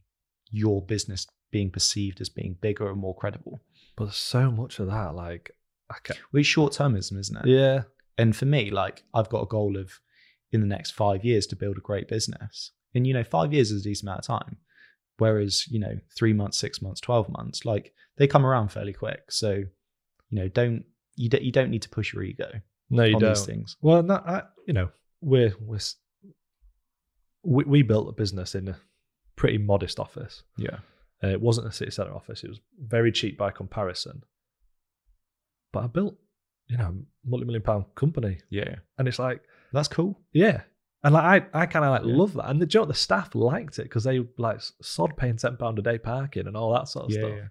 your 0.51 0.81
business 0.81 1.27
being 1.51 1.69
perceived 1.69 2.21
as 2.21 2.29
being 2.29 2.57
bigger 2.61 2.89
and 2.89 2.99
more 2.99 3.15
credible. 3.15 3.61
But 3.95 4.05
there's 4.05 4.15
so 4.15 4.49
much 4.51 4.79
of 4.79 4.87
that. 4.87 5.15
Like, 5.15 5.51
I 5.89 5.95
can't, 6.03 6.19
well, 6.31 6.39
it's 6.39 6.47
short-termism 6.47 7.19
isn't 7.19 7.37
it? 7.37 7.45
Yeah, 7.45 7.83
and 8.17 8.35
for 8.35 8.45
me 8.45 8.69
like 8.69 9.03
i've 9.13 9.29
got 9.29 9.41
a 9.41 9.47
goal 9.47 9.77
of 9.77 9.99
in 10.51 10.61
the 10.61 10.67
next 10.67 10.91
five 10.91 11.23
years 11.23 11.47
to 11.47 11.55
build 11.55 11.77
a 11.77 11.81
great 11.81 12.07
business. 12.07 12.71
And 12.93 13.07
you 13.07 13.13
know 13.13 13.23
five 13.23 13.53
years 13.53 13.71
is 13.71 13.81
a 13.81 13.83
decent 13.83 14.07
amount 14.07 14.19
of 14.19 14.27
time. 14.27 14.57
Whereas 15.17 15.67
you 15.67 15.79
know 15.79 15.97
three 16.17 16.33
months 16.33 16.57
six 16.57 16.81
months 16.81 16.99
12 17.01 17.29
months 17.29 17.65
like 17.65 17.93
they 18.17 18.27
come 18.27 18.45
around 18.45 18.69
fairly 18.69 18.93
quick. 18.93 19.31
So 19.31 19.51
you 19.51 19.67
know 20.39 20.47
don't 20.47 20.83
you, 21.15 21.29
don't 21.29 21.43
you 21.43 21.51
don't 21.51 21.69
need 21.69 21.81
to 21.83 21.89
push 21.89 22.13
your 22.13 22.23
ego 22.23 22.61
no, 22.91 23.03
you 23.03 23.15
on 23.15 23.21
don't. 23.21 23.33
these 23.33 23.45
things. 23.45 23.77
Well, 23.81 24.03
no, 24.03 24.15
I, 24.15 24.43
you 24.67 24.73
know, 24.73 24.89
we're, 25.21 25.55
we're, 25.61 25.79
we, 27.43 27.63
we 27.63 27.81
built 27.83 28.09
a 28.09 28.11
business 28.11 28.53
in 28.53 28.67
a 28.67 28.77
pretty 29.37 29.57
modest 29.57 29.99
office. 29.99 30.43
yeah 30.57 30.79
Uh, 31.23 31.27
it 31.27 31.41
wasn't 31.41 31.67
a 31.67 31.71
city 31.71 31.91
centre 31.91 32.13
office. 32.15 32.43
It 32.43 32.49
was 32.49 32.59
very 32.79 33.11
cheap 33.11 33.37
by 33.37 33.51
comparison. 33.51 34.23
But 35.71 35.83
I 35.83 35.87
built, 35.87 36.15
you 36.67 36.77
know, 36.77 36.95
multi-million 37.25 37.61
pound 37.63 37.85
company. 37.95 38.39
yeah 38.49 38.75
And 38.97 39.07
it's 39.07 39.19
like, 39.19 39.41
that's 39.71 39.87
cool 39.87 40.19
Yeah. 40.33 40.61
And 41.03 41.13
like 41.13 41.45
I, 41.53 41.61
I 41.61 41.65
kind 41.65 41.85
of 41.85 41.91
like 41.91 42.01
Yeah. 42.05 42.17
love 42.17 42.33
that. 42.33 42.49
And 42.49 42.61
the, 42.61 42.67
you 42.71 42.79
know 42.79 42.85
the 42.85 42.93
staff 42.93 43.33
liked 43.35 43.79
it 43.79 43.83
because 43.83 44.03
they 44.03 44.19
like 44.37 44.59
sod 44.81 45.15
paying 45.17 45.37
ten 45.37 45.57
pound 45.57 45.79
a 45.79 45.81
day 45.81 45.97
parking 45.97 46.47
and 46.47 46.55
all 46.57 46.73
that 46.73 46.87
sort 46.87 47.05
of 47.05 47.11
Yeah, 47.11 47.19
stuff. 47.19 47.49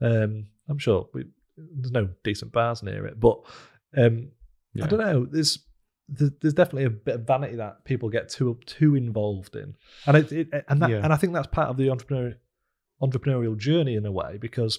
Um, 0.00 0.46
I'm 0.68 0.78
sure 0.78 1.08
we, 1.14 1.24
there's 1.56 1.92
no 1.92 2.08
decent 2.24 2.52
bars 2.52 2.82
near 2.82 3.06
it, 3.06 3.18
but 3.20 3.40
um, 3.96 4.30
yeah 4.74 4.84
I 4.84 4.88
don't 4.88 4.98
know. 5.00 5.24
There's 5.26 5.58
there's 6.08 6.30
there's 6.40 6.54
definitely 6.54 6.84
a 6.84 6.90
bit 6.90 7.14
of 7.14 7.26
vanity 7.26 7.56
that 7.56 7.84
people 7.84 8.08
get 8.10 8.28
too 8.28 8.58
too 8.66 8.94
involved 8.96 9.54
in, 9.56 9.74
and 10.06 10.16
it, 10.16 10.32
it 10.32 10.64
and 10.68 10.82
that 10.82 10.90
Yeah. 10.90 11.00
and 11.04 11.12
I 11.12 11.16
think 11.16 11.32
that's 11.32 11.46
part 11.46 11.68
of 11.68 11.76
the 11.76 11.88
entrepreneur 11.90 12.34
entrepreneurial 13.02 13.56
journey 13.56 13.94
in 13.96 14.06
a 14.06 14.12
way 14.12 14.38
because 14.40 14.78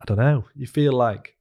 I 0.00 0.04
don't 0.06 0.16
know. 0.18 0.44
You 0.54 0.66
feel 0.66 0.92
like 0.92 1.36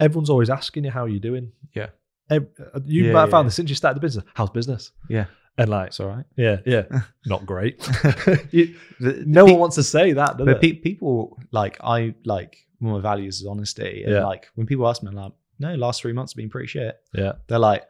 everyone's 0.00 0.30
always 0.30 0.50
asking 0.50 0.84
you 0.84 0.90
how 0.90 1.06
you're 1.06 1.20
doing. 1.20 1.52
Yeah. 1.74 1.88
Ev- 2.30 2.48
uh, 2.74 2.80
you 2.84 3.04
Yeah, 3.06 3.12
might 3.12 3.20
have 3.22 3.30
found 3.30 3.44
yeah. 3.44 3.48
this 3.48 3.54
since 3.56 3.68
you 3.70 3.74
started 3.76 3.96
the 3.96 4.00
business. 4.06 4.24
How's 4.34 4.50
business? 4.50 4.92
yeah 5.08 5.26
And 5.58 5.68
like, 5.68 5.88
it's 5.88 6.00
all 6.00 6.08
right 6.08 6.24
yeah, 6.36 6.58
yeah, 6.66 6.84
not 7.26 7.44
great. 7.46 7.76
You- 8.52 8.74
The- 9.00 9.24
no 9.26 9.44
pe- 9.46 9.52
one 9.52 9.60
wants 9.60 9.76
to 9.76 9.82
say 9.82 10.12
that, 10.12 10.38
but 10.38 10.60
pe- 10.60 10.74
people 10.74 11.38
like 11.50 11.78
i 11.82 12.14
like 12.24 12.56
one 12.78 12.94
of 12.96 13.02
my 13.02 13.08
values 13.10 13.40
is 13.40 13.46
honesty 13.46 14.02
and 14.04 14.12
Yeah. 14.14 14.24
like 14.24 14.48
when 14.54 14.66
people 14.66 14.88
ask 14.88 15.02
me 15.02 15.08
I'm 15.08 15.14
like 15.16 15.32
no 15.58 15.74
last 15.74 16.00
three 16.02 16.12
months 16.12 16.32
have 16.32 16.36
been 16.36 16.50
pretty 16.50 16.66
shit 16.68 16.96
yeah, 17.14 17.32
they're 17.48 17.58
like 17.58 17.84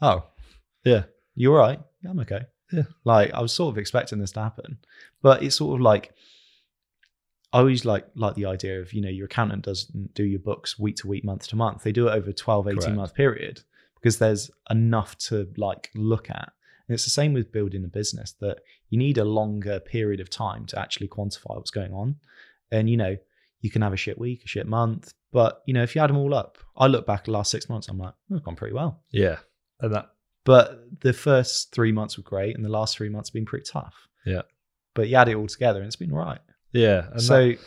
oh 0.00 0.24
yeah, 0.84 1.04
you 1.36 1.52
all 1.52 1.58
right? 1.60 1.78
Yeah, 2.02 2.10
I'm 2.10 2.18
okay. 2.20 2.42
Yeah. 2.72 2.84
Like 3.04 3.32
I 3.32 3.40
was 3.40 3.52
sort 3.52 3.72
of 3.72 3.78
expecting 3.78 4.18
this 4.18 4.32
to 4.32 4.40
happen, 4.40 4.78
but 5.20 5.42
it's 5.42 5.56
sort 5.56 5.78
of 5.78 5.82
like 5.82 6.14
I 7.52 7.58
always 7.58 7.84
like 7.84 8.06
like 8.14 8.34
the 8.34 8.46
idea 8.46 8.80
of 8.80 8.92
you 8.92 9.02
know 9.02 9.10
your 9.10 9.26
accountant 9.26 9.64
doesn't 9.64 10.14
do 10.14 10.24
your 10.24 10.40
books 10.40 10.78
week 10.78 10.96
to 10.96 11.08
week, 11.08 11.24
month 11.24 11.48
to 11.48 11.56
month. 11.56 11.82
They 11.82 11.92
do 11.92 12.08
it 12.08 12.12
over 12.12 12.30
a 12.30 12.34
12, 12.34 12.68
18 12.68 12.78
Correct. 12.80 12.96
month 12.96 13.14
period 13.14 13.60
because 13.94 14.18
there's 14.18 14.50
enough 14.70 15.16
to 15.18 15.48
like 15.56 15.90
look 15.94 16.30
at. 16.30 16.52
And 16.88 16.94
it's 16.94 17.04
the 17.04 17.10
same 17.10 17.32
with 17.32 17.52
building 17.52 17.84
a 17.84 17.88
business 17.88 18.34
that 18.40 18.58
you 18.88 18.98
need 18.98 19.18
a 19.18 19.24
longer 19.24 19.80
period 19.80 20.20
of 20.20 20.30
time 20.30 20.66
to 20.66 20.78
actually 20.78 21.08
quantify 21.08 21.56
what's 21.56 21.70
going 21.70 21.92
on. 21.92 22.16
And 22.70 22.88
you 22.88 22.96
know, 22.96 23.16
you 23.60 23.70
can 23.70 23.82
have 23.82 23.92
a 23.92 23.98
shit 23.98 24.18
week, 24.18 24.42
a 24.44 24.48
shit 24.48 24.66
month, 24.66 25.12
but 25.30 25.62
you 25.66 25.74
know, 25.74 25.82
if 25.82 25.94
you 25.94 26.02
add 26.02 26.10
them 26.10 26.18
all 26.18 26.34
up, 26.34 26.58
I 26.76 26.86
look 26.86 27.06
back 27.06 27.24
the 27.24 27.32
last 27.32 27.50
six 27.50 27.68
months, 27.68 27.88
I'm 27.88 27.98
like, 27.98 28.14
oh, 28.30 28.36
it's 28.36 28.44
gone 28.44 28.56
pretty 28.56 28.74
well. 28.74 29.02
yeah, 29.10 29.38
and 29.80 29.94
that 29.94 30.10
But 30.44 31.00
the 31.00 31.12
first 31.12 31.72
three 31.72 31.92
months 31.92 32.16
were 32.16 32.22
great, 32.24 32.56
and 32.56 32.64
the 32.64 32.68
last 32.68 32.96
three 32.96 33.08
months 33.08 33.28
have 33.30 33.34
been 33.34 33.44
pretty 33.46 33.70
tough. 33.70 33.94
Yeah. 34.26 34.42
But 34.94 35.08
you 35.08 35.16
add 35.16 35.28
it 35.28 35.36
all 35.36 35.46
together, 35.46 35.78
and 35.80 35.86
it's 35.86 35.96
been 35.96 36.12
right. 36.12 36.40
yeah, 36.72 37.08
and 37.12 37.22
so 37.22 37.48
that- 37.48 37.58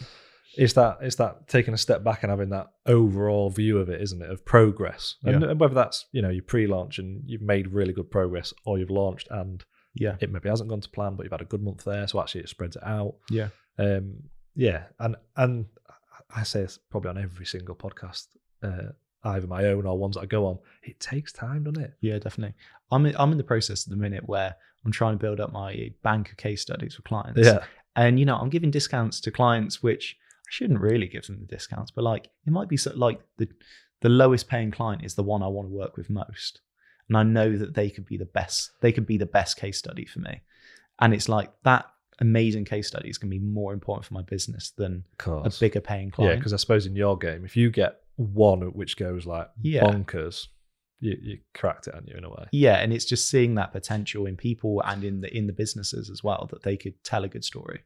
it's 0.58 0.74
that 0.74 0.98
it's 1.02 1.16
that 1.18 1.48
taking 1.50 1.74
a 1.74 1.78
step 1.78 2.02
back 2.04 2.24
and 2.24 2.30
having 2.30 2.50
that 2.50 2.68
overall 2.86 3.50
view 3.50 3.78
of 3.80 3.90
it, 3.90 4.02
isn't 4.02 4.22
it? 4.22 4.30
Of 4.30 4.46
progress, 4.46 5.16
and 5.24 5.42
Yeah. 5.42 5.52
whether 5.54 5.74
that's 5.76 6.06
you 6.14 6.22
know 6.22 6.30
you 6.30 6.42
pre-launch 6.42 6.98
and 7.00 7.24
you've 7.26 7.42
made 7.42 7.68
really 7.70 7.92
good 7.94 8.10
progress, 8.10 8.54
or 8.66 8.78
you've 8.80 8.90
launched 8.90 9.28
and 9.32 9.64
Yeah. 9.96 10.16
it 10.22 10.32
maybe 10.32 10.48
hasn't 10.50 10.70
gone 10.70 10.82
to 10.82 10.90
plan, 10.90 11.16
but 11.16 11.24
you've 11.24 11.32
had 11.32 11.42
a 11.42 11.46
good 11.46 11.62
month 11.62 11.84
there, 11.84 12.08
so 12.08 12.22
actually 12.22 12.42
it 12.42 12.50
spreads 12.50 12.76
it 12.78 12.84
out. 12.84 13.16
Yeah. 13.30 13.50
Um, 13.78 14.30
yeah, 14.56 14.86
and 15.00 15.16
and 15.36 15.66
I 16.34 16.44
say 16.44 16.62
this 16.62 16.78
probably 16.90 17.10
on 17.10 17.18
every 17.18 17.46
single 17.46 17.76
podcast, 17.76 18.28
uh, 18.64 18.92
either 19.26 19.48
my 19.48 19.66
own 19.66 19.86
or 19.86 19.98
ones 19.98 20.16
that 20.16 20.22
I 20.22 20.26
go 20.26 20.46
on. 20.46 20.60
It 20.84 21.00
takes 21.00 21.34
time, 21.34 21.64
doesn't 21.64 21.82
it? 21.82 21.94
Yeah, 22.02 22.20
definitely. 22.20 22.56
I'm 22.92 23.06
in, 23.06 23.16
I'm 23.18 23.32
in 23.32 23.38
the 23.38 23.44
process 23.44 23.86
at 23.86 23.90
the 23.90 23.96
minute 23.96 24.28
where 24.28 24.56
I'm 24.86 24.92
trying 24.92 25.14
to 25.14 25.22
build 25.22 25.40
up 25.40 25.52
my 25.52 25.92
bank 26.04 26.32
of 26.32 26.38
case 26.38 26.62
studies 26.62 26.96
for 26.96 27.02
clients. 27.02 27.42
Yeah, 27.42 27.64
And 27.96 28.20
you 28.20 28.26
know, 28.26 28.36
I'm 28.36 28.50
giving 28.50 28.72
discounts 28.72 29.20
to 29.22 29.32
clients 29.32 29.82
which 29.82 30.18
I 30.48 30.50
shouldn't 30.52 30.80
really 30.80 31.08
give 31.08 31.26
them 31.26 31.40
the 31.40 31.46
discounts, 31.48 31.92
but 31.92 32.04
like 32.04 32.30
it 32.46 32.52
might 32.52 32.70
be 32.70 32.78
so, 32.78 32.92
like 32.96 33.20
the 33.38 33.50
the 34.02 34.10
lowest 34.10 34.48
paying 34.48 34.72
client 34.72 35.04
is 35.04 35.16
the 35.16 35.24
one 35.24 35.42
I 35.42 35.48
want 35.48 35.68
to 35.68 35.74
work 35.74 35.98
with 35.98 36.10
most. 36.10 36.62
And 37.08 37.18
I 37.18 37.24
know 37.24 37.56
that 37.58 37.74
they 37.74 37.90
could 37.90 38.06
be 38.06 38.18
the 38.18 38.26
best 38.26 38.72
they 38.82 38.92
could 38.92 39.08
be 39.08 39.18
the 39.18 39.26
best 39.26 39.58
case 39.58 39.78
study 39.78 40.06
for 40.06 40.20
me. 40.20 40.42
And 41.00 41.14
it's 41.14 41.28
like 41.28 41.52
that 41.64 41.86
amazing 42.20 42.66
case 42.66 42.88
study 42.88 43.10
is 43.10 43.18
going 43.18 43.30
to 43.30 43.38
be 43.38 43.44
more 43.44 43.74
important 43.74 44.06
for 44.06 44.14
my 44.14 44.22
business 44.22 44.72
than 44.78 45.04
a 45.58 45.60
bigger 45.60 45.82
paying 45.82 46.12
client. 46.12 46.34
yeah, 46.34 46.38
because 46.38 46.54
I 46.54 46.58
suppose 46.58 46.86
in 46.86 46.96
your 46.96 47.18
game, 47.18 47.44
if 47.44 47.58
you 47.58 47.70
get 47.70 48.02
one 48.16 48.62
which 48.74 48.98
goes 48.98 49.26
like 49.26 49.50
Yeah. 49.62 49.84
bonkers, 49.84 50.48
you, 51.00 51.18
you 51.22 51.38
cracked 51.54 51.88
it, 51.88 51.96
on 51.96 52.06
you 52.08 52.16
in 52.18 52.24
a 52.24 52.30
way. 52.30 52.46
yeah, 52.52 52.76
and 52.78 52.94
it's 52.94 53.06
just 53.06 53.30
seeing 53.30 53.56
that 53.56 53.72
potential 53.74 54.26
in 54.26 54.38
people 54.38 54.82
and 54.86 55.04
in 55.04 55.22
the 55.22 55.36
in 55.38 55.48
the 55.48 55.54
businesses 55.54 56.10
as 56.10 56.24
well 56.24 56.48
that 56.52 56.64
they 56.64 56.78
could 56.78 57.02
tell 57.04 57.24
a 57.24 57.28
good 57.30 57.44
story. 57.44 57.82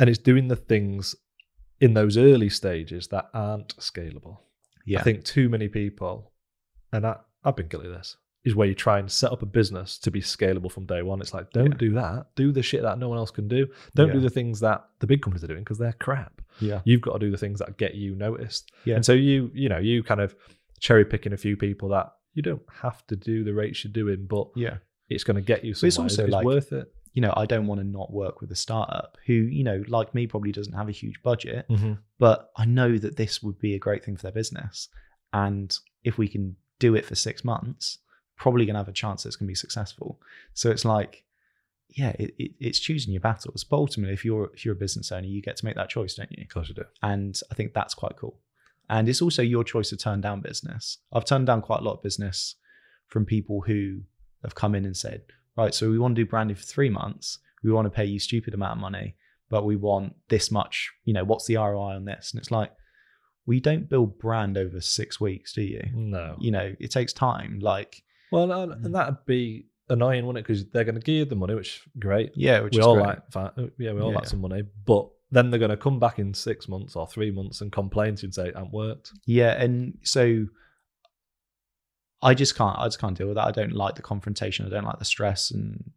And 0.00 0.08
it's 0.10 0.18
doing 0.18 0.48
the 0.48 0.56
things 0.56 1.14
in 1.80 1.94
those 1.94 2.16
early 2.16 2.48
stages 2.48 3.08
that 3.08 3.26
aren't 3.34 3.76
scalable. 3.76 4.38
Yeah. 4.86 5.00
I 5.00 5.02
think 5.02 5.24
too 5.24 5.48
many 5.48 5.68
people, 5.68 6.32
and 6.92 7.06
I, 7.06 7.16
I've 7.44 7.56
been 7.56 7.68
guilty 7.68 7.88
of 7.88 7.94
this, 7.94 8.16
is 8.44 8.54
where 8.54 8.68
you 8.68 8.74
try 8.74 8.98
and 8.98 9.10
set 9.10 9.32
up 9.32 9.42
a 9.42 9.46
business 9.46 9.98
to 9.98 10.10
be 10.10 10.20
scalable 10.20 10.70
from 10.70 10.84
day 10.84 11.00
one. 11.02 11.20
It's 11.20 11.32
like, 11.32 11.50
don't 11.52 11.72
Yeah. 11.72 11.78
do 11.78 11.92
that. 11.94 12.26
Do 12.36 12.52
the 12.52 12.62
shit 12.62 12.82
that 12.82 12.98
no 12.98 13.08
one 13.08 13.16
else 13.18 13.30
can 13.30 13.48
do. 13.48 13.66
Don't 13.94 14.12
do 14.12 14.20
the 14.20 14.28
things 14.28 14.60
that 14.60 14.84
the 15.00 15.06
big 15.06 15.22
companies 15.22 15.42
are 15.44 15.46
doing 15.48 15.60
because 15.64 15.78
they're 15.78 15.94
crap. 15.94 16.42
Yeah. 16.60 16.82
You've 16.84 17.00
got 17.00 17.14
to 17.14 17.18
do 17.20 17.30
the 17.30 17.38
things 17.38 17.58
that 17.60 17.78
get 17.78 17.94
you 17.94 18.14
noticed. 18.14 18.70
Yeah. 18.84 18.96
And 18.96 19.04
so 19.04 19.12
you, 19.14 19.50
you 19.54 19.68
know, 19.70 19.78
you 19.78 20.02
kind 20.02 20.20
of 20.20 20.36
cherry 20.78 21.04
picking 21.06 21.32
a 21.32 21.38
few 21.38 21.56
people 21.56 21.88
that 21.90 22.12
you 22.34 22.42
don't 22.42 22.62
have 22.82 23.06
to 23.06 23.16
do 23.16 23.44
the 23.44 23.54
rates 23.54 23.82
you're 23.82 23.92
doing, 23.92 24.26
but 24.26 24.48
Yeah. 24.54 24.76
it's 25.08 25.24
going 25.24 25.36
to 25.36 25.40
get 25.42 25.64
you 25.64 25.72
But 25.72 25.84
it's 25.84 25.98
also 25.98 26.24
it's 26.24 26.32
like- 26.32 26.44
worth 26.44 26.72
it. 26.72 26.92
you 27.14 27.22
know, 27.22 27.32
I 27.36 27.46
don't 27.46 27.66
want 27.68 27.80
to 27.80 27.86
not 27.86 28.12
work 28.12 28.40
with 28.42 28.50
a 28.50 28.56
startup 28.56 29.16
who, 29.24 29.32
you 29.32 29.62
know, 29.64 29.82
like 29.88 30.14
me, 30.14 30.26
probably 30.26 30.50
doesn't 30.52 30.72
have 30.74 30.88
a 30.88 30.92
huge 30.92 31.22
budget, 31.22 31.64
Mm-hmm. 31.70 31.92
but 32.18 32.50
I 32.56 32.66
know 32.66 32.98
that 32.98 33.16
this 33.16 33.42
would 33.42 33.58
be 33.58 33.74
a 33.74 33.78
great 33.78 34.04
thing 34.04 34.16
for 34.16 34.24
their 34.24 34.32
business. 34.32 34.88
And 35.32 35.74
if 36.02 36.18
we 36.18 36.28
can 36.28 36.56
do 36.80 36.94
it 36.96 37.04
for 37.06 37.14
six 37.14 37.44
months, 37.44 37.98
probably 38.36 38.66
going 38.66 38.74
to 38.74 38.80
have 38.80 38.88
a 38.88 38.92
chance 38.92 39.22
that's 39.22 39.36
going 39.36 39.46
to 39.46 39.50
be 39.50 39.54
successful. 39.54 40.20
So 40.52 40.70
it's 40.70 40.84
like, 40.84 41.24
yeah, 41.88 42.10
it, 42.18 42.34
it, 42.38 42.52
it's 42.58 42.78
choosing 42.78 43.12
your 43.12 43.20
battles. 43.20 43.64
But 43.64 43.76
ultimately, 43.76 44.14
if 44.14 44.24
you're 44.24 44.50
if 44.54 44.64
you're 44.64 44.74
a 44.74 44.78
business 44.78 45.12
owner, 45.12 45.26
you 45.26 45.40
get 45.40 45.56
to 45.58 45.64
make 45.64 45.76
that 45.76 45.90
choice, 45.90 46.14
don't 46.14 46.32
you? 46.32 46.42
Of 46.42 46.52
course 46.52 46.68
you 46.68 46.74
do. 46.74 46.84
And 47.02 47.40
I 47.50 47.54
think 47.54 47.72
that's 47.72 47.94
quite 47.94 48.16
cool. 48.16 48.38
And 48.88 49.08
it's 49.08 49.22
also 49.22 49.42
your 49.42 49.64
choice 49.64 49.90
to 49.90 49.96
turn 49.96 50.20
down 50.20 50.40
business. 50.40 50.98
I've 51.12 51.24
turned 51.24 51.46
down 51.46 51.62
quite 51.62 51.80
a 51.80 51.84
lot 51.84 51.94
of 51.94 52.02
business 52.02 52.56
from 53.06 53.24
people 53.24 53.62
who 53.62 54.00
have 54.42 54.54
come 54.54 54.74
in 54.74 54.84
and 54.84 54.96
said, 54.96 55.22
right, 55.56 55.74
so 55.74 55.88
we 55.88 55.98
want 55.98 56.16
to 56.16 56.22
do 56.22 56.28
branding 56.28 56.56
for 56.56 56.64
three 56.64 56.90
months. 56.90 57.38
We 57.62 57.72
want 57.72 57.86
to 57.86 57.90
pay 57.90 58.04
you 58.04 58.18
stupid 58.18 58.52
amount 58.52 58.72
of 58.72 58.82
money, 58.82 59.16
but 59.48 59.64
we 59.64 59.76
want 59.76 60.14
this 60.28 60.50
much, 60.50 60.92
you 61.04 61.14
know, 61.14 61.24
what's 61.24 61.46
the 61.46 61.56
ROI 61.56 61.94
on 61.94 62.04
this? 62.04 62.32
And 62.32 62.40
it's 62.40 62.50
like, 62.50 62.72
we 63.46 63.60
don't 63.60 63.88
build 63.88 64.18
brand 64.18 64.58
over 64.58 64.80
six 64.80 65.20
weeks, 65.20 65.52
do 65.52 65.62
you? 65.62 65.82
No. 65.94 66.36
You 66.38 66.50
know, 66.50 66.74
it 66.78 66.90
takes 66.90 67.12
time. 67.12 67.58
Like, 67.60 68.02
Well, 68.34 68.52
and, 68.52 68.72
Mm. 68.72 68.84
and 68.86 68.94
that'd 68.94 69.24
be 69.26 69.66
annoying, 69.88 70.26
wouldn't 70.26 70.40
it? 70.44 70.46
Because 70.48 70.64
they're 70.70 70.84
going 70.84 70.94
to 70.94 71.00
give 71.00 71.14
you 71.14 71.24
the 71.24 71.36
money, 71.36 71.54
which 71.54 71.76
is 71.76 71.80
great. 71.98 72.32
yeah, 72.34 72.60
which 72.60 72.74
we 72.76 72.82
all 72.82 72.94
great. 72.94 73.06
like, 73.06 73.30
fi- 73.32 73.50
yeah, 73.78 73.92
we 73.92 74.00
all 74.00 74.10
Yeah. 74.10 74.16
like 74.16 74.26
some 74.26 74.40
money, 74.40 74.62
but 74.86 75.08
then 75.30 75.50
they're 75.50 75.58
going 75.58 75.70
to 75.70 75.76
come 75.76 75.98
back 75.98 76.18
in 76.18 76.32
six 76.34 76.68
months 76.68 76.94
or 76.96 77.06
three 77.06 77.30
months 77.30 77.60
and 77.60 77.70
complain 77.72 78.14
to 78.16 78.22
you 78.22 78.26
and 78.28 78.34
say 78.34 78.48
it 78.48 78.54
hasn't 78.54 78.72
worked. 78.72 79.12
Yeah, 79.26 79.52
and 79.62 79.98
so 80.02 80.46
I 82.22 82.34
just 82.34 82.56
can't. 82.56 82.78
I 82.78 82.86
just 82.86 82.98
can't 83.00 83.16
deal 83.16 83.26
with 83.26 83.36
that. 83.36 83.46
I 83.46 83.50
don't 83.50 83.72
like 83.72 83.96
the 83.96 84.02
confrontation. 84.02 84.64
I 84.66 84.70
don't 84.70 84.84
like 84.84 84.98
the 84.98 85.04
stress 85.04 85.50
and 85.50 85.90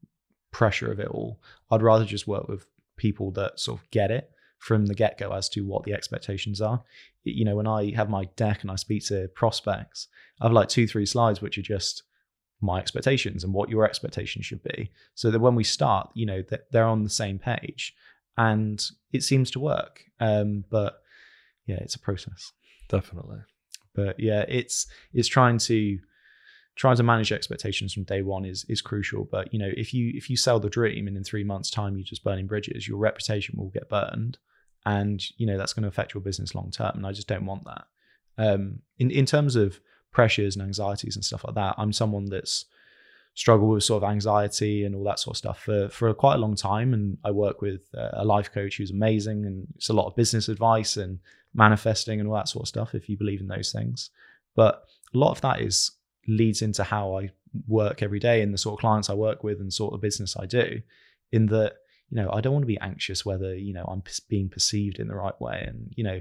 pressure 0.51 0.91
of 0.91 0.99
it 0.99 1.07
all. 1.07 1.39
I'd 1.71 1.81
rather 1.81 2.05
just 2.05 2.27
work 2.27 2.47
with 2.49 2.65
people 2.97 3.31
that 3.31 3.59
sort 3.59 3.79
of 3.81 3.89
get 3.91 4.11
it 4.11 4.29
from 4.59 4.87
the 4.87 4.95
get 4.95 5.17
go 5.17 5.31
as 5.31 5.47
to 5.49 5.61
what 5.61 5.83
the 5.83 5.93
expectations 5.93 6.59
are. 6.61 6.83
You 7.23 7.45
know, 7.45 7.55
when 7.55 7.67
I 7.67 7.91
have 7.91 8.09
my 8.09 8.25
deck 8.35 8.61
and 8.63 8.71
I 8.71 8.75
speak 8.75 9.05
to 9.07 9.27
prospects, 9.35 10.07
I 10.41 10.45
have 10.45 10.53
like 10.53 10.67
two, 10.67 10.87
three 10.87 11.05
slides 11.05 11.41
which 11.41 11.57
are 11.57 11.61
just 11.63 12.03
my 12.61 12.79
expectations 12.79 13.43
and 13.43 13.53
what 13.53 13.69
your 13.69 13.85
expectations 13.85 14.45
should 14.45 14.63
be, 14.63 14.91
so 15.15 15.29
that 15.31 15.39
when 15.39 15.55
we 15.55 15.63
start, 15.63 16.09
you 16.13 16.25
know, 16.25 16.41
that 16.49 16.71
they're 16.71 16.85
on 16.85 17.03
the 17.03 17.09
same 17.09 17.39
page, 17.39 17.93
and 18.37 18.83
it 19.11 19.23
seems 19.23 19.51
to 19.51 19.59
work. 19.59 20.03
Um, 20.19 20.63
but 20.69 21.01
yeah, 21.65 21.77
it's 21.81 21.95
a 21.95 21.99
process 21.99 22.53
Definitely. 22.89 23.39
but 23.93 24.17
yeah 24.19 24.45
it's 24.47 24.87
it's 25.13 25.27
trying 25.27 25.57
to 25.59 25.99
trying 26.75 26.95
to 26.95 27.03
manage 27.03 27.31
expectations 27.33 27.93
from 27.93 28.03
day 28.03 28.21
one 28.21 28.45
is 28.45 28.65
is 28.69 28.81
crucial 28.81 29.27
but 29.29 29.51
you 29.53 29.59
know 29.59 29.71
if 29.75 29.93
you 29.93 30.11
if 30.15 30.29
you 30.29 30.37
sell 30.37 30.59
the 30.59 30.69
dream 30.69 31.07
and 31.07 31.17
in 31.17 31.23
three 31.23 31.43
months 31.43 31.69
time 31.69 31.97
you're 31.97 32.05
just 32.05 32.23
burning 32.23 32.47
bridges 32.47 32.87
your 32.87 32.97
reputation 32.97 33.55
will 33.57 33.69
get 33.69 33.89
burned 33.89 34.37
and 34.85 35.21
you 35.37 35.45
know 35.45 35.57
that's 35.57 35.73
going 35.73 35.83
to 35.83 35.89
affect 35.89 36.13
your 36.13 36.21
business 36.21 36.55
long 36.55 36.71
term 36.71 36.91
and 36.95 37.05
i 37.05 37.11
just 37.11 37.27
don't 37.27 37.45
want 37.45 37.65
that 37.65 37.85
um 38.37 38.79
in 38.99 39.11
in 39.11 39.25
terms 39.25 39.55
of 39.57 39.79
pressures 40.11 40.55
and 40.55 40.63
anxieties 40.63 41.15
and 41.15 41.23
stuff 41.23 41.43
like 41.45 41.55
that. 41.55 41.75
I'm 41.77 41.93
someone 41.93 42.25
that's 42.25 42.65
struggled 43.33 43.71
with 43.71 43.83
sort 43.83 44.03
of 44.03 44.09
anxiety 44.09 44.83
and 44.83 44.95
all 44.95 45.03
that 45.03 45.19
sort 45.19 45.35
of 45.35 45.37
stuff 45.37 45.61
for 45.61 45.89
for 45.89 46.11
quite 46.13 46.35
a 46.35 46.39
long 46.39 46.55
time. 46.55 46.93
And 46.93 47.17
i 47.23 47.31
work 47.31 47.61
with 47.61 47.81
a 47.93 48.25
life 48.25 48.51
coach 48.51 48.77
who's 48.77 48.91
amazing 48.91 49.45
and 49.45 49.67
it's 49.75 49.89
a 49.89 49.93
lot 49.93 50.07
of 50.07 50.15
business 50.15 50.49
advice 50.49 50.97
and 50.97 51.19
manifesting 51.53 52.19
and 52.19 52.27
all 52.27 52.35
that 52.35 52.49
sort 52.49 52.63
of 52.63 52.67
stuff 52.67 52.95
if 52.95 53.07
you 53.07 53.17
believe 53.17 53.39
in 53.39 53.47
those 53.47 53.71
things. 53.71 54.09
But 54.55 54.83
a 55.13 55.17
lot 55.17 55.31
of 55.31 55.41
that 55.41 55.61
is 55.61 55.91
leads 56.27 56.61
into 56.61 56.83
how 56.83 57.17
i 57.17 57.29
work 57.67 58.03
every 58.03 58.19
day 58.19 58.41
and 58.41 58.53
the 58.53 58.57
sort 58.57 58.73
of 58.73 58.81
clients 58.81 59.09
i 59.09 59.13
work 59.13 59.41
with 59.41 59.61
and 59.61 59.71
sort 59.71 59.93
of 59.93 60.01
business 60.01 60.35
i 60.37 60.45
do 60.45 60.81
in 61.31 61.45
that 61.45 61.77
you 62.09 62.17
know 62.17 62.29
i 62.33 62.41
don't 62.41 62.51
want 62.51 62.63
to 62.63 62.67
be 62.67 62.79
anxious 62.79 63.25
whether 63.25 63.55
you 63.55 63.73
know 63.73 63.85
i'm 63.85 64.03
being 64.27 64.49
perceived 64.49 64.99
in 64.99 65.07
the 65.07 65.15
right 65.15 65.39
way. 65.39 65.63
And 65.65 65.93
you 65.95 66.03
know 66.03 66.19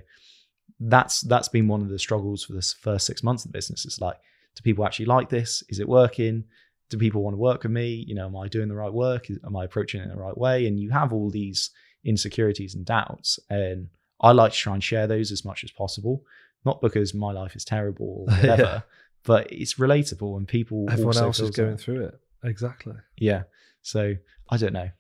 that's 0.81 1.23
that's 1.23 1.49
been 1.49 1.69
one 1.69 1.81
of 1.83 1.89
the 1.89 1.99
struggles 1.99 2.45
for 2.45 2.53
this 2.53 2.73
first 2.73 3.07
six 3.07 3.23
months 3.23 3.45
of 3.45 3.53
the 3.53 3.57
business. 3.57 3.85
It's 3.85 4.01
like 4.01 4.17
do 4.57 4.62
people 4.62 4.85
actually 4.87 5.07
like 5.07 5.29
this? 5.29 5.62
Is 5.69 5.81
it 5.81 5.89
working? 5.89 6.45
Do 6.91 6.99
people 6.99 7.23
want 7.23 7.35
to 7.35 7.39
work 7.39 7.62
with 7.62 7.73
me? 7.73 8.05
You 8.07 8.15
know 8.15 8.27
am 8.27 8.37
i 8.37 8.49
doing 8.49 8.69
the 8.69 8.75
right 8.77 8.93
work? 8.93 9.27
Am 9.45 9.57
i 9.57 9.65
approaching 9.65 10.01
it 10.01 10.05
in 10.05 10.11
the 10.11 10.17
right 10.17 10.37
way? 10.37 10.67
And 10.67 10.79
you 10.79 10.91
have 10.91 11.12
all 11.12 11.31
these 11.31 11.71
insecurities 12.05 12.75
and 12.77 12.85
doubts 12.87 13.39
and 13.51 13.89
i 14.21 14.31
like 14.31 14.53
to 14.53 14.57
try 14.59 14.73
and 14.75 14.83
share 14.85 15.07
those 15.09 15.33
as 15.33 15.45
much 15.45 15.65
as 15.65 15.71
possible. 15.71 16.23
Not 16.65 16.81
because 16.81 17.15
my 17.15 17.33
life 17.33 17.55
is 17.57 17.65
terrible 17.65 18.07
or 18.07 18.25
whatever 18.37 18.62
Yeah. 18.62 18.81
but 19.25 19.53
it's 19.53 19.75
relatable 19.75 20.37
and 20.37 20.47
people 20.47 20.87
Everyone 20.91 21.17
else 21.17 21.41
is 21.41 21.51
going 21.51 21.73
that. 21.73 21.81
through 21.81 22.05
it. 22.07 22.21
Exactly. 22.45 22.95
yeah. 23.19 23.45
So 23.83 24.15
i 24.51 24.57
don't 24.57 24.73
know. 24.73 24.91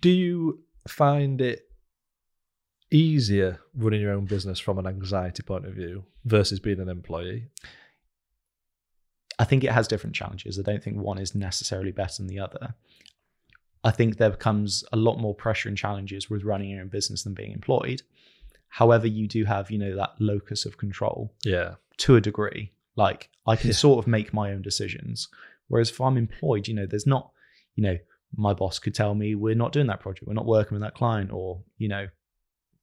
Do 0.00 0.10
you 0.10 0.60
find 0.88 1.40
it 1.40 1.65
easier 2.90 3.60
running 3.74 4.00
your 4.00 4.12
own 4.12 4.24
business 4.26 4.58
from 4.58 4.78
an 4.78 4.86
anxiety 4.86 5.42
point 5.42 5.66
of 5.66 5.74
view 5.74 6.04
versus 6.24 6.60
being 6.60 6.80
an 6.80 6.88
employee? 6.88 7.48
I 9.38 9.44
think 9.44 9.64
it 9.64 9.72
has 9.72 9.86
different 9.88 10.16
challenges. 10.16 10.58
I 10.58 10.62
don't 10.62 10.82
think 10.82 10.96
one 10.98 11.18
is 11.18 11.34
necessarily 11.34 11.92
better 11.92 12.14
than 12.18 12.26
the 12.28 12.38
other. 12.40 12.74
I 13.84 13.90
think 13.90 14.16
there 14.16 14.30
becomes 14.30 14.82
a 14.92 14.96
lot 14.96 15.18
more 15.18 15.34
pressure 15.34 15.68
and 15.68 15.76
challenges 15.76 16.30
with 16.30 16.42
running 16.44 16.70
your 16.70 16.80
own 16.80 16.88
business 16.88 17.22
than 17.22 17.34
being 17.34 17.52
employed. 17.52 18.02
However, 18.68 19.06
you 19.06 19.28
do 19.28 19.44
have, 19.44 19.70
you 19.70 19.78
know, 19.78 19.94
that 19.96 20.14
locus 20.18 20.64
of 20.64 20.76
control 20.78 21.34
Yeah. 21.44 21.76
to 21.98 22.16
a 22.16 22.20
degree. 22.20 22.72
Like 22.96 23.28
I 23.46 23.56
can 23.56 23.68
Yeah. 23.68 23.74
sort 23.76 23.98
of 24.04 24.08
make 24.08 24.32
my 24.32 24.52
own 24.52 24.62
decisions. 24.62 25.28
Whereas 25.68 25.90
if 25.90 26.00
I'm 26.00 26.16
employed, 26.16 26.66
you 26.66 26.74
know, 26.74 26.86
there's 26.86 27.06
not, 27.06 27.30
you 27.74 27.82
know, 27.82 27.98
my 28.34 28.54
boss 28.54 28.78
could 28.78 28.94
tell 28.94 29.14
me 29.14 29.34
we're 29.34 29.54
not 29.54 29.72
doing 29.72 29.86
that 29.86 30.00
project, 30.00 30.26
we're 30.26 30.32
not 30.34 30.46
working 30.46 30.74
with 30.74 30.82
that 30.82 30.94
client, 30.94 31.30
or, 31.30 31.62
you 31.78 31.88
know, 31.88 32.08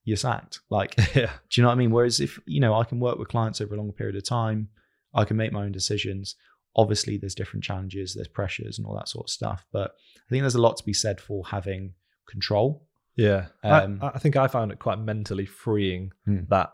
you're 0.04 0.16
sacked. 0.16 0.60
Like 0.70 0.94
yeah. 1.14 1.30
do 1.50 1.60
you 1.60 1.62
know 1.62 1.68
what 1.68 1.74
I 1.74 1.78
mean? 1.78 1.90
Whereas 1.90 2.20
if 2.20 2.38
you 2.46 2.60
know 2.60 2.74
I 2.74 2.84
can 2.84 3.00
work 3.00 3.18
with 3.18 3.28
clients 3.28 3.60
over 3.60 3.74
a 3.74 3.78
long 3.78 3.92
period 3.92 4.16
of 4.16 4.24
time, 4.24 4.68
I 5.14 5.24
can 5.24 5.36
make 5.36 5.52
my 5.52 5.64
own 5.64 5.72
decisions. 5.72 6.36
Obviously, 6.76 7.16
there's 7.18 7.34
different 7.36 7.62
challenges, 7.64 8.14
there's 8.14 8.28
pressures, 8.28 8.78
and 8.78 8.86
all 8.86 8.96
that 8.96 9.08
sort 9.08 9.26
of 9.26 9.30
stuff. 9.30 9.64
But 9.72 9.92
I 10.16 10.28
think 10.30 10.42
there's 10.42 10.56
a 10.56 10.60
lot 10.60 10.76
to 10.78 10.84
be 10.84 10.92
said 10.92 11.20
for 11.20 11.44
having 11.46 11.94
control. 12.28 12.86
Yeah. 13.16 13.46
Um, 13.62 14.00
I, 14.02 14.08
I 14.08 14.18
think 14.18 14.34
I 14.36 14.48
found 14.48 14.72
it 14.72 14.78
quite 14.80 14.98
mentally 14.98 15.46
freeing 15.46 16.10
Hmm. 16.24 16.40
that 16.48 16.72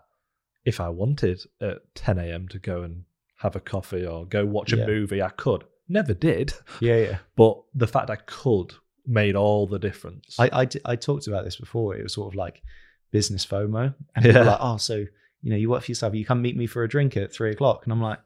if 0.64 0.80
I 0.80 0.88
wanted 0.88 1.40
at 1.60 1.78
10 1.94 2.18
a.m. 2.18 2.48
to 2.48 2.58
go 2.58 2.82
and 2.82 3.04
have 3.38 3.56
a 3.56 3.60
coffee 3.60 4.06
or 4.06 4.24
go 4.26 4.44
watch 4.46 4.72
a 4.72 4.76
Yeah. 4.78 4.86
movie, 4.86 5.20
I 5.22 5.28
could. 5.30 5.64
Never 5.88 6.14
did. 6.14 6.54
Yeah, 6.80 6.96
yeah. 6.96 7.18
But 7.36 7.60
the 7.74 7.86
fact 7.86 8.08
I 8.10 8.16
could 8.16 8.72
made 9.06 9.36
all 9.36 9.66
the 9.66 9.78
difference. 9.78 10.36
I 10.38 10.66
I 10.86 10.96
talked 10.96 11.26
about 11.26 11.44
this 11.44 11.56
before. 11.56 11.94
It 11.96 12.02
was 12.02 12.14
sort 12.14 12.32
of 12.32 12.36
like 12.36 12.62
business 13.10 13.44
FOMO, 13.46 13.94
and 14.14 14.24
people 14.24 14.40
are 14.42 14.44
like, 14.44 14.58
"Oh, 14.60 14.76
so 14.76 14.96
you 15.42 15.50
know, 15.50 15.56
you 15.56 15.70
work 15.70 15.82
for 15.84 15.90
yourself. 15.90 16.14
You 16.14 16.24
come 16.24 16.42
meet 16.42 16.56
me 16.56 16.66
for 16.66 16.82
a 16.84 16.88
drink 16.88 17.16
at 17.16 17.32
three 17.32 17.50
o'clock," 17.50 17.84
and 17.84 17.92
I'm 17.92 18.00
like, 18.02 18.18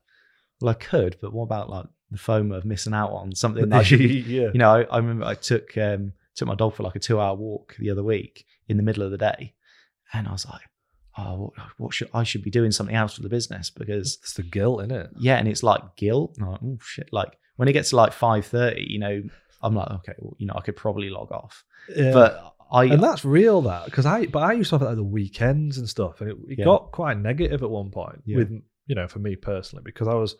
"Well, 0.60 0.70
I 0.70 0.74
could, 0.74 1.16
but 1.20 1.32
what 1.32 1.44
about 1.44 1.70
like 1.70 1.86
the 2.10 2.18
FOMO 2.18 2.56
of 2.56 2.64
missing 2.64 2.94
out 2.94 3.10
on 3.10 3.34
something 3.34 3.68
that 3.68 3.88
be 3.90 4.20
yeah. 4.20 4.48
you 4.52 4.58
know, 4.58 4.70
I, 4.74 4.82
I 4.84 4.96
remember 4.98 5.24
I 5.24 5.34
took 5.34 5.76
um, 5.78 6.12
took 6.34 6.48
my 6.48 6.54
dog 6.54 6.74
for 6.74 6.82
like 6.82 6.96
a 6.96 7.00
two 7.00 7.20
hour 7.20 7.34
walk 7.34 7.76
the 7.78 7.90
other 7.90 8.02
week 8.02 8.44
in 8.68 8.76
the 8.76 8.82
middle 8.82 9.02
of 9.02 9.10
the 9.10 9.18
day, 9.18 9.54
and 10.12 10.26
I 10.28 10.32
was 10.32 10.46
like, 10.46 10.62
oh, 11.18 11.36
what, 11.36 11.52
what 11.78 11.94
should 11.94 12.10
I 12.14 12.22
should 12.24 12.42
be 12.42 12.50
doing 12.50 12.70
something 12.72 12.96
else 12.96 13.14
for 13.14 13.22
the 13.22 13.28
business 13.28 13.70
because 13.70 14.18
It's 14.22 14.34
the 14.34 14.42
guilt, 14.42 14.80
isn't 14.82 14.92
it? 14.96 15.10
yeah, 15.18 15.36
and 15.36 15.48
it's 15.48 15.62
like 15.62 15.96
guilt. 15.96 16.36
Like, 16.38 16.60
oh 16.62 16.78
shit! 16.82 17.08
Like 17.12 17.36
when 17.56 17.68
it 17.68 17.72
gets 17.72 17.90
to 17.90 17.96
like 17.96 18.12
five 18.12 18.46
thirty, 18.46 18.86
you 18.88 18.98
know, 18.98 19.22
I'm 19.62 19.74
like, 19.74 19.90
okay, 19.90 20.14
well, 20.18 20.34
you 20.38 20.46
know, 20.46 20.54
I 20.56 20.60
could 20.60 20.76
probably 20.76 21.08
log 21.10 21.30
off, 21.32 21.64
Yeah. 21.94 22.12
but 22.12 22.53
I 22.70 22.84
and 22.86 23.02
that's 23.02 23.24
real 23.24 23.62
that 23.62 23.84
because 23.86 24.06
I 24.06 24.26
but 24.26 24.42
I 24.42 24.52
used 24.52 24.70
to 24.70 24.78
have 24.78 24.86
it 24.88 24.90
at 24.90 24.96
the 24.96 25.04
weekends 25.04 25.78
and 25.78 25.88
stuff, 25.88 26.20
and 26.20 26.30
it, 26.30 26.36
it 26.48 26.58
Yeah. 26.58 26.64
got 26.64 26.92
quite 26.92 27.18
negative 27.18 27.62
at 27.62 27.70
one 27.70 27.90
point 27.90 28.22
Yeah. 28.24 28.36
with 28.38 28.50
you 28.86 28.94
know 28.94 29.08
for 29.08 29.18
me 29.18 29.36
personally 29.36 29.82
because 29.84 30.08
I 30.08 30.14
was 30.14 30.36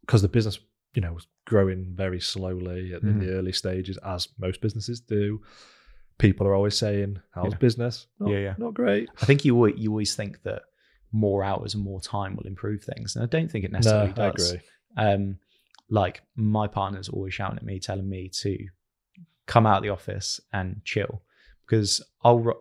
because 0.00 0.22
the 0.22 0.28
business 0.28 0.58
you 0.94 1.02
know 1.02 1.12
was 1.12 1.26
growing 1.46 1.92
very 1.94 2.20
slowly 2.20 2.92
at, 2.94 3.02
in 3.02 3.14
Mhm. 3.16 3.20
the 3.20 3.30
early 3.32 3.52
stages 3.52 3.96
as 3.98 4.28
most 4.38 4.60
businesses 4.60 5.00
do. 5.00 5.42
People 6.18 6.46
are 6.46 6.54
always 6.54 6.78
saying, 6.78 7.20
"How's 7.32 7.52
Yeah. 7.54 7.58
business?" 7.58 8.06
Not, 8.20 8.30
Yeah, 8.30 8.38
yeah. 8.38 8.54
not 8.58 8.74
great. 8.74 9.08
I 9.20 9.26
think 9.26 9.44
you 9.44 9.54
always, 9.56 9.74
you 9.76 9.90
always 9.90 10.14
think 10.14 10.42
that 10.44 10.62
more 11.10 11.42
hours 11.42 11.74
and 11.74 11.82
more 11.82 12.00
time 12.00 12.36
will 12.36 12.46
improve 12.46 12.84
things, 12.84 13.16
and 13.16 13.22
I 13.24 13.26
don't 13.26 13.50
think 13.50 13.64
it 13.64 13.72
No, 13.72 13.78
necessarily 13.78 14.12
I 14.16 14.30
does. 14.30 14.52
agree. 14.52 14.60
um, 14.96 15.38
like 15.90 16.22
my 16.36 16.66
partner's 16.68 17.08
always 17.08 17.34
shouting 17.34 17.58
at 17.58 17.64
me, 17.64 17.78
telling 17.80 18.08
me 18.08 18.28
to 18.28 18.56
come 19.46 19.66
out 19.66 19.78
of 19.78 19.82
the 19.82 19.90
office 19.90 20.40
and 20.52 20.80
chill 20.84 21.22
because 21.66 22.02
I'll. 22.22 22.54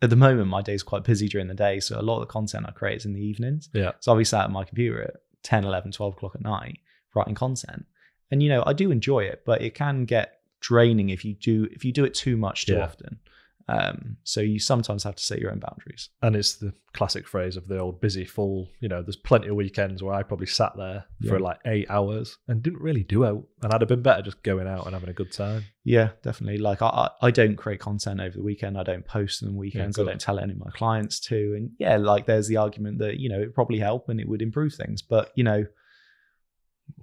At 0.00 0.10
the 0.10 0.16
moment, 0.16 0.48
my 0.48 0.62
day's 0.62 0.82
quite 0.82 1.04
busy 1.04 1.28
during 1.28 1.46
the 1.46 1.54
day, 1.54 1.78
so 1.78 1.96
a 1.98 2.02
lot 2.02 2.16
of 2.16 2.22
the 2.22 2.32
content 2.32 2.66
I 2.66 2.72
create 2.72 2.96
is 2.96 3.04
in 3.04 3.12
the 3.12 3.20
evenings. 3.24 3.68
Yeah. 3.72 3.92
So 4.00 4.10
I'll 4.10 4.18
be 4.18 4.24
sat 4.24 4.42
at 4.44 4.50
my 4.50 4.64
computer 4.64 5.00
at 5.02 5.14
10, 5.44 5.62
11, 5.64 5.92
12 5.92 6.14
o'clock 6.14 6.32
at 6.34 6.42
night 6.42 6.78
writing 7.14 7.36
content, 7.36 7.84
and 8.30 8.42
you 8.42 8.48
know 8.48 8.64
I 8.66 8.72
do 8.72 8.90
enjoy 8.90 9.20
it, 9.24 9.42
but 9.46 9.62
it 9.62 9.74
can 9.74 10.04
get 10.04 10.40
draining 10.60 11.10
if 11.10 11.24
you 11.24 11.34
do 11.34 11.68
if 11.70 11.84
you 11.84 11.92
do 11.92 12.04
it 12.04 12.14
too 12.14 12.36
much 12.36 12.66
too 12.66 12.74
Yeah. 12.74 12.84
often. 12.84 13.20
Um, 13.68 14.16
so 14.24 14.40
you 14.40 14.58
sometimes 14.58 15.04
have 15.04 15.16
to 15.16 15.22
set 15.22 15.38
your 15.38 15.50
own 15.50 15.60
boundaries. 15.60 16.10
And 16.22 16.36
it's 16.36 16.56
the 16.56 16.72
classic 16.92 17.26
phrase 17.26 17.56
of 17.56 17.68
the 17.68 17.78
old 17.78 18.00
busy 18.00 18.24
full. 18.24 18.68
You 18.80 18.88
know, 18.88 19.02
there's 19.02 19.16
plenty 19.16 19.48
of 19.48 19.56
weekends 19.56 20.02
where 20.02 20.14
I 20.14 20.22
probably 20.22 20.46
sat 20.46 20.72
there 20.76 21.04
for 21.28 21.38
like 21.38 21.58
eight 21.66 21.90
hours 21.90 22.38
and 22.48 22.62
didn't 22.62 22.80
really 22.80 23.04
do 23.04 23.24
out, 23.24 23.44
and 23.62 23.72
I'd 23.72 23.80
have 23.80 23.88
been 23.88 24.02
better 24.02 24.22
just 24.22 24.42
going 24.42 24.66
out 24.66 24.86
and 24.86 24.94
having 24.94 25.10
a 25.10 25.14
good 25.14 25.32
time. 25.32 25.64
Yeah, 25.84 26.10
definitely. 26.22 26.58
Like 26.58 26.82
I, 26.82 27.10
I 27.20 27.30
don't 27.30 27.56
create 27.56 27.80
content 27.80 28.20
over 28.20 28.36
the 28.36 28.42
weekend. 28.42 28.78
I 28.78 28.82
don't 28.82 29.06
post 29.06 29.42
on 29.42 29.56
weekends. 29.56 29.98
I 29.98 30.04
don't 30.04 30.20
tell 30.20 30.38
any 30.38 30.52
of 30.52 30.58
my 30.58 30.70
clients 30.74 31.20
to. 31.20 31.54
And 31.56 31.70
yeah, 31.78 31.96
like 31.96 32.26
there's 32.26 32.48
the 32.48 32.56
argument 32.56 32.98
that 32.98 33.18
you 33.18 33.28
know 33.28 33.40
it 33.40 33.54
probably 33.54 33.78
help 33.78 34.08
and 34.08 34.20
it 34.20 34.28
would 34.28 34.42
improve 34.42 34.74
things. 34.74 35.02
But 35.02 35.32
you 35.34 35.44
know, 35.44 35.64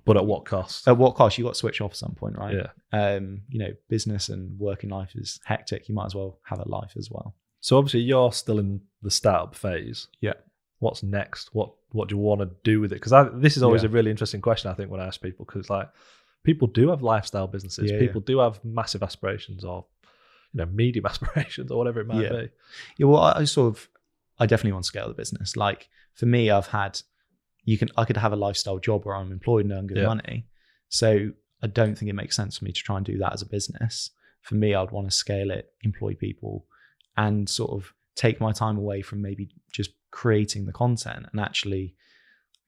But 0.05 0.17
at 0.17 0.25
what 0.25 0.45
cost? 0.45 0.87
at 0.87 0.97
what 0.97 1.15
cost? 1.15 1.37
You 1.37 1.43
got 1.43 1.53
to 1.53 1.59
switch 1.59 1.81
off 1.81 1.91
at 1.91 1.97
some 1.97 2.13
point, 2.15 2.37
right? 2.37 2.55
Yeah. 2.55 2.67
Um, 3.15 3.41
you 3.49 3.59
know, 3.59 3.73
business 3.89 4.29
and 4.29 4.57
working 4.59 4.89
life 4.89 5.11
is 5.15 5.39
hectic. 5.45 5.87
You 5.89 5.95
might 5.95 6.05
as 6.07 6.15
well 6.15 6.39
have 6.43 6.59
a 6.59 6.67
life 6.67 6.93
as 6.97 7.09
well. 7.11 7.35
So 7.61 7.77
obviously 7.77 8.01
you're 8.01 8.31
still 8.31 8.59
in 8.59 8.81
the 9.01 9.11
startup 9.11 9.55
phase. 9.55 10.07
Yeah. 10.21 10.33
What's 10.79 11.03
next? 11.03 11.49
What 11.53 11.73
What 11.91 12.07
do 12.09 12.15
you 12.15 12.19
want 12.21 12.41
to 12.41 12.49
do 12.63 12.79
with 12.79 12.91
it? 12.91 13.01
Because 13.01 13.31
this 13.41 13.57
is 13.57 13.63
always 13.63 13.83
Yeah. 13.83 13.89
a 13.89 13.91
really 13.91 14.11
interesting 14.11 14.41
question. 14.41 14.71
I 14.71 14.73
think 14.75 14.89
when 14.89 15.01
I 15.01 15.07
ask 15.07 15.21
people, 15.21 15.45
because 15.45 15.69
like 15.69 15.89
people 16.43 16.67
do 16.67 16.89
have 16.89 17.01
lifestyle 17.01 17.47
businesses. 17.47 17.91
Yeah, 17.91 17.99
people 17.99 18.21
do 18.21 18.39
have 18.39 18.63
massive 18.63 19.03
aspirations 19.03 19.63
or 19.65 19.85
you 20.53 20.59
know 20.59 20.65
medium 20.67 21.05
aspirations 21.11 21.69
or 21.71 21.77
whatever 21.77 21.99
it 21.99 22.07
might 22.07 22.23
Yeah. 22.23 22.29
be. 22.29 22.49
Yeah, 22.97 23.07
well, 23.07 23.19
I, 23.21 23.39
I 23.39 23.43
sort 23.43 23.75
of, 23.75 23.89
I 24.39 24.45
definitely 24.45 24.71
want 24.71 24.85
to 24.85 24.87
scale 24.87 25.07
the 25.09 25.13
business. 25.13 25.57
Like 25.57 25.89
for 26.13 26.25
me, 26.27 26.49
I've 26.49 26.67
had, 26.67 27.01
you 27.69 27.77
can, 27.77 27.89
I 28.01 28.03
could 28.07 28.17
have 28.25 28.33
a 28.33 28.41
lifestyle 28.47 28.79
job 28.79 29.05
where 29.05 29.15
I'm 29.15 29.31
employed 29.31 29.65
and 29.65 29.73
earn 29.73 29.87
good 29.87 29.97
Yeah. 29.99 30.07
money. 30.13 30.37
So 31.01 31.09
I 31.61 31.67
don't 31.67 31.95
think 31.95 32.09
it 32.09 32.19
makes 32.21 32.35
sense 32.35 32.57
for 32.57 32.65
me 32.65 32.71
to 32.71 32.81
try 32.87 32.97
and 32.97 33.05
do 33.05 33.17
that 33.19 33.33
as 33.33 33.43
a 33.43 33.45
business. 33.57 34.09
For 34.41 34.55
me, 34.55 34.73
I'd 34.73 34.91
want 34.91 35.07
to 35.09 35.15
scale 35.25 35.51
it, 35.51 35.65
employ 35.89 36.15
people, 36.15 36.65
and 37.15 37.47
sort 37.47 37.71
of 37.77 37.93
take 38.15 38.37
my 38.45 38.51
time 38.63 38.77
away 38.83 39.01
from 39.03 39.21
maybe 39.21 39.49
just 39.71 39.91
creating 40.09 40.65
the 40.65 40.73
content 40.83 41.27
and 41.31 41.39
actually, 41.39 41.85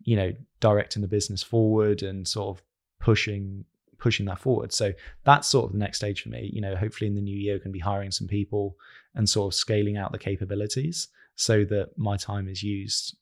you 0.04 0.16
know, 0.16 0.32
directing 0.60 1.02
the 1.02 1.08
business 1.18 1.42
forward 1.42 2.04
and 2.04 2.28
sort 2.28 2.50
of 2.56 2.64
pushing 3.00 3.66
pushing 3.98 4.26
that 4.26 4.40
forward. 4.40 4.72
So 4.74 4.94
that's 5.24 5.48
sort 5.48 5.66
of 5.68 5.72
the 5.74 5.78
next 5.86 5.98
stage 5.98 6.22
for 6.24 6.30
me. 6.30 6.50
You 6.54 6.62
know, 6.62 6.76
hopefully 6.76 7.08
in 7.08 7.16
the 7.16 7.22
new 7.22 7.38
year, 7.38 7.58
to 7.60 7.70
be 7.70 7.80
hiring 7.80 8.12
some 8.12 8.28
people 8.28 8.76
and 9.16 9.28
sort 9.30 9.54
of 9.54 9.58
scaling 9.58 9.96
out 9.98 10.12
the 10.12 10.18
capabilities 10.30 11.08
so 11.36 11.56
that 11.66 11.88
my 11.98 12.18
time 12.18 12.48
is 12.48 12.62
used 12.62 13.16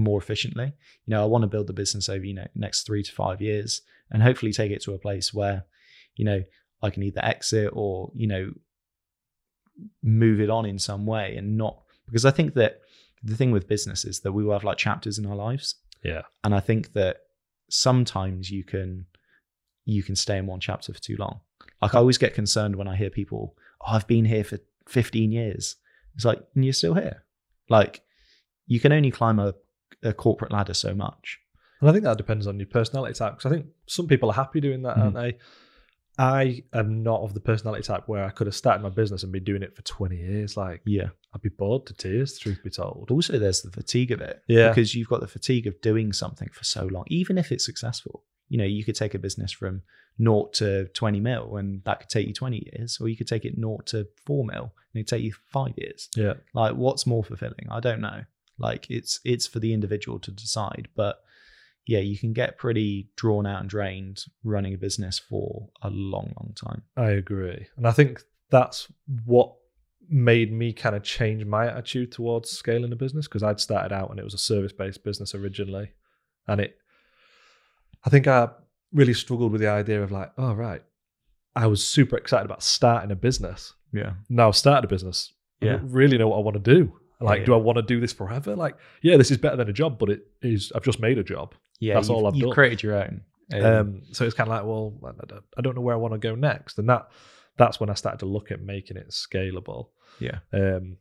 more 0.00 0.20
efficiently. 0.20 0.72
You 1.06 1.10
know, 1.10 1.22
I 1.22 1.26
want 1.26 1.42
to 1.42 1.48
build 1.48 1.66
the 1.66 1.72
business 1.72 2.08
over, 2.08 2.24
you 2.24 2.34
know, 2.34 2.46
next 2.54 2.82
three 2.82 3.02
to 3.02 3.12
five 3.12 3.40
years 3.40 3.82
and 4.10 4.22
hopefully 4.22 4.52
take 4.52 4.72
it 4.72 4.82
to 4.82 4.94
a 4.94 4.98
place 4.98 5.32
where, 5.32 5.64
you 6.16 6.24
know, 6.24 6.42
I 6.82 6.90
can 6.90 7.02
either 7.02 7.24
exit 7.24 7.70
or, 7.72 8.10
you 8.14 8.26
know, 8.26 8.52
move 10.02 10.40
it 10.40 10.50
on 10.50 10.66
in 10.66 10.78
some 10.78 11.06
way 11.06 11.36
and 11.36 11.56
not 11.56 11.82
because 12.06 12.24
I 12.24 12.30
think 12.30 12.54
that 12.54 12.80
the 13.22 13.36
thing 13.36 13.50
with 13.50 13.68
business 13.68 14.04
is 14.04 14.20
that 14.20 14.32
we 14.32 14.44
will 14.44 14.52
have 14.52 14.64
like 14.64 14.78
chapters 14.78 15.18
in 15.18 15.26
our 15.26 15.36
lives. 15.36 15.76
Yeah. 16.02 16.22
And 16.44 16.54
I 16.54 16.60
think 16.60 16.92
that 16.94 17.18
sometimes 17.68 18.50
you 18.50 18.64
can 18.64 19.06
you 19.84 20.02
can 20.02 20.16
stay 20.16 20.38
in 20.38 20.46
one 20.46 20.60
chapter 20.60 20.92
for 20.92 21.00
too 21.00 21.16
long. 21.18 21.40
Like 21.80 21.94
I 21.94 21.98
always 21.98 22.18
get 22.18 22.34
concerned 22.34 22.76
when 22.76 22.88
I 22.88 22.96
hear 22.96 23.10
people, 23.10 23.54
oh, 23.82 23.92
I've 23.92 24.06
been 24.06 24.24
here 24.24 24.44
for 24.44 24.58
15 24.88 25.32
years. 25.32 25.76
It's 26.14 26.24
like, 26.24 26.40
and 26.54 26.64
you're 26.64 26.74
still 26.74 26.94
here. 26.94 27.24
Like 27.68 28.02
you 28.66 28.80
can 28.80 28.92
only 28.92 29.10
climb 29.10 29.38
a, 29.38 29.54
a 30.02 30.12
corporate 30.12 30.52
ladder 30.52 30.74
so 30.74 30.94
much. 30.94 31.38
And 31.80 31.88
I 31.88 31.92
think 31.92 32.04
that 32.04 32.18
depends 32.18 32.46
on 32.46 32.58
your 32.58 32.66
personality 32.68 33.14
type. 33.14 33.36
Because 33.36 33.50
I 33.50 33.54
think 33.54 33.66
some 33.86 34.06
people 34.06 34.30
are 34.30 34.34
happy 34.34 34.60
doing 34.60 34.82
that, 34.82 34.98
aren't 34.98 35.16
hmm. 35.16 35.22
they? 35.22 35.38
I 36.18 36.64
am 36.74 37.02
not 37.02 37.22
of 37.22 37.32
the 37.32 37.40
personality 37.40 37.82
type 37.82 38.06
where 38.06 38.24
I 38.24 38.30
could 38.30 38.46
have 38.46 38.54
started 38.54 38.82
my 38.82 38.90
business 38.90 39.22
and 39.22 39.32
been 39.32 39.44
doing 39.44 39.62
it 39.62 39.74
for 39.74 39.82
20 39.82 40.16
years. 40.16 40.56
Like, 40.56 40.82
Yeah. 40.84 41.08
I'd 41.34 41.40
be 41.40 41.48
bored 41.48 41.86
to 41.86 41.94
tears, 41.94 42.38
truth 42.38 42.62
be 42.62 42.70
told. 42.70 43.10
Also 43.10 43.38
there's 43.38 43.62
the 43.62 43.70
fatigue 43.70 44.10
of 44.10 44.20
it. 44.20 44.42
Yeah. 44.46 44.68
Because 44.68 44.94
you've 44.94 45.08
got 45.08 45.20
the 45.20 45.28
fatigue 45.28 45.66
of 45.66 45.80
doing 45.80 46.12
something 46.12 46.50
for 46.52 46.64
so 46.64 46.84
long, 46.86 47.04
even 47.06 47.38
if 47.38 47.50
it's 47.52 47.64
successful. 47.64 48.24
You 48.48 48.58
know, 48.58 48.64
you 48.64 48.84
could 48.84 48.96
take 48.96 49.14
a 49.14 49.18
business 49.18 49.52
from 49.52 49.82
naught 50.18 50.52
to 50.54 50.88
20 50.88 51.20
mil 51.20 51.56
and 51.56 51.82
that 51.84 52.00
could 52.00 52.10
take 52.10 52.26
you 52.26 52.34
20 52.34 52.70
years, 52.74 52.98
or 53.00 53.08
you 53.08 53.16
could 53.16 53.28
take 53.28 53.46
it 53.46 53.56
naught 53.56 53.86
to 53.86 54.06
four 54.26 54.44
mil 54.44 54.72
and 54.92 55.00
it'd 55.00 55.08
take 55.08 55.22
you 55.22 55.32
five 55.52 55.72
years. 55.78 56.10
Yeah. 56.16 56.34
Like 56.52 56.74
what's 56.74 57.06
more 57.06 57.24
fulfilling? 57.24 57.68
I 57.70 57.80
don't 57.80 58.00
know. 58.00 58.24
Like 58.60 58.88
it's 58.90 59.20
it's 59.24 59.46
for 59.46 59.58
the 59.58 59.72
individual 59.72 60.18
to 60.20 60.30
decide. 60.30 60.88
But 60.94 61.16
yeah, 61.86 62.00
you 62.00 62.16
can 62.18 62.32
get 62.32 62.58
pretty 62.58 63.08
drawn 63.16 63.46
out 63.46 63.60
and 63.62 63.70
drained 63.70 64.24
running 64.44 64.74
a 64.74 64.78
business 64.78 65.18
for 65.18 65.68
a 65.82 65.90
long, 65.90 66.32
long 66.38 66.52
time. 66.54 66.82
I 66.96 67.10
agree. 67.10 67.66
And 67.76 67.86
I 67.88 67.90
think 67.92 68.22
that's 68.50 68.86
what 69.24 69.54
made 70.08 70.52
me 70.52 70.72
kind 70.72 70.94
of 70.94 71.02
change 71.02 71.44
my 71.44 71.66
attitude 71.66 72.12
towards 72.12 72.50
scaling 72.50 72.92
a 72.92 72.96
business 72.96 73.26
because 73.26 73.42
I'd 73.42 73.60
started 73.60 73.92
out 73.94 74.10
and 74.10 74.18
it 74.20 74.24
was 74.24 74.34
a 74.34 74.38
service 74.38 74.72
based 74.72 75.02
business 75.04 75.34
originally. 75.34 75.92
And 76.46 76.60
it, 76.60 76.76
I 78.04 78.10
think 78.10 78.26
I 78.26 78.48
really 78.92 79.14
struggled 79.14 79.52
with 79.52 79.60
the 79.60 79.68
idea 79.68 80.02
of 80.02 80.10
like, 80.12 80.32
oh, 80.36 80.52
right. 80.52 80.82
I 81.56 81.66
was 81.66 81.84
super 81.84 82.16
excited 82.16 82.44
about 82.44 82.62
starting 82.62 83.10
a 83.10 83.16
business. 83.16 83.72
Yeah. 83.92 84.14
Now 84.28 84.48
I've 84.48 84.56
started 84.56 84.84
a 84.84 84.88
business. 84.88 85.32
I 85.62 85.66
Yeah. 85.66 85.72
don't 85.76 85.90
really 85.90 86.18
know 86.18 86.28
what 86.28 86.38
I 86.38 86.42
want 86.42 86.62
to 86.62 86.74
do. 86.74 86.92
Like, 87.20 87.40
Yeah, 87.40 87.46
do. 87.46 87.54
I 87.54 87.58
want 87.58 87.76
to 87.76 87.82
do 87.82 88.00
this 88.00 88.12
forever? 88.12 88.56
Like, 88.56 88.76
yeah, 89.02 89.16
this 89.16 89.30
is 89.30 89.36
better 89.38 89.56
than 89.56 89.68
a 89.68 89.72
job, 89.72 89.98
but 89.98 90.10
it 90.10 90.26
is, 90.42 90.72
I've 90.74 90.82
just 90.84 91.00
made 91.00 91.18
a 91.18 91.24
job. 91.24 91.54
Yeah. 91.78 91.94
That's 91.94 92.08
all 92.08 92.26
I've 92.26 92.34
you've 92.34 92.46
done. 92.46 92.54
created 92.54 92.82
your 92.82 92.94
own. 92.96 93.22
Um, 93.52 94.02
so 94.12 94.24
it's 94.24 94.34
kind 94.34 94.48
of 94.48 94.54
like, 94.56 94.64
well, 94.64 94.94
I 95.04 95.26
don't- 95.26 95.44
I 95.56 95.60
don't 95.60 95.74
know 95.74 95.80
where 95.80 95.94
I 95.94 95.98
want 95.98 96.14
to 96.14 96.18
go 96.18 96.34
next, 96.34 96.78
and 96.78 96.88
that 96.88 97.08
that's 97.56 97.78
when 97.80 97.90
I 97.90 97.94
started 97.94 98.18
to 98.20 98.26
look 98.26 98.50
at 98.50 98.62
making 98.62 98.96
it 98.96 99.08
scalable. 99.10 99.88
Yeah. 100.18 100.38
Um, 100.52 100.96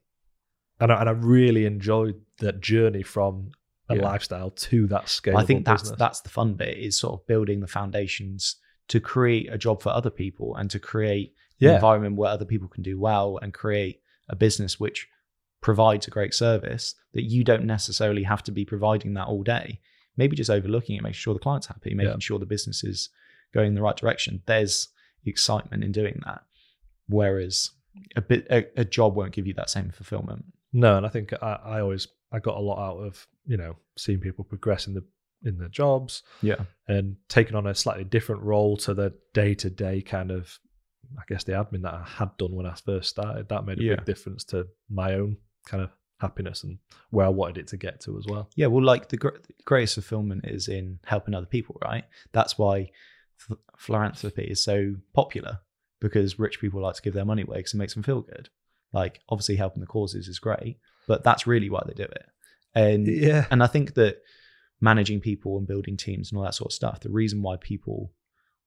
and 0.80 0.91
I, 0.91 0.99
and 1.01 1.07
I 1.09 1.11
really 1.13 1.65
enjoyed 1.65 2.20
that 2.39 2.59
journey 2.59 3.03
from 3.03 3.51
a 3.88 3.95
Yeah. 3.95 4.01
lifestyle 4.03 4.49
to 4.51 4.88
that 4.88 5.05
scalable. 5.05 5.38
I 5.38 5.45
think 5.45 5.65
that's 5.65 5.84
business. 5.84 5.99
that's 5.99 6.22
the 6.22 6.30
fun 6.30 6.55
bit 6.55 6.78
is 6.78 6.99
sort 6.99 7.13
of 7.20 7.28
building 7.28 7.59
the 7.61 7.67
foundations 7.67 8.55
to 8.89 8.99
create 8.99 9.47
a 9.53 9.57
job 9.57 9.82
for 9.82 9.89
other 9.89 10.09
people 10.09 10.55
and 10.55 10.70
to 10.72 10.80
create 10.80 11.34
an 11.61 11.67
environment 11.76 12.15
where 12.15 12.32
other 12.32 12.45
people 12.45 12.67
can 12.67 12.82
do 12.84 12.97
well 12.99 13.38
and 13.41 13.53
create 13.53 14.01
a 14.30 14.36
business 14.36 14.80
which 14.80 15.07
provides 15.62 16.07
a 16.07 16.12
great 16.12 16.34
service 16.34 16.95
that 17.14 17.24
you 17.24 17.43
don't 17.43 17.66
necessarily 17.66 18.24
have 18.24 18.43
to 18.43 18.51
be 18.51 18.66
providing 18.66 19.14
that 19.16 19.28
all 19.28 19.43
day. 19.43 19.80
Maybe 20.18 20.36
just 20.36 20.49
overlooking 20.49 20.95
it, 20.95 21.01
making 21.03 21.14
sure 21.16 21.34
the 21.34 21.39
client's 21.39 21.68
happy, 21.68 21.93
making 21.93 22.12
Yeah. 22.14 22.18
sure 22.20 22.39
the 22.39 22.45
business 22.45 22.84
is 22.84 23.10
going 23.53 23.68
in 23.70 23.76
the 23.76 23.82
right 23.82 23.95
direction. 23.97 24.41
There's 24.45 24.89
excitement 25.26 25.84
in 25.84 25.91
doing 25.91 26.22
that. 26.26 26.41
Whereas 27.07 27.72
a 28.16 28.22
bit 28.22 28.47
a, 28.51 28.66
a 28.80 28.86
job 28.86 29.16
won't 29.16 29.32
give 29.34 29.47
you 29.47 29.53
that 29.55 29.70
same 29.70 29.89
fulfillment. 29.91 30.45
no, 30.72 30.95
and 30.97 31.05
I 31.05 31.10
think 31.10 31.34
I, 31.41 31.60
I 31.64 31.80
always 31.82 32.07
I 32.32 32.39
got 32.39 32.57
a 32.57 32.62
lot 32.62 32.80
out 32.80 32.97
of 33.03 33.28
you 33.45 33.57
know 33.57 33.76
seeing 33.97 34.20
people 34.20 34.43
progress 34.45 34.88
in 34.88 34.93
the 34.93 35.03
in 35.43 35.57
their 35.57 35.70
jobs 35.70 36.22
Yeah. 36.41 36.64
and 36.88 37.16
taking 37.30 37.55
on 37.55 37.66
a 37.66 37.74
slightly 37.74 38.03
different 38.03 38.41
role 38.43 38.78
to 38.78 38.93
the 38.93 39.14
day 39.34 39.55
to 39.55 39.70
day 39.70 40.01
kind 40.01 40.32
of 40.32 40.60
I 41.18 41.22
guess 41.28 41.43
the 41.45 41.53
admin 41.53 41.82
that 41.84 41.93
I 41.93 42.03
had 42.03 42.38
done 42.38 42.53
when 42.53 42.66
I 42.68 42.76
first 42.76 43.10
started, 43.10 43.49
that 43.49 43.66
made 43.66 43.80
a 43.80 43.84
Yeah. 43.84 43.95
big 43.95 44.05
difference 44.05 44.43
to 44.45 44.68
my 44.89 45.16
own 45.16 45.38
kind 45.66 45.84
of 45.84 45.89
happiness 46.20 46.64
and 46.64 46.78
where 47.12 47.26
I 47.26 47.30
wanted 47.30 47.57
it 47.57 47.68
to 47.68 47.78
get 47.78 48.01
to 48.01 48.18
as 48.18 48.26
well. 48.28 48.49
Yeah, 48.55 48.68
well, 48.68 48.84
like 48.84 49.10
the 49.10 49.18
gr- 49.18 49.38
greatest 49.66 49.93
fulfillment 49.95 50.45
is 50.45 50.68
in 50.68 50.99
helping 51.05 51.34
other 51.34 51.45
people, 51.45 51.78
right? 51.84 52.03
That's 52.34 52.57
why 52.57 52.91
ph- 53.47 53.60
philanthropy 53.78 54.43
is 54.43 54.62
so 54.62 54.95
popular 55.14 55.60
because 56.01 56.39
rich 56.39 56.60
people 56.60 56.82
like 56.82 56.95
to 56.95 57.01
give 57.01 57.14
their 57.14 57.26
money 57.26 57.43
away 57.43 57.57
because 57.57 57.74
it 57.74 57.78
makes 57.78 57.93
them 57.93 58.03
feel 58.03 58.22
good. 58.22 58.49
Like, 58.91 59.22
obviously, 59.30 59.55
helping 59.55 59.82
the 59.82 59.88
causes 59.88 60.28
is 60.28 60.39
great, 60.39 60.78
but 61.07 61.24
that's 61.24 61.45
really 61.47 61.70
why 61.70 61.84
they 61.86 61.93
do 61.93 62.03
it. 62.03 62.26
And 62.76 63.07
Yeah. 63.07 63.45
and 63.51 63.62
I 63.64 63.68
think 63.68 63.93
that 63.95 64.18
managing 64.82 65.20
people 65.22 65.57
and 65.57 65.68
building 65.68 65.97
teams 65.97 66.32
and 66.32 66.38
all 66.38 66.43
that 66.43 66.55
sort 66.55 66.72
of 66.72 66.76
stuff, 66.76 66.99
the 66.99 67.10
reason 67.10 67.41
why 67.41 67.57
people 67.57 68.12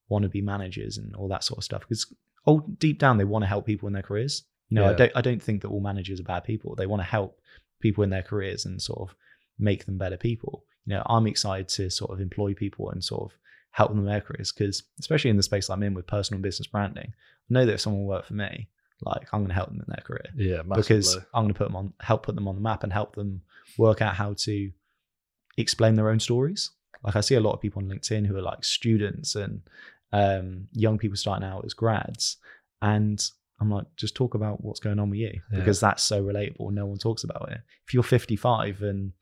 want 0.09 0.23
to 0.23 0.29
be 0.29 0.41
managers 0.41 0.97
and 0.97 1.15
all 1.15 1.27
that 1.29 1.43
sort 1.43 1.57
of 1.57 1.63
stuff, 1.63 1.81
because 1.81 2.13
oh, 2.45 2.65
deep 2.77 2.99
down 2.99 3.17
they 3.17 3.23
want 3.25 3.43
to 3.43 3.47
help 3.47 3.65
people 3.65 3.87
in 3.87 3.93
their 3.93 4.03
careers. 4.03 4.43
You 4.73 4.79
know, 4.81 4.89
I 4.89 4.93
don't 4.93 5.11
I 5.15 5.21
don't 5.21 5.41
think 5.41 5.61
that 5.61 5.69
all 5.69 5.79
managers 5.81 6.19
are 6.19 6.23
bad 6.23 6.43
people. 6.43 6.75
They 6.75 6.85
want 6.87 7.01
to 7.01 7.07
help 7.07 7.39
people 7.81 8.03
in 8.03 8.09
their 8.09 8.23
careers 8.23 8.65
and 8.65 8.81
sort 8.81 9.09
of 9.09 9.15
make 9.59 9.85
them 9.85 9.97
better 9.97 10.17
people. 10.17 10.65
You 10.85 10.95
know, 10.95 11.03
I'm 11.05 11.27
excited 11.27 11.67
to 11.69 11.89
sort 11.89 12.11
of 12.11 12.19
employ 12.21 12.53
people 12.53 12.89
and 12.89 13.03
sort 13.03 13.31
of 13.31 13.37
help 13.71 13.89
them 13.89 13.99
in 13.99 14.05
their 14.05 14.21
careers 14.21 14.51
because 14.51 14.83
especially 14.99 15.29
in 15.29 15.37
the 15.37 15.43
space 15.43 15.69
I'm 15.69 15.83
in 15.83 15.93
with 15.93 16.07
personal 16.07 16.37
and 16.37 16.43
business 16.43 16.67
branding, 16.67 17.13
I 17.13 17.53
know 17.53 17.65
that 17.65 17.73
if 17.73 17.81
someone 17.81 18.01
will 18.03 18.09
work 18.09 18.25
for 18.25 18.33
me, 18.33 18.67
like 19.01 19.27
I'm 19.33 19.39
going 19.41 19.49
to 19.49 19.53
help 19.55 19.69
them 19.69 19.79
in 19.79 19.85
their 19.87 20.03
career 20.03 20.25
Yeah, 20.35 20.61
massively. 20.63 20.75
because 20.81 21.15
I'm 21.33 21.43
going 21.43 21.53
to 21.53 21.57
put 21.57 21.67
them 21.67 21.75
on, 21.75 21.93
help 21.99 22.23
put 22.23 22.35
them 22.35 22.47
on 22.47 22.55
the 22.55 22.61
map 22.61 22.83
and 22.83 22.93
help 22.93 23.15
them 23.15 23.41
work 23.77 24.01
out 24.01 24.15
how 24.15 24.33
to 24.39 24.71
explain 25.57 25.95
their 25.95 26.09
own 26.09 26.19
stories. 26.19 26.71
Like 27.03 27.15
I 27.15 27.21
see 27.21 27.35
a 27.35 27.41
lot 27.41 27.53
of 27.53 27.61
people 27.61 27.81
on 27.81 27.89
LinkedIn 27.89 28.25
who 28.27 28.35
are 28.37 28.41
like 28.41 28.63
students 28.63 29.35
and 29.35 29.61
um, 30.13 30.67
young 30.73 30.97
people 30.97 31.17
starting 31.17 31.47
out 31.47 31.65
as 31.65 31.73
grads, 31.73 32.37
and 32.81 33.23
I'm 33.63 33.69
like, 33.71 33.85
just 33.97 34.15
talk 34.15 34.33
about 34.35 34.63
what's 34.63 34.79
going 34.79 34.99
on 34.99 35.09
with 35.09 35.19
you 35.19 35.39
Yeah. 35.51 35.59
because 35.59 35.79
that's 35.79 36.03
so 36.03 36.23
relatable. 36.23 36.71
No 36.71 36.85
one 36.85 36.97
talks 36.97 37.23
about 37.23 37.49
it. 37.51 37.59
If 37.87 37.93
you're 37.93 38.03
55 38.03 38.81
and 38.81 39.13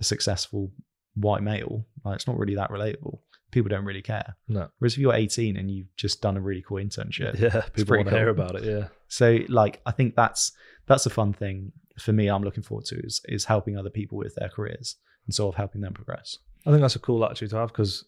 a 0.00 0.04
successful 0.04 0.72
white 1.14 1.42
male, 1.42 1.86
like 2.04 2.16
it's 2.16 2.26
not 2.26 2.38
really 2.38 2.54
that 2.56 2.70
relatable. 2.70 3.18
People 3.52 3.68
don't 3.68 3.84
really 3.84 4.02
care. 4.02 4.36
no. 4.48 4.68
Whereas 4.78 4.94
if 4.94 4.98
you're 4.98 5.14
18 5.14 5.56
and 5.56 5.70
you've 5.70 5.94
just 5.96 6.20
done 6.20 6.36
a 6.36 6.40
really 6.40 6.62
cool 6.66 6.78
internship, 6.78 7.38
Yeah, 7.38 7.60
people 7.72 7.96
want 7.96 8.08
to 8.08 8.14
hear 8.16 8.28
about 8.28 8.56
it. 8.56 8.64
Yeah. 8.64 8.88
so 9.08 9.38
like 9.48 9.80
I 9.86 9.92
think 9.92 10.16
that's 10.16 10.50
that's 10.86 11.06
a 11.06 11.10
fun 11.10 11.32
thing 11.32 11.72
for 11.98 12.12
me. 12.12 12.28
I'm 12.28 12.42
looking 12.42 12.64
forward 12.64 12.86
to 12.86 12.96
is 13.06 13.20
is 13.26 13.44
helping 13.44 13.76
other 13.78 13.90
people 13.90 14.18
with 14.18 14.34
their 14.34 14.48
careers 14.48 14.96
and 15.26 15.34
sort 15.34 15.54
of 15.54 15.56
helping 15.56 15.82
them 15.82 15.92
progress. 15.94 16.38
I 16.66 16.70
think 16.70 16.80
that's 16.82 16.96
a 16.96 16.98
cool 16.98 17.24
attitude 17.24 17.50
to 17.50 17.56
have 17.56 17.68
because 17.68 18.04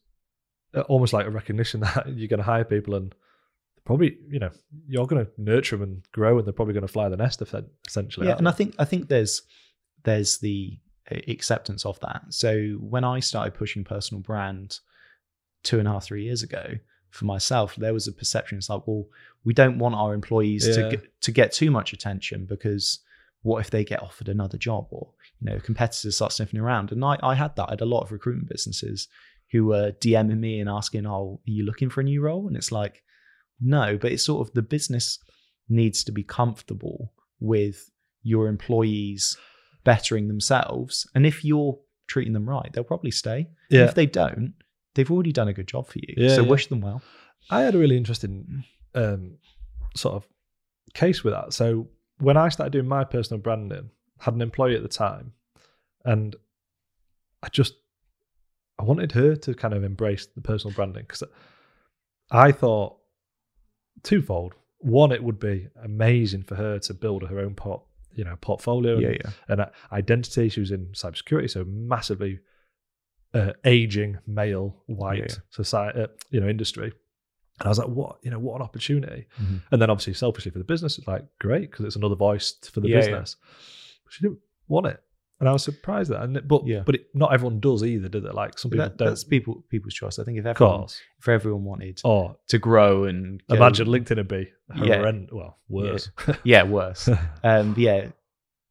uh, 0.74 0.80
almost 0.82 1.12
like 1.12 1.26
a 1.26 1.30
recognition 1.30 1.80
that 1.86 2.06
you're 2.08 2.28
going 2.28 2.38
to 2.38 2.44
hire 2.44 2.64
people 2.64 2.94
and 2.96 3.14
probably, 3.86 4.18
you 4.28 4.38
know, 4.38 4.50
you're 4.86 5.06
going 5.06 5.24
to 5.24 5.30
nurture 5.38 5.76
them 5.76 5.82
and 5.88 6.02
grow 6.12 6.36
and 6.36 6.46
they're 6.46 6.52
probably 6.52 6.74
going 6.74 6.86
to 6.86 6.92
fly 6.92 7.08
the 7.08 7.16
nest 7.16 7.40
essentially. 7.86 8.26
yeah, 8.26 8.36
and 8.36 8.48
I 8.48 8.52
think 8.52 8.74
I 8.78 8.84
think 8.84 9.08
there's 9.08 9.42
there's 10.04 10.38
the 10.38 10.78
uh, 11.10 11.16
acceptance 11.28 11.86
of 11.86 11.98
that. 12.00 12.22
So 12.30 12.72
when 12.80 13.04
I 13.04 13.20
started 13.20 13.54
pushing 13.54 13.84
personal 13.84 14.20
brand 14.22 14.78
two 15.62 15.78
and 15.78 15.88
a 15.88 15.92
half 15.92 16.04
three 16.04 16.24
years 16.24 16.42
ago 16.42 16.74
for 17.10 17.24
myself, 17.24 17.76
there 17.76 17.94
was 17.94 18.06
a 18.06 18.12
perception. 18.12 18.58
It's 18.58 18.68
like, 18.68 18.86
well, 18.86 19.06
we 19.44 19.54
don't 19.54 19.78
want 19.78 19.94
our 19.94 20.12
employees 20.14 20.66
Yeah. 20.68 20.74
to 20.74 20.90
get, 20.96 21.20
to 21.22 21.32
get 21.32 21.52
too 21.52 21.70
much 21.70 21.92
attention 21.92 22.44
because 22.46 23.00
what 23.42 23.60
if 23.60 23.70
they 23.70 23.84
get 23.84 24.02
offered 24.02 24.28
another 24.28 24.58
job 24.58 24.88
or 24.90 25.12
you 25.40 25.48
know 25.50 25.58
competitors 25.60 26.16
start 26.16 26.32
sniffing 26.32 26.60
around? 26.60 26.92
And 26.92 27.04
I 27.04 27.16
I 27.22 27.34
had 27.34 27.54
that. 27.56 27.68
I 27.68 27.72
had 27.72 27.80
a 27.80 27.86
lot 27.94 28.02
of 28.02 28.12
recruitment 28.12 28.48
businesses 28.48 29.08
who 29.52 29.64
were 29.66 29.92
DMing 30.00 30.38
me 30.40 30.58
and 30.60 30.68
asking, 30.68 31.06
"Oh, 31.06 31.40
are 31.46 31.50
you 31.50 31.64
looking 31.64 31.88
for 31.90 32.00
a 32.00 32.04
new 32.04 32.20
role?" 32.20 32.48
And 32.48 32.56
it's 32.56 32.72
like, 32.72 33.02
no, 33.60 33.96
but 33.96 34.12
it's 34.12 34.24
sort 34.24 34.46
of 34.46 34.54
the 34.54 34.62
business 34.62 35.18
needs 35.68 36.04
to 36.04 36.12
be 36.12 36.22
comfortable 36.22 37.12
with 37.40 37.90
your 38.22 38.48
employees 38.48 39.36
bettering 39.84 40.28
themselves. 40.28 41.06
And 41.14 41.26
if 41.26 41.44
you're 41.44 41.78
treating 42.08 42.32
them 42.32 42.48
right, 42.48 42.70
they'll 42.72 42.84
probably 42.84 43.10
stay. 43.10 43.48
Yeah. 43.70 43.84
If 43.84 43.94
they 43.94 44.06
don't, 44.06 44.54
they've 44.94 45.10
already 45.10 45.32
done 45.32 45.48
a 45.48 45.52
good 45.52 45.68
job 45.68 45.88
for 45.88 45.98
you. 45.98 46.14
Yeah, 46.16 46.34
so 46.34 46.42
yeah. 46.42 46.48
wish 46.48 46.66
them 46.68 46.80
well. 46.80 47.02
I 47.50 47.60
had 47.62 47.74
a 47.74 47.78
really 47.78 47.96
interesting 47.96 48.64
um, 48.94 49.38
sort 49.94 50.14
of 50.14 50.26
case 50.94 51.22
with 51.22 51.34
that. 51.34 51.52
So 51.52 51.88
when 52.18 52.36
I 52.36 52.48
started 52.48 52.72
doing 52.72 52.88
my 52.88 53.04
personal 53.04 53.40
branding, 53.40 53.90
I 54.20 54.24
had 54.24 54.34
an 54.34 54.42
employee 54.42 54.76
at 54.76 54.82
the 54.82 54.88
time, 54.88 55.32
and 56.04 56.34
I 57.42 57.48
just 57.48 57.74
I 58.78 58.82
wanted 58.84 59.12
her 59.12 59.36
to 59.36 59.54
kind 59.54 59.74
of 59.74 59.84
embrace 59.84 60.26
the 60.26 60.40
personal 60.40 60.74
branding 60.74 61.04
because 61.06 61.22
I 62.30 62.52
thought 62.52 62.96
twofold. 64.02 64.54
One, 64.78 65.12
it 65.12 65.22
would 65.24 65.38
be 65.38 65.68
amazing 65.82 66.42
for 66.44 66.54
her 66.54 66.78
to 66.80 66.94
build 66.94 67.22
her 67.24 67.40
own 67.40 67.54
pot, 67.54 67.82
you 68.12 68.24
know, 68.24 68.36
portfolio 68.40 68.98
Yeah, 68.98 69.08
and, 69.08 69.18
yeah. 69.24 69.30
and 69.48 69.60
uh, 69.62 69.66
identity. 69.92 70.48
She 70.48 70.60
was 70.60 70.70
in 70.70 70.86
cybersecurity, 70.92 71.50
so 71.50 71.64
massively 71.64 72.40
uh, 73.34 73.52
aging 73.64 74.18
male 74.26 74.82
white 74.86 75.18
Yeah, 75.18 75.36
society, 75.50 76.00
uh, 76.02 76.06
you 76.30 76.40
know, 76.40 76.48
industry. 76.48 76.92
And 77.58 77.66
I 77.66 77.68
was 77.68 77.78
like, 77.78 77.88
what, 77.88 78.18
you 78.22 78.30
know, 78.30 78.38
what 78.38 78.56
an 78.56 78.62
opportunity. 78.62 79.26
Mhm. 79.40 79.62
And 79.70 79.80
then 79.82 79.88
obviously, 79.90 80.12
selfishly 80.14 80.50
for 80.50 80.58
the 80.58 80.64
business, 80.64 80.98
it's 80.98 81.08
like 81.08 81.24
great 81.38 81.70
because 81.70 81.86
it's 81.86 81.96
another 81.96 82.14
voice 82.14 82.54
for 82.70 82.80
the 82.80 82.88
business. 82.88 83.36
But 84.04 84.12
she 84.12 84.22
didn't 84.22 84.40
want 84.68 84.86
it, 84.86 85.02
and 85.40 85.48
I 85.48 85.52
was 85.52 85.62
surprised 85.64 86.10
at 86.10 86.18
that. 86.20 86.24
And 86.38 86.48
but 86.48 86.66
Yeah. 86.66 86.82
but 86.86 86.94
it, 86.96 87.06
not 87.14 87.32
everyone 87.34 87.60
does 87.60 87.82
either, 87.84 88.08
do 88.08 88.20
they? 88.20 88.30
Like 88.30 88.58
some 88.58 88.70
people 88.70 88.84
that, 88.86 88.96
don't. 88.96 89.08
that's 89.08 89.24
people 89.24 89.64
people's 89.70 89.94
choice. 89.94 90.18
I 90.18 90.24
think 90.24 90.38
if 90.38 90.46
everyone 90.46 90.86
if 91.18 91.28
everyone 91.28 91.64
wanted 91.64 92.00
Or 92.04 92.36
to 92.48 92.58
grow 92.58 93.04
and 93.04 93.42
go- 93.48 93.56
imagine 93.56 93.86
LinkedIn 93.88 94.16
would 94.16 94.28
be 94.28 94.48
Yeah. 94.76 95.12
Well, 95.32 95.58
worse. 95.68 96.10
yeah, 96.44 96.62
worse. 96.64 97.08
um, 97.44 97.74
yeah, 97.76 98.08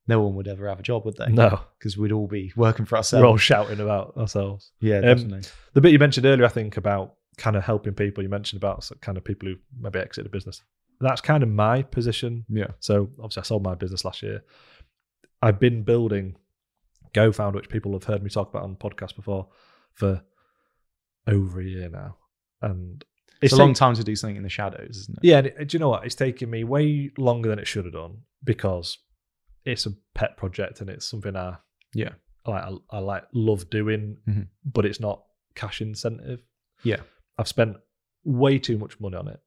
no 0.08 0.22
one 0.22 0.36
would 0.36 0.48
ever 0.48 0.68
have 0.70 0.80
a 0.80 0.84
job, 0.84 1.06
would 1.06 1.18
they? 1.18 1.28
no, 1.32 1.60
because 1.80 1.98
we'd 1.98 2.12
all 2.12 2.28
be 2.28 2.52
working 2.56 2.86
for 2.86 2.98
ourselves. 2.98 3.22
we're 3.24 3.28
all 3.30 3.38
shouting 3.38 3.80
about 3.80 4.16
ourselves. 4.18 4.72
yeah, 4.80 4.98
Um, 4.98 5.02
definitely. 5.04 5.42
The 5.74 5.82
bit 5.82 5.92
you 5.92 6.00
mentioned 6.00 6.26
earlier, 6.26 6.46
I 6.46 6.50
think, 6.50 6.78
about 6.78 7.16
kind 7.38 7.56
of 7.56 7.64
helping 7.64 7.94
people, 7.94 8.24
you 8.24 8.30
mentioned 8.30 8.60
about 8.62 8.90
kind 9.02 9.18
of 9.18 9.24
people 9.24 9.50
who 9.50 9.56
maybe 9.80 10.00
exit 10.00 10.24
the 10.24 10.30
business. 10.30 10.62
That's 11.02 11.22
kind 11.22 11.44
of 11.44 11.50
my 11.50 11.82
position. 11.82 12.46
Yeah. 12.50 12.68
So 12.80 13.10
obviously, 13.20 13.42
I 13.42 13.44
sold 13.44 13.64
my 13.64 13.76
business 13.76 14.06
last 14.06 14.24
year. 14.24 14.44
I've 15.42 15.60
been 15.60 15.84
building 15.84 16.38
GoFounder, 17.16 17.56
which 17.56 17.70
people 17.70 17.94
have 17.94 18.04
heard 18.04 18.24
me 18.24 18.30
talk 18.30 18.50
about 18.50 18.64
on 18.64 18.76
podcast 18.76 19.16
before, 19.16 19.48
for 19.94 20.22
over 21.28 21.60
a 21.62 21.66
year 21.66 21.90
now. 21.90 22.18
And 22.62 23.04
It's, 23.42 23.54
a 23.54 23.58
long 23.58 23.70
take- 23.70 23.78
time 23.80 23.96
to 23.96 24.04
do 24.04 24.16
something 24.16 24.36
in 24.38 24.44
the 24.44 24.50
shadows, 24.50 24.98
isn't 24.98 25.18
it? 25.18 25.24
Yeah, 25.24 25.40
it- 25.40 25.68
do 25.70 25.76
you 25.76 25.80
know 25.80 25.90
what? 25.90 26.06
It's 26.06 26.16
taken 26.16 26.50
me 26.50 26.64
way 26.64 27.12
longer 27.18 27.50
than 27.50 27.60
it 27.60 27.68
should 27.68 27.86
have 27.86 27.94
done 27.94 28.20
because 28.44 28.98
it's 29.66 29.86
a 29.86 29.94
pet 30.14 30.38
project 30.38 30.82
and 30.82 30.90
it's 30.90 31.06
something 31.06 31.36
I 31.36 31.58
Yeah. 31.94 32.14
Like 32.46 32.64
I, 32.64 32.72
I 32.98 33.00
like 33.00 33.24
love 33.34 33.70
doing, 33.72 34.18
Mhm. 34.28 34.48
but 34.66 34.86
it's 34.86 35.00
not 35.00 35.24
cash 35.56 35.82
incentive. 35.82 36.44
Yeah. 36.84 37.02
I've 37.40 37.48
spent 37.48 37.78
way 38.24 38.60
too 38.60 38.78
much 38.78 39.00
money 39.00 39.16
on 39.18 39.28
it. 39.30 39.40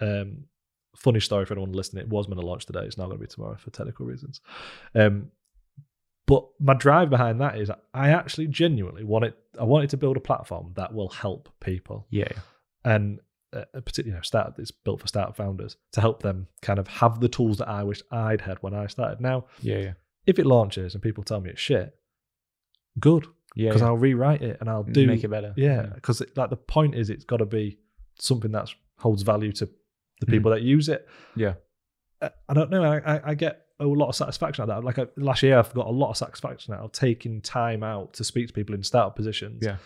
Um, 0.00 0.44
funny 0.96 1.18
story 1.20 1.44
for 1.46 1.54
anyone 1.54 1.72
listening. 1.72 2.02
It 2.04 2.08
was 2.08 2.26
going 2.26 2.38
to 2.38 2.46
launch 2.46 2.66
today. 2.66 2.84
It's 2.84 2.96
not 2.96 3.06
going 3.06 3.18
to 3.18 3.22
be 3.24 3.26
tomorrow 3.26 3.56
for 3.56 3.70
technical 3.70 4.06
reasons. 4.06 4.40
Um, 4.94 5.32
but 6.26 6.46
my 6.60 6.74
drive 6.74 7.10
behind 7.10 7.40
that 7.40 7.58
is 7.58 7.70
I 7.92 8.10
actually 8.10 8.46
genuinely 8.48 9.04
wanted 9.04 9.34
I 9.60 9.64
wanted 9.64 9.90
to 9.90 9.96
build 9.96 10.16
a 10.16 10.20
platform 10.20 10.72
that 10.76 10.92
will 10.94 11.08
help 11.10 11.48
people 11.60 12.06
Yeah, 12.10 12.28
yeah. 12.30 12.40
and 12.94 13.20
uh, 13.52 13.64
particularly 13.72 14.10
you 14.10 14.16
know 14.16 14.22
start 14.22 14.54
it's 14.58 14.70
built 14.72 15.00
for 15.00 15.06
startup 15.06 15.36
founders 15.36 15.76
to 15.92 16.00
help 16.00 16.22
them 16.22 16.48
kind 16.62 16.78
of 16.78 16.88
have 16.88 17.20
the 17.20 17.28
tools 17.28 17.58
that 17.58 17.68
I 17.68 17.82
wish 17.84 18.02
I'd 18.10 18.40
had 18.40 18.58
when 18.62 18.74
I 18.74 18.86
started. 18.88 19.20
Now, 19.20 19.44
yeah, 19.60 19.78
yeah. 19.78 19.92
if 20.26 20.38
it 20.38 20.46
launches 20.46 20.94
and 20.94 21.02
people 21.02 21.22
tell 21.24 21.40
me 21.40 21.50
it's 21.50 21.60
shit, 21.60 21.94
good 22.98 23.26
Yeah, 23.54 23.68
because 23.70 23.82
yeah. 23.82 23.88
I'll 23.88 23.96
rewrite 23.96 24.42
it 24.42 24.56
and 24.60 24.68
I'll 24.68 24.82
do 24.82 25.06
make 25.06 25.24
it 25.24 25.28
better. 25.28 25.52
yeah 25.56 25.86
because 25.94 26.22
like 26.36 26.50
the 26.50 26.56
point 26.56 26.94
is 26.94 27.10
it's 27.10 27.24
got 27.24 27.36
to 27.38 27.46
be 27.46 27.78
something 28.18 28.52
that 28.52 28.68
holds 28.98 29.22
value 29.22 29.52
to 29.52 29.66
the 30.20 30.26
Mhm. 30.26 30.30
people 30.30 30.50
that 30.52 30.62
use 30.62 30.88
it. 30.88 31.06
Yeah. 31.36 31.54
Uh, 32.22 32.28
I 32.48 32.54
don't 32.54 32.70
know. 32.70 32.82
I, 32.84 32.98
I, 33.16 33.20
I 33.30 33.34
get 33.34 33.63
a 33.92 33.98
lot 33.98 34.08
of 34.08 34.14
satisfaction 34.14 34.62
out 34.62 34.70
of 34.70 34.76
that. 34.82 34.86
Like 34.86 34.98
uh, 34.98 35.06
last 35.16 35.42
year, 35.42 35.58
I've 35.58 35.72
got 35.74 35.86
a 35.86 35.90
lot 35.90 36.10
of 36.10 36.16
satisfaction 36.16 36.74
out 36.74 36.80
of 36.80 36.92
taking 36.92 37.40
time 37.42 37.82
out 37.82 38.14
to 38.14 38.24
speak 38.24 38.46
to 38.48 38.52
people 38.52 38.74
in 38.74 38.82
startup 38.82 39.16
positions. 39.16 39.62
Yeah. 39.64 39.76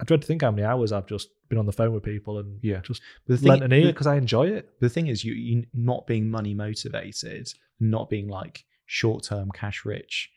I 0.00 0.04
dread 0.04 0.22
to 0.22 0.26
think 0.26 0.40
how 0.42 0.50
many 0.50 0.62
hours 0.64 0.92
I've 0.92 1.06
just 1.06 1.28
been 1.50 1.58
on 1.58 1.66
the 1.66 1.72
phone 1.72 1.92
with 1.92 2.02
people 2.02 2.38
and 2.38 2.58
Yeah. 2.62 2.80
just 2.80 3.02
But 3.26 3.40
the 3.40 3.48
lent 3.48 3.62
an 3.62 3.72
ear 3.72 3.86
because 3.92 4.06
I 4.06 4.16
enjoy 4.16 4.48
it. 4.48 4.70
the 4.80 4.88
thing 4.88 5.08
is 5.08 5.24
you, 5.24 5.34
you 5.34 5.66
not 5.74 6.06
being 6.06 6.30
money 6.30 6.54
motivated 6.54 7.48
not 7.80 8.08
being 8.08 8.26
like 8.28 8.64
short 8.86 9.24
term 9.24 9.50
cash 9.52 9.84
rich 9.84 10.30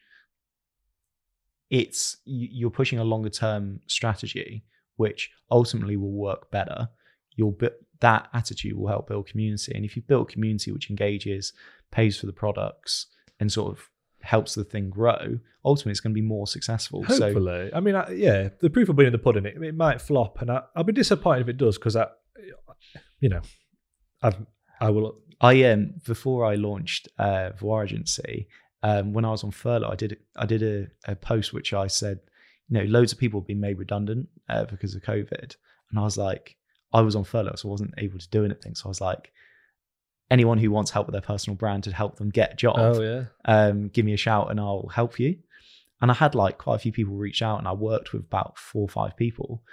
it's 1.70 2.18
you- 2.26 2.50
you're 2.52 2.70
pushing 2.70 3.00
a 3.00 3.04
longer 3.04 3.30
term 3.30 3.80
strategy 3.88 4.66
which 4.98 5.32
ultimately 5.50 5.98
will 5.98 6.12
work 6.12 6.52
better 6.52 6.89
you'll 7.36 7.52
bu- 7.52 7.70
that 8.04 8.28
attitude 8.34 8.76
will 8.78 8.88
help 8.88 9.08
build 9.08 9.28
community 9.28 9.72
and 9.74 9.84
if 9.86 9.95
you 9.95 10.01
build 10.01 10.30
a 10.30 10.32
community 10.32 10.72
which 10.72 10.89
engages 10.89 11.54
pays 11.91 12.18
for 12.18 12.28
the 12.28 12.34
products 12.34 13.08
and 13.39 13.51
sort 13.51 13.72
of 13.72 13.89
helps 14.22 14.56
the 14.56 14.64
thing 14.64 14.89
grow 14.89 15.39
ultimately 15.66 15.91
it's 15.91 15.99
going 15.99 16.14
to 16.14 16.22
be 16.22 16.28
more 16.36 16.47
successful 16.47 17.04
so 17.08 17.24
Hopefully, 17.26 17.72
I 17.74 17.80
mean, 17.80 17.95
I, 17.95 18.12
yeah, 18.12 18.49
the 18.60 18.70
proof 18.70 18.88
will 18.88 18.95
be 18.95 19.06
in 19.06 19.12
the 19.12 19.18
pudding. 19.18 19.45
It, 19.45 19.62
it 19.62 19.76
might 19.76 20.01
flop, 20.01 20.41
and 20.41 20.51
I, 20.51 20.62
I'll 20.76 20.84
be 20.84 20.93
disappointed 20.93 21.41
if 21.41 21.49
it 21.49 21.58
does 21.58 21.78
because 21.78 21.95
I, 21.95 22.08
you 23.20 23.30
know, 23.30 23.41
I've 24.22 24.38
I 24.80 24.89
will. 24.89 25.20
I 25.41 25.64
um 25.64 25.95
before 26.06 26.45
I 26.45 26.56
launched 26.56 27.08
uh 27.18 27.51
Voir 27.60 27.84
Agency, 27.84 28.47
um, 28.82 29.14
when 29.14 29.26
I 29.26 29.32
was 29.32 29.43
on 29.43 29.51
furlough, 29.51 29.91
I 29.91 29.95
did 29.95 30.18
I 30.36 30.45
did 30.45 30.64
a, 30.64 31.12
a 31.12 31.16
post 31.16 31.54
which 31.54 31.74
I 31.74 31.88
said, 31.88 32.20
you 32.68 32.78
know, 32.78 32.86
loads 32.86 33.14
of 33.14 33.20
people 33.20 33.39
have 33.39 33.47
been 33.47 33.62
made 33.62 33.80
redundant 33.80 34.28
uh, 34.49 34.66
because 34.66 34.95
of 34.95 35.01
COVID, 35.04 35.56
and 35.89 35.99
I 35.99 36.04
was 36.04 36.18
like, 36.18 36.58
I 36.94 37.02
was 37.02 37.16
on 37.16 37.24
furlough, 37.24 37.56
so 37.56 37.68
I 37.70 37.72
wasn't 37.72 37.94
able 37.98 38.20
to 38.20 38.30
do 38.30 38.46
anything. 38.46 38.76
So 38.76 38.86
I 38.86 38.89
was 38.89 39.02
like, 39.02 39.32
anyone 40.32 40.58
who 40.58 40.72
wants 40.72 40.91
help 40.91 41.08
with 41.08 41.14
their 41.14 41.22
personal 41.22 41.56
brand 41.58 41.84
to 41.86 41.91
help 41.94 42.18
them 42.18 42.30
get 42.30 42.54
a 42.54 42.56
job, 42.56 42.76
Oh 42.78 43.02
yeah. 43.02 43.24
um, 43.46 43.89
give 43.89 44.06
me 44.06 44.14
a 44.14 44.18
shout 44.18 44.50
and 44.52 44.60
I'll 44.60 44.88
help 44.94 45.20
you. 45.20 45.38
And 46.02 46.12
I 46.12 46.14
had 46.14 46.36
like 46.36 46.58
quite 46.58 46.76
a 46.76 46.80
few 46.80 46.91
people 46.91 47.16
reach 47.16 47.41
out, 47.41 47.60
and 47.60 47.68
I 47.68 47.74
worked 47.74 48.12
with 48.14 48.24
about 48.24 48.58
four 48.58 48.84
or 48.84 48.89
five 48.89 49.16
people, 49.18 49.64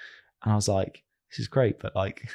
and 0.42 0.52
I 0.52 0.54
was 0.56 0.68
like, 0.68 1.02
this 1.30 1.38
is 1.40 1.48
great, 1.48 1.78
but 1.80 1.94
like 1.96 2.28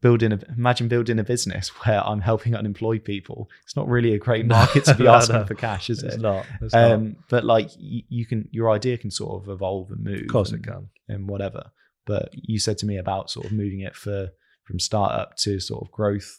building 0.00 0.32
a 0.32 0.38
imagine 0.56 0.86
building 0.86 1.18
a 1.18 1.24
business 1.24 1.68
where 1.84 2.06
I'm 2.06 2.20
helping 2.20 2.54
unemployed 2.54 3.04
people. 3.04 3.50
It's 3.64 3.74
not 3.76 3.88
really 3.88 4.14
a 4.14 4.18
great 4.18 4.46
market 4.58 4.84
to 4.84 4.94
be 4.94 5.06
asking 5.18 5.36
no. 5.36 5.44
for 5.46 5.54
cash, 5.54 5.90
is 5.90 6.02
It's 6.02 6.14
it? 6.16 6.20
not. 6.20 6.46
It's 6.60 6.72
not. 6.74 6.92
Um, 6.92 7.16
but 7.28 7.44
like 7.44 7.70
you, 7.78 8.02
you 8.08 8.24
can, 8.26 8.48
your 8.52 8.70
idea 8.70 8.96
can 8.98 9.10
sort 9.10 9.42
of 9.42 9.48
evolve 9.48 9.90
and 9.90 10.04
move. 10.04 10.22
Of 10.22 10.28
course 10.28 10.52
it 10.52 10.62
can. 10.62 10.88
and 11.08 11.28
whatever. 11.28 11.72
But 12.06 12.30
you 12.32 12.58
said 12.58 12.78
to 12.78 12.86
me 12.86 12.96
about 12.98 13.30
sort 13.30 13.46
of 13.46 13.52
moving 13.52 13.80
it 13.80 13.94
for 13.96 14.30
from 14.64 14.78
startup 14.78 15.36
to 15.38 15.58
sort 15.60 15.82
of 15.84 15.90
growth. 15.92 16.38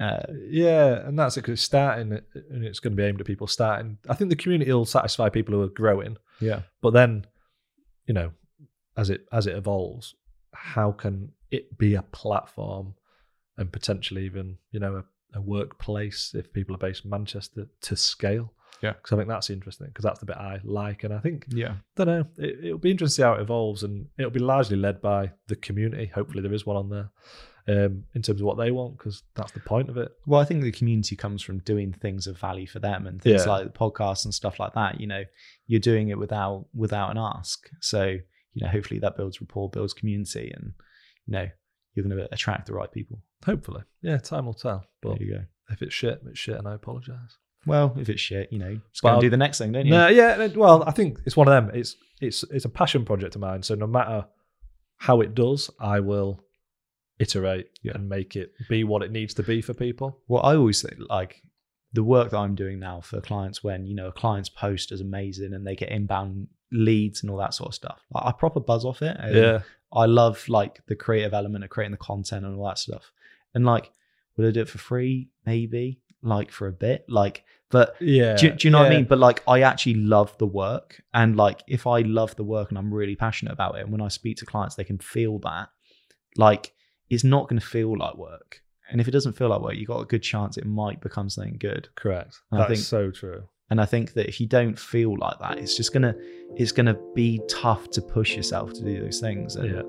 Uh, 0.00 0.22
Yeah, 0.48 1.06
and 1.06 1.18
that's 1.18 1.36
it. 1.36 1.42
'cause 1.42 1.52
it's 1.54 1.62
starting, 1.62 2.12
and 2.50 2.64
it's 2.64 2.80
going 2.80 2.92
to 2.92 2.96
be 2.96 3.04
aimed 3.04 3.20
at 3.20 3.26
people 3.26 3.46
starting. 3.46 3.98
I 4.08 4.14
think 4.14 4.30
the 4.30 4.36
community 4.36 4.72
will 4.72 4.84
satisfy 4.84 5.28
people 5.28 5.54
who 5.54 5.62
are 5.62 5.68
growing, 5.68 6.16
yeah, 6.40 6.62
but 6.80 6.92
then, 6.92 7.26
you 8.06 8.14
know, 8.14 8.32
as 8.96 9.10
it 9.10 9.26
as 9.32 9.46
it 9.46 9.56
evolves, 9.56 10.14
how 10.52 10.92
can 10.92 11.32
it 11.50 11.76
be 11.78 11.94
a 11.94 12.02
platform 12.02 12.94
and 13.58 13.70
potentially 13.72 14.24
even 14.24 14.58
you 14.70 14.80
know 14.80 14.96
a, 14.96 15.38
a 15.38 15.40
workplace 15.42 16.34
if 16.34 16.52
people 16.52 16.74
are 16.74 16.78
based 16.78 17.04
in 17.04 17.10
Manchester 17.10 17.66
to 17.82 17.96
scale? 17.96 18.52
Yeah. 18.80 18.92
because 18.94 19.12
I 19.12 19.16
think 19.16 19.28
that's 19.28 19.50
interesting 19.50 19.88
because 19.88 20.02
that's 20.04 20.18
the 20.20 20.26
bit 20.26 20.36
I 20.36 20.60
like, 20.64 21.04
and 21.04 21.12
I 21.14 21.18
think 21.20 21.44
yeah, 21.48 21.74
don't 21.96 22.06
know. 22.06 22.24
It, 22.38 22.64
it'll 22.64 22.78
be 22.78 22.90
interesting 22.90 23.12
to 23.12 23.16
see 23.16 23.22
how 23.22 23.34
it 23.34 23.40
evolves, 23.40 23.82
and 23.82 24.06
it'll 24.18 24.30
be 24.30 24.40
largely 24.40 24.76
led 24.76 25.00
by 25.00 25.30
the 25.48 25.56
community. 25.56 26.06
Hopefully, 26.06 26.42
there 26.42 26.52
is 26.52 26.66
one 26.66 26.76
on 26.76 26.88
there 26.90 27.10
um, 27.68 28.04
in 28.14 28.22
terms 28.22 28.40
of 28.40 28.46
what 28.46 28.58
they 28.58 28.70
want, 28.72 28.98
because 28.98 29.22
that's 29.36 29.52
the 29.52 29.60
point 29.60 29.88
of 29.88 29.96
it. 29.96 30.10
Well, 30.26 30.40
I 30.40 30.44
think 30.44 30.62
the 30.62 30.72
community 30.72 31.14
comes 31.14 31.42
from 31.42 31.58
doing 31.60 31.92
things 31.92 32.26
of 32.26 32.38
value 32.38 32.66
for 32.66 32.80
them 32.80 33.06
and 33.06 33.22
things 33.22 33.44
Yeah. 33.46 33.52
like 33.52 33.64
the 33.64 33.78
podcast 33.78 34.24
and 34.24 34.34
stuff 34.34 34.58
like 34.58 34.74
that. 34.74 35.00
You 35.00 35.06
know, 35.06 35.22
you're 35.68 35.78
doing 35.80 36.08
it 36.08 36.18
without 36.18 36.66
without 36.74 37.10
an 37.12 37.18
ask. 37.18 37.68
So, 37.80 38.04
you 38.54 38.64
know, 38.64 38.68
hopefully 38.68 38.98
that 39.00 39.16
builds 39.16 39.40
rapport, 39.40 39.70
builds 39.70 39.94
community, 39.94 40.50
and 40.56 40.72
you 41.26 41.32
know, 41.32 41.48
you're 41.94 42.04
going 42.04 42.16
to 42.16 42.28
attract 42.34 42.66
the 42.66 42.72
right 42.74 42.90
people. 42.90 43.22
Hopefully, 43.46 43.82
yeah. 44.02 44.18
Time 44.18 44.46
will 44.46 44.54
tell. 44.54 44.84
But 45.00 45.18
there 45.18 45.22
you 45.28 45.34
go. 45.34 45.44
if 45.70 45.82
it's 45.82 45.94
shit, 45.94 46.20
it's 46.26 46.38
shit, 46.38 46.56
and 46.56 46.66
I 46.66 46.74
apologise. 46.74 47.36
Well, 47.66 47.94
if 47.98 48.08
it's 48.08 48.20
shit, 48.20 48.52
you 48.52 48.58
know, 48.58 48.74
just 48.90 49.02
But 49.02 49.08
go 49.10 49.12
and 49.14 49.20
do 49.20 49.30
the 49.30 49.36
next 49.36 49.58
thing, 49.58 49.72
don't 49.72 49.86
you? 49.86 49.92
No, 49.92 50.08
yeah. 50.08 50.46
Well, 50.54 50.82
I 50.86 50.90
think 50.90 51.20
it's 51.26 51.36
one 51.36 51.48
of 51.48 51.52
them. 51.52 51.74
It's 51.78 51.96
it's 52.20 52.42
it's 52.50 52.64
a 52.64 52.68
passion 52.68 53.04
project 53.04 53.34
of 53.36 53.40
mine. 53.40 53.62
So 53.62 53.74
no 53.74 53.86
matter 53.86 54.26
how 54.98 55.20
it 55.20 55.34
does, 55.34 55.70
I 55.80 56.00
will 56.00 56.40
iterate 57.18 57.68
Yeah. 57.82 57.92
and 57.94 58.08
make 58.08 58.34
it 58.36 58.52
be 58.68 58.84
what 58.84 59.02
it 59.02 59.12
needs 59.12 59.34
to 59.34 59.42
be 59.42 59.60
for 59.62 59.74
people. 59.74 60.18
Well, 60.28 60.42
I 60.44 60.56
always 60.56 60.82
think 60.82 60.96
like 61.08 61.42
the 61.92 62.02
work 62.02 62.30
that 62.30 62.38
I'm 62.38 62.54
doing 62.54 62.78
now 62.80 63.00
for 63.00 63.20
clients 63.20 63.62
when, 63.62 63.86
you 63.86 63.94
know, 63.94 64.08
a 64.08 64.12
client's 64.12 64.48
post 64.48 64.92
is 64.92 65.00
amazing 65.00 65.52
and 65.52 65.66
they 65.66 65.76
get 65.76 65.90
inbound 65.90 66.48
leads 66.72 67.22
and 67.22 67.30
all 67.30 67.36
that 67.38 67.54
sort 67.54 67.68
of 67.68 67.74
stuff. 67.74 68.00
Like, 68.12 68.24
I 68.24 68.32
proper 68.32 68.60
buzz 68.60 68.84
off 68.84 69.02
it. 69.02 69.16
yeah, 69.32 69.60
I 69.92 70.06
love 70.06 70.48
like 70.48 70.80
the 70.86 70.96
creative 70.96 71.34
element 71.34 71.64
of 71.64 71.70
creating 71.70 71.92
the 71.92 71.98
content 71.98 72.46
and 72.46 72.56
all 72.58 72.66
that 72.66 72.78
stuff. 72.78 73.12
And 73.54 73.66
like, 73.66 73.90
would 74.36 74.46
I 74.48 74.50
do 74.50 74.62
it 74.62 74.68
for 74.68 74.78
free? 74.78 75.28
Maybe, 75.44 76.00
like 76.22 76.50
for 76.50 76.66
a 76.68 76.72
bit. 76.72 77.04
Like, 77.08 77.44
but 77.70 77.96
yeah. 78.00 78.36
do, 78.36 78.50
do 78.50 78.68
you 78.68 78.70
know 78.72 78.80
what 78.80 78.92
I 78.92 78.94
mean? 78.96 79.04
But 79.04 79.18
like, 79.18 79.42
I 79.48 79.62
actually 79.62 79.94
love 79.94 80.36
the 80.38 80.46
work. 80.46 81.02
And 81.14 81.36
like, 81.36 81.62
if 81.66 81.86
I 81.86 82.00
love 82.00 82.36
the 82.36 82.44
work 82.44 82.68
and 82.70 82.78
I'm 82.78 82.92
really 82.92 83.16
passionate 83.16 83.52
about 83.52 83.76
it, 83.76 83.82
and 83.82 83.92
when 83.92 84.00
I 84.02 84.08
speak 84.08 84.36
to 84.38 84.46
clients, 84.46 84.74
they 84.74 84.84
can 84.84 84.98
feel 84.98 85.38
that, 85.40 85.68
like, 86.36 86.72
it's 87.10 87.24
not 87.24 87.48
going 87.48 87.60
to 87.60 87.66
feel 87.66 87.96
like 87.98 88.16
work. 88.16 88.60
And 88.90 89.00
if 89.00 89.08
it 89.08 89.12
doesn't 89.12 89.34
feel 89.34 89.48
like 89.48 89.60
work, 89.62 89.76
you 89.76 89.86
got 89.86 90.00
a 90.00 90.04
good 90.06 90.22
chance 90.22 90.56
it 90.58 90.66
might 90.66 91.00
become 91.00 91.30
something 91.30 91.56
good. 91.58 91.88
Correct. 91.96 92.36
I 92.52 92.58
That's 92.58 92.68
think- 92.68 92.80
so 92.80 93.10
true. 93.10 93.44
And 93.70 93.80
I 93.80 93.86
think 93.86 94.12
that 94.14 94.28
if 94.28 94.38
you 94.38 94.46
don't 94.46 94.78
feel 94.78 95.16
like 95.18 95.38
that, 95.38 95.56
it's 95.56 95.74
just 95.74 95.94
gonna 95.94 96.14
it's 96.56 96.72
gonna 96.72 96.94
be 97.14 97.40
tough 97.48 97.88
to 97.92 98.02
push 98.02 98.36
yourself 98.36 98.74
to 98.74 98.84
do 98.84 99.00
those 99.00 99.18
things. 99.18 99.56
And 99.56 99.70
Yeah. 99.70 99.82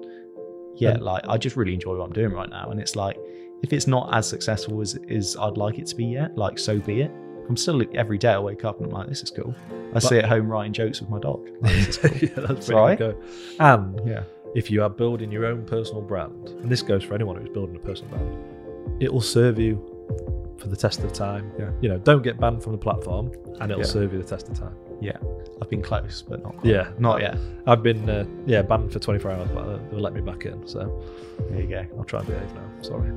yeah, 0.77 0.89
And- 0.91 1.03
like 1.03 1.27
I 1.27 1.37
just 1.37 1.57
really 1.57 1.73
enjoy 1.73 1.97
what 1.97 2.05
I'm 2.05 2.13
doing 2.13 2.31
right 2.31 2.49
now. 2.49 2.69
And 2.71 2.79
it's 2.79 2.95
like 2.95 3.17
if 3.63 3.73
it's 3.73 3.87
not 3.87 4.13
as 4.13 4.27
successful 4.29 4.79
as 4.81 4.97
as 5.09 5.35
I'd 5.39 5.57
like 5.57 5.79
it 5.79 5.87
to 5.87 5.95
be 5.95 6.05
yet, 6.05 6.37
like 6.37 6.59
so 6.59 6.79
be 6.79 7.01
it. 7.01 7.11
I'm 7.49 7.57
still 7.57 7.81
every 7.93 8.17
day 8.17 8.31
I 8.31 8.39
wake 8.39 8.63
up 8.63 8.77
and 8.77 8.85
I'm 8.87 8.91
like, 8.93 9.09
this 9.09 9.21
is 9.23 9.29
cool. 9.29 9.53
I 9.93 9.99
sit 9.99 10.23
at 10.23 10.29
home 10.29 10.47
writing 10.47 10.71
jokes 10.73 11.01
with 11.01 11.09
my 11.09 11.19
dog. 11.19 11.45
Like, 11.61 11.73
this 11.73 11.87
is 11.89 11.97
cool. 11.97 12.11
yeah, 12.21 12.47
that's 12.47 12.67
pretty 12.67 13.15
And 13.59 13.99
yeah. 14.07 14.23
if 14.55 14.71
you 14.71 14.81
are 14.81 14.89
building 14.89 15.31
your 15.31 15.45
own 15.45 15.65
personal 15.65 16.01
brand, 16.01 16.49
and 16.49 16.69
this 16.69 16.81
goes 16.81 17.03
for 17.03 17.13
anyone 17.15 17.35
who's 17.35 17.49
building 17.49 17.75
a 17.75 17.79
personal 17.79 18.09
brand, 18.17 19.01
it 19.03 19.11
will 19.11 19.21
serve 19.21 19.59
you 19.59 19.75
for 20.57 20.67
the 20.69 20.75
test 20.77 21.01
of 21.03 21.11
time. 21.11 21.51
Yeah. 21.59 21.71
You 21.81 21.89
know, 21.89 21.97
don't 21.97 22.21
get 22.23 22.39
banned 22.39 22.63
from 22.63 22.71
the 22.71 22.77
platform, 22.77 23.31
and 23.59 23.71
it'll 23.71 23.79
Yeah. 23.83 23.89
serve 23.89 24.13
you 24.13 24.19
the 24.21 24.27
test 24.27 24.47
of 24.49 24.57
time. 24.57 24.75
Yeah. 25.03 25.17
I've 25.61 25.69
been 25.69 25.81
close, 25.81 26.21
but 26.21 26.41
not 26.43 26.53
quite. 26.57 26.65
Yeah. 26.65 26.89
Not 26.97 27.21
yet. 27.21 27.37
I've 27.67 27.83
been, 27.83 28.09
uh, 28.09 28.25
yeah, 28.45 28.61
banned 28.61 28.91
for 28.91 28.99
24 28.99 29.31
hours, 29.31 29.49
but 29.53 29.91
they'll 29.91 29.99
let 29.99 30.13
me 30.13 30.21
back 30.21 30.45
in. 30.45 30.65
So 30.67 31.03
There 31.49 31.61
you 31.61 31.67
go. 31.67 31.85
I'll 31.97 32.03
try 32.05 32.19
and 32.19 32.27
behave 32.27 32.53
now. 32.53 32.69
Sorry. 32.81 33.11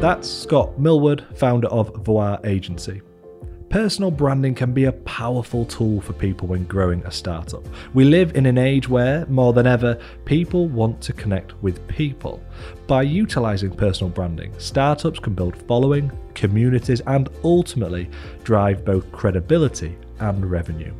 That's 0.00 0.28
Scott 0.28 0.78
Millward, 0.78 1.24
founder 1.34 1.68
of 1.68 1.94
Voir 2.04 2.38
Agency. 2.44 3.02
Personal 3.72 4.10
branding 4.10 4.54
can 4.54 4.74
be 4.74 4.84
a 4.84 4.92
powerful 4.92 5.64
tool 5.64 6.02
for 6.02 6.12
people 6.12 6.46
when 6.46 6.64
growing 6.64 7.02
a 7.06 7.10
startup. 7.10 7.66
We 7.94 8.04
live 8.04 8.36
in 8.36 8.44
an 8.44 8.58
age 8.58 8.86
where, 8.86 9.24
more 9.28 9.54
than 9.54 9.66
ever, 9.66 9.98
people 10.26 10.68
want 10.68 11.00
to 11.00 11.14
connect 11.14 11.54
with 11.62 11.88
people. 11.88 12.42
By 12.86 13.00
utilizing 13.00 13.74
personal 13.74 14.10
branding, 14.10 14.52
startups 14.58 15.20
can 15.20 15.32
build 15.32 15.56
following, 15.56 16.12
communities, 16.34 17.00
and 17.06 17.30
ultimately 17.44 18.10
drive 18.44 18.84
both 18.84 19.10
credibility 19.10 19.96
and 20.20 20.50
revenue. 20.50 20.92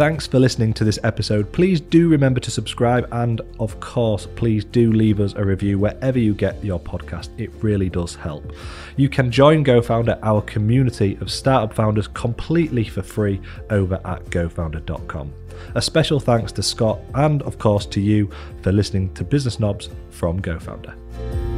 Thanks 0.00 0.26
for 0.26 0.38
listening 0.38 0.72
to 0.72 0.84
this 0.84 0.98
episode. 1.04 1.52
Please 1.52 1.78
do 1.78 2.08
remember 2.08 2.40
to 2.40 2.50
subscribe 2.50 3.06
and, 3.12 3.42
of 3.58 3.78
course, 3.80 4.26
please 4.34 4.64
do 4.64 4.90
leave 4.90 5.20
us 5.20 5.34
a 5.34 5.44
review 5.44 5.78
wherever 5.78 6.18
you 6.18 6.32
get 6.32 6.64
your 6.64 6.80
podcast. 6.80 7.28
It 7.36 7.50
really 7.60 7.90
does 7.90 8.14
help. 8.14 8.50
You 8.96 9.10
can 9.10 9.30
join 9.30 9.62
GoFounder, 9.62 10.18
our 10.22 10.40
community 10.40 11.18
of 11.20 11.30
startup 11.30 11.74
founders, 11.74 12.08
completely 12.08 12.84
for 12.84 13.02
free 13.02 13.42
over 13.68 14.00
at 14.06 14.24
gofounder.com. 14.30 15.34
A 15.74 15.82
special 15.82 16.18
thanks 16.18 16.50
to 16.52 16.62
Scott 16.62 16.98
and, 17.16 17.42
of 17.42 17.58
course, 17.58 17.84
to 17.84 18.00
you 18.00 18.30
for 18.62 18.72
listening 18.72 19.12
to 19.12 19.22
Business 19.22 19.60
Knobs 19.60 19.90
from 20.08 20.40
GoFounder. 20.40 21.49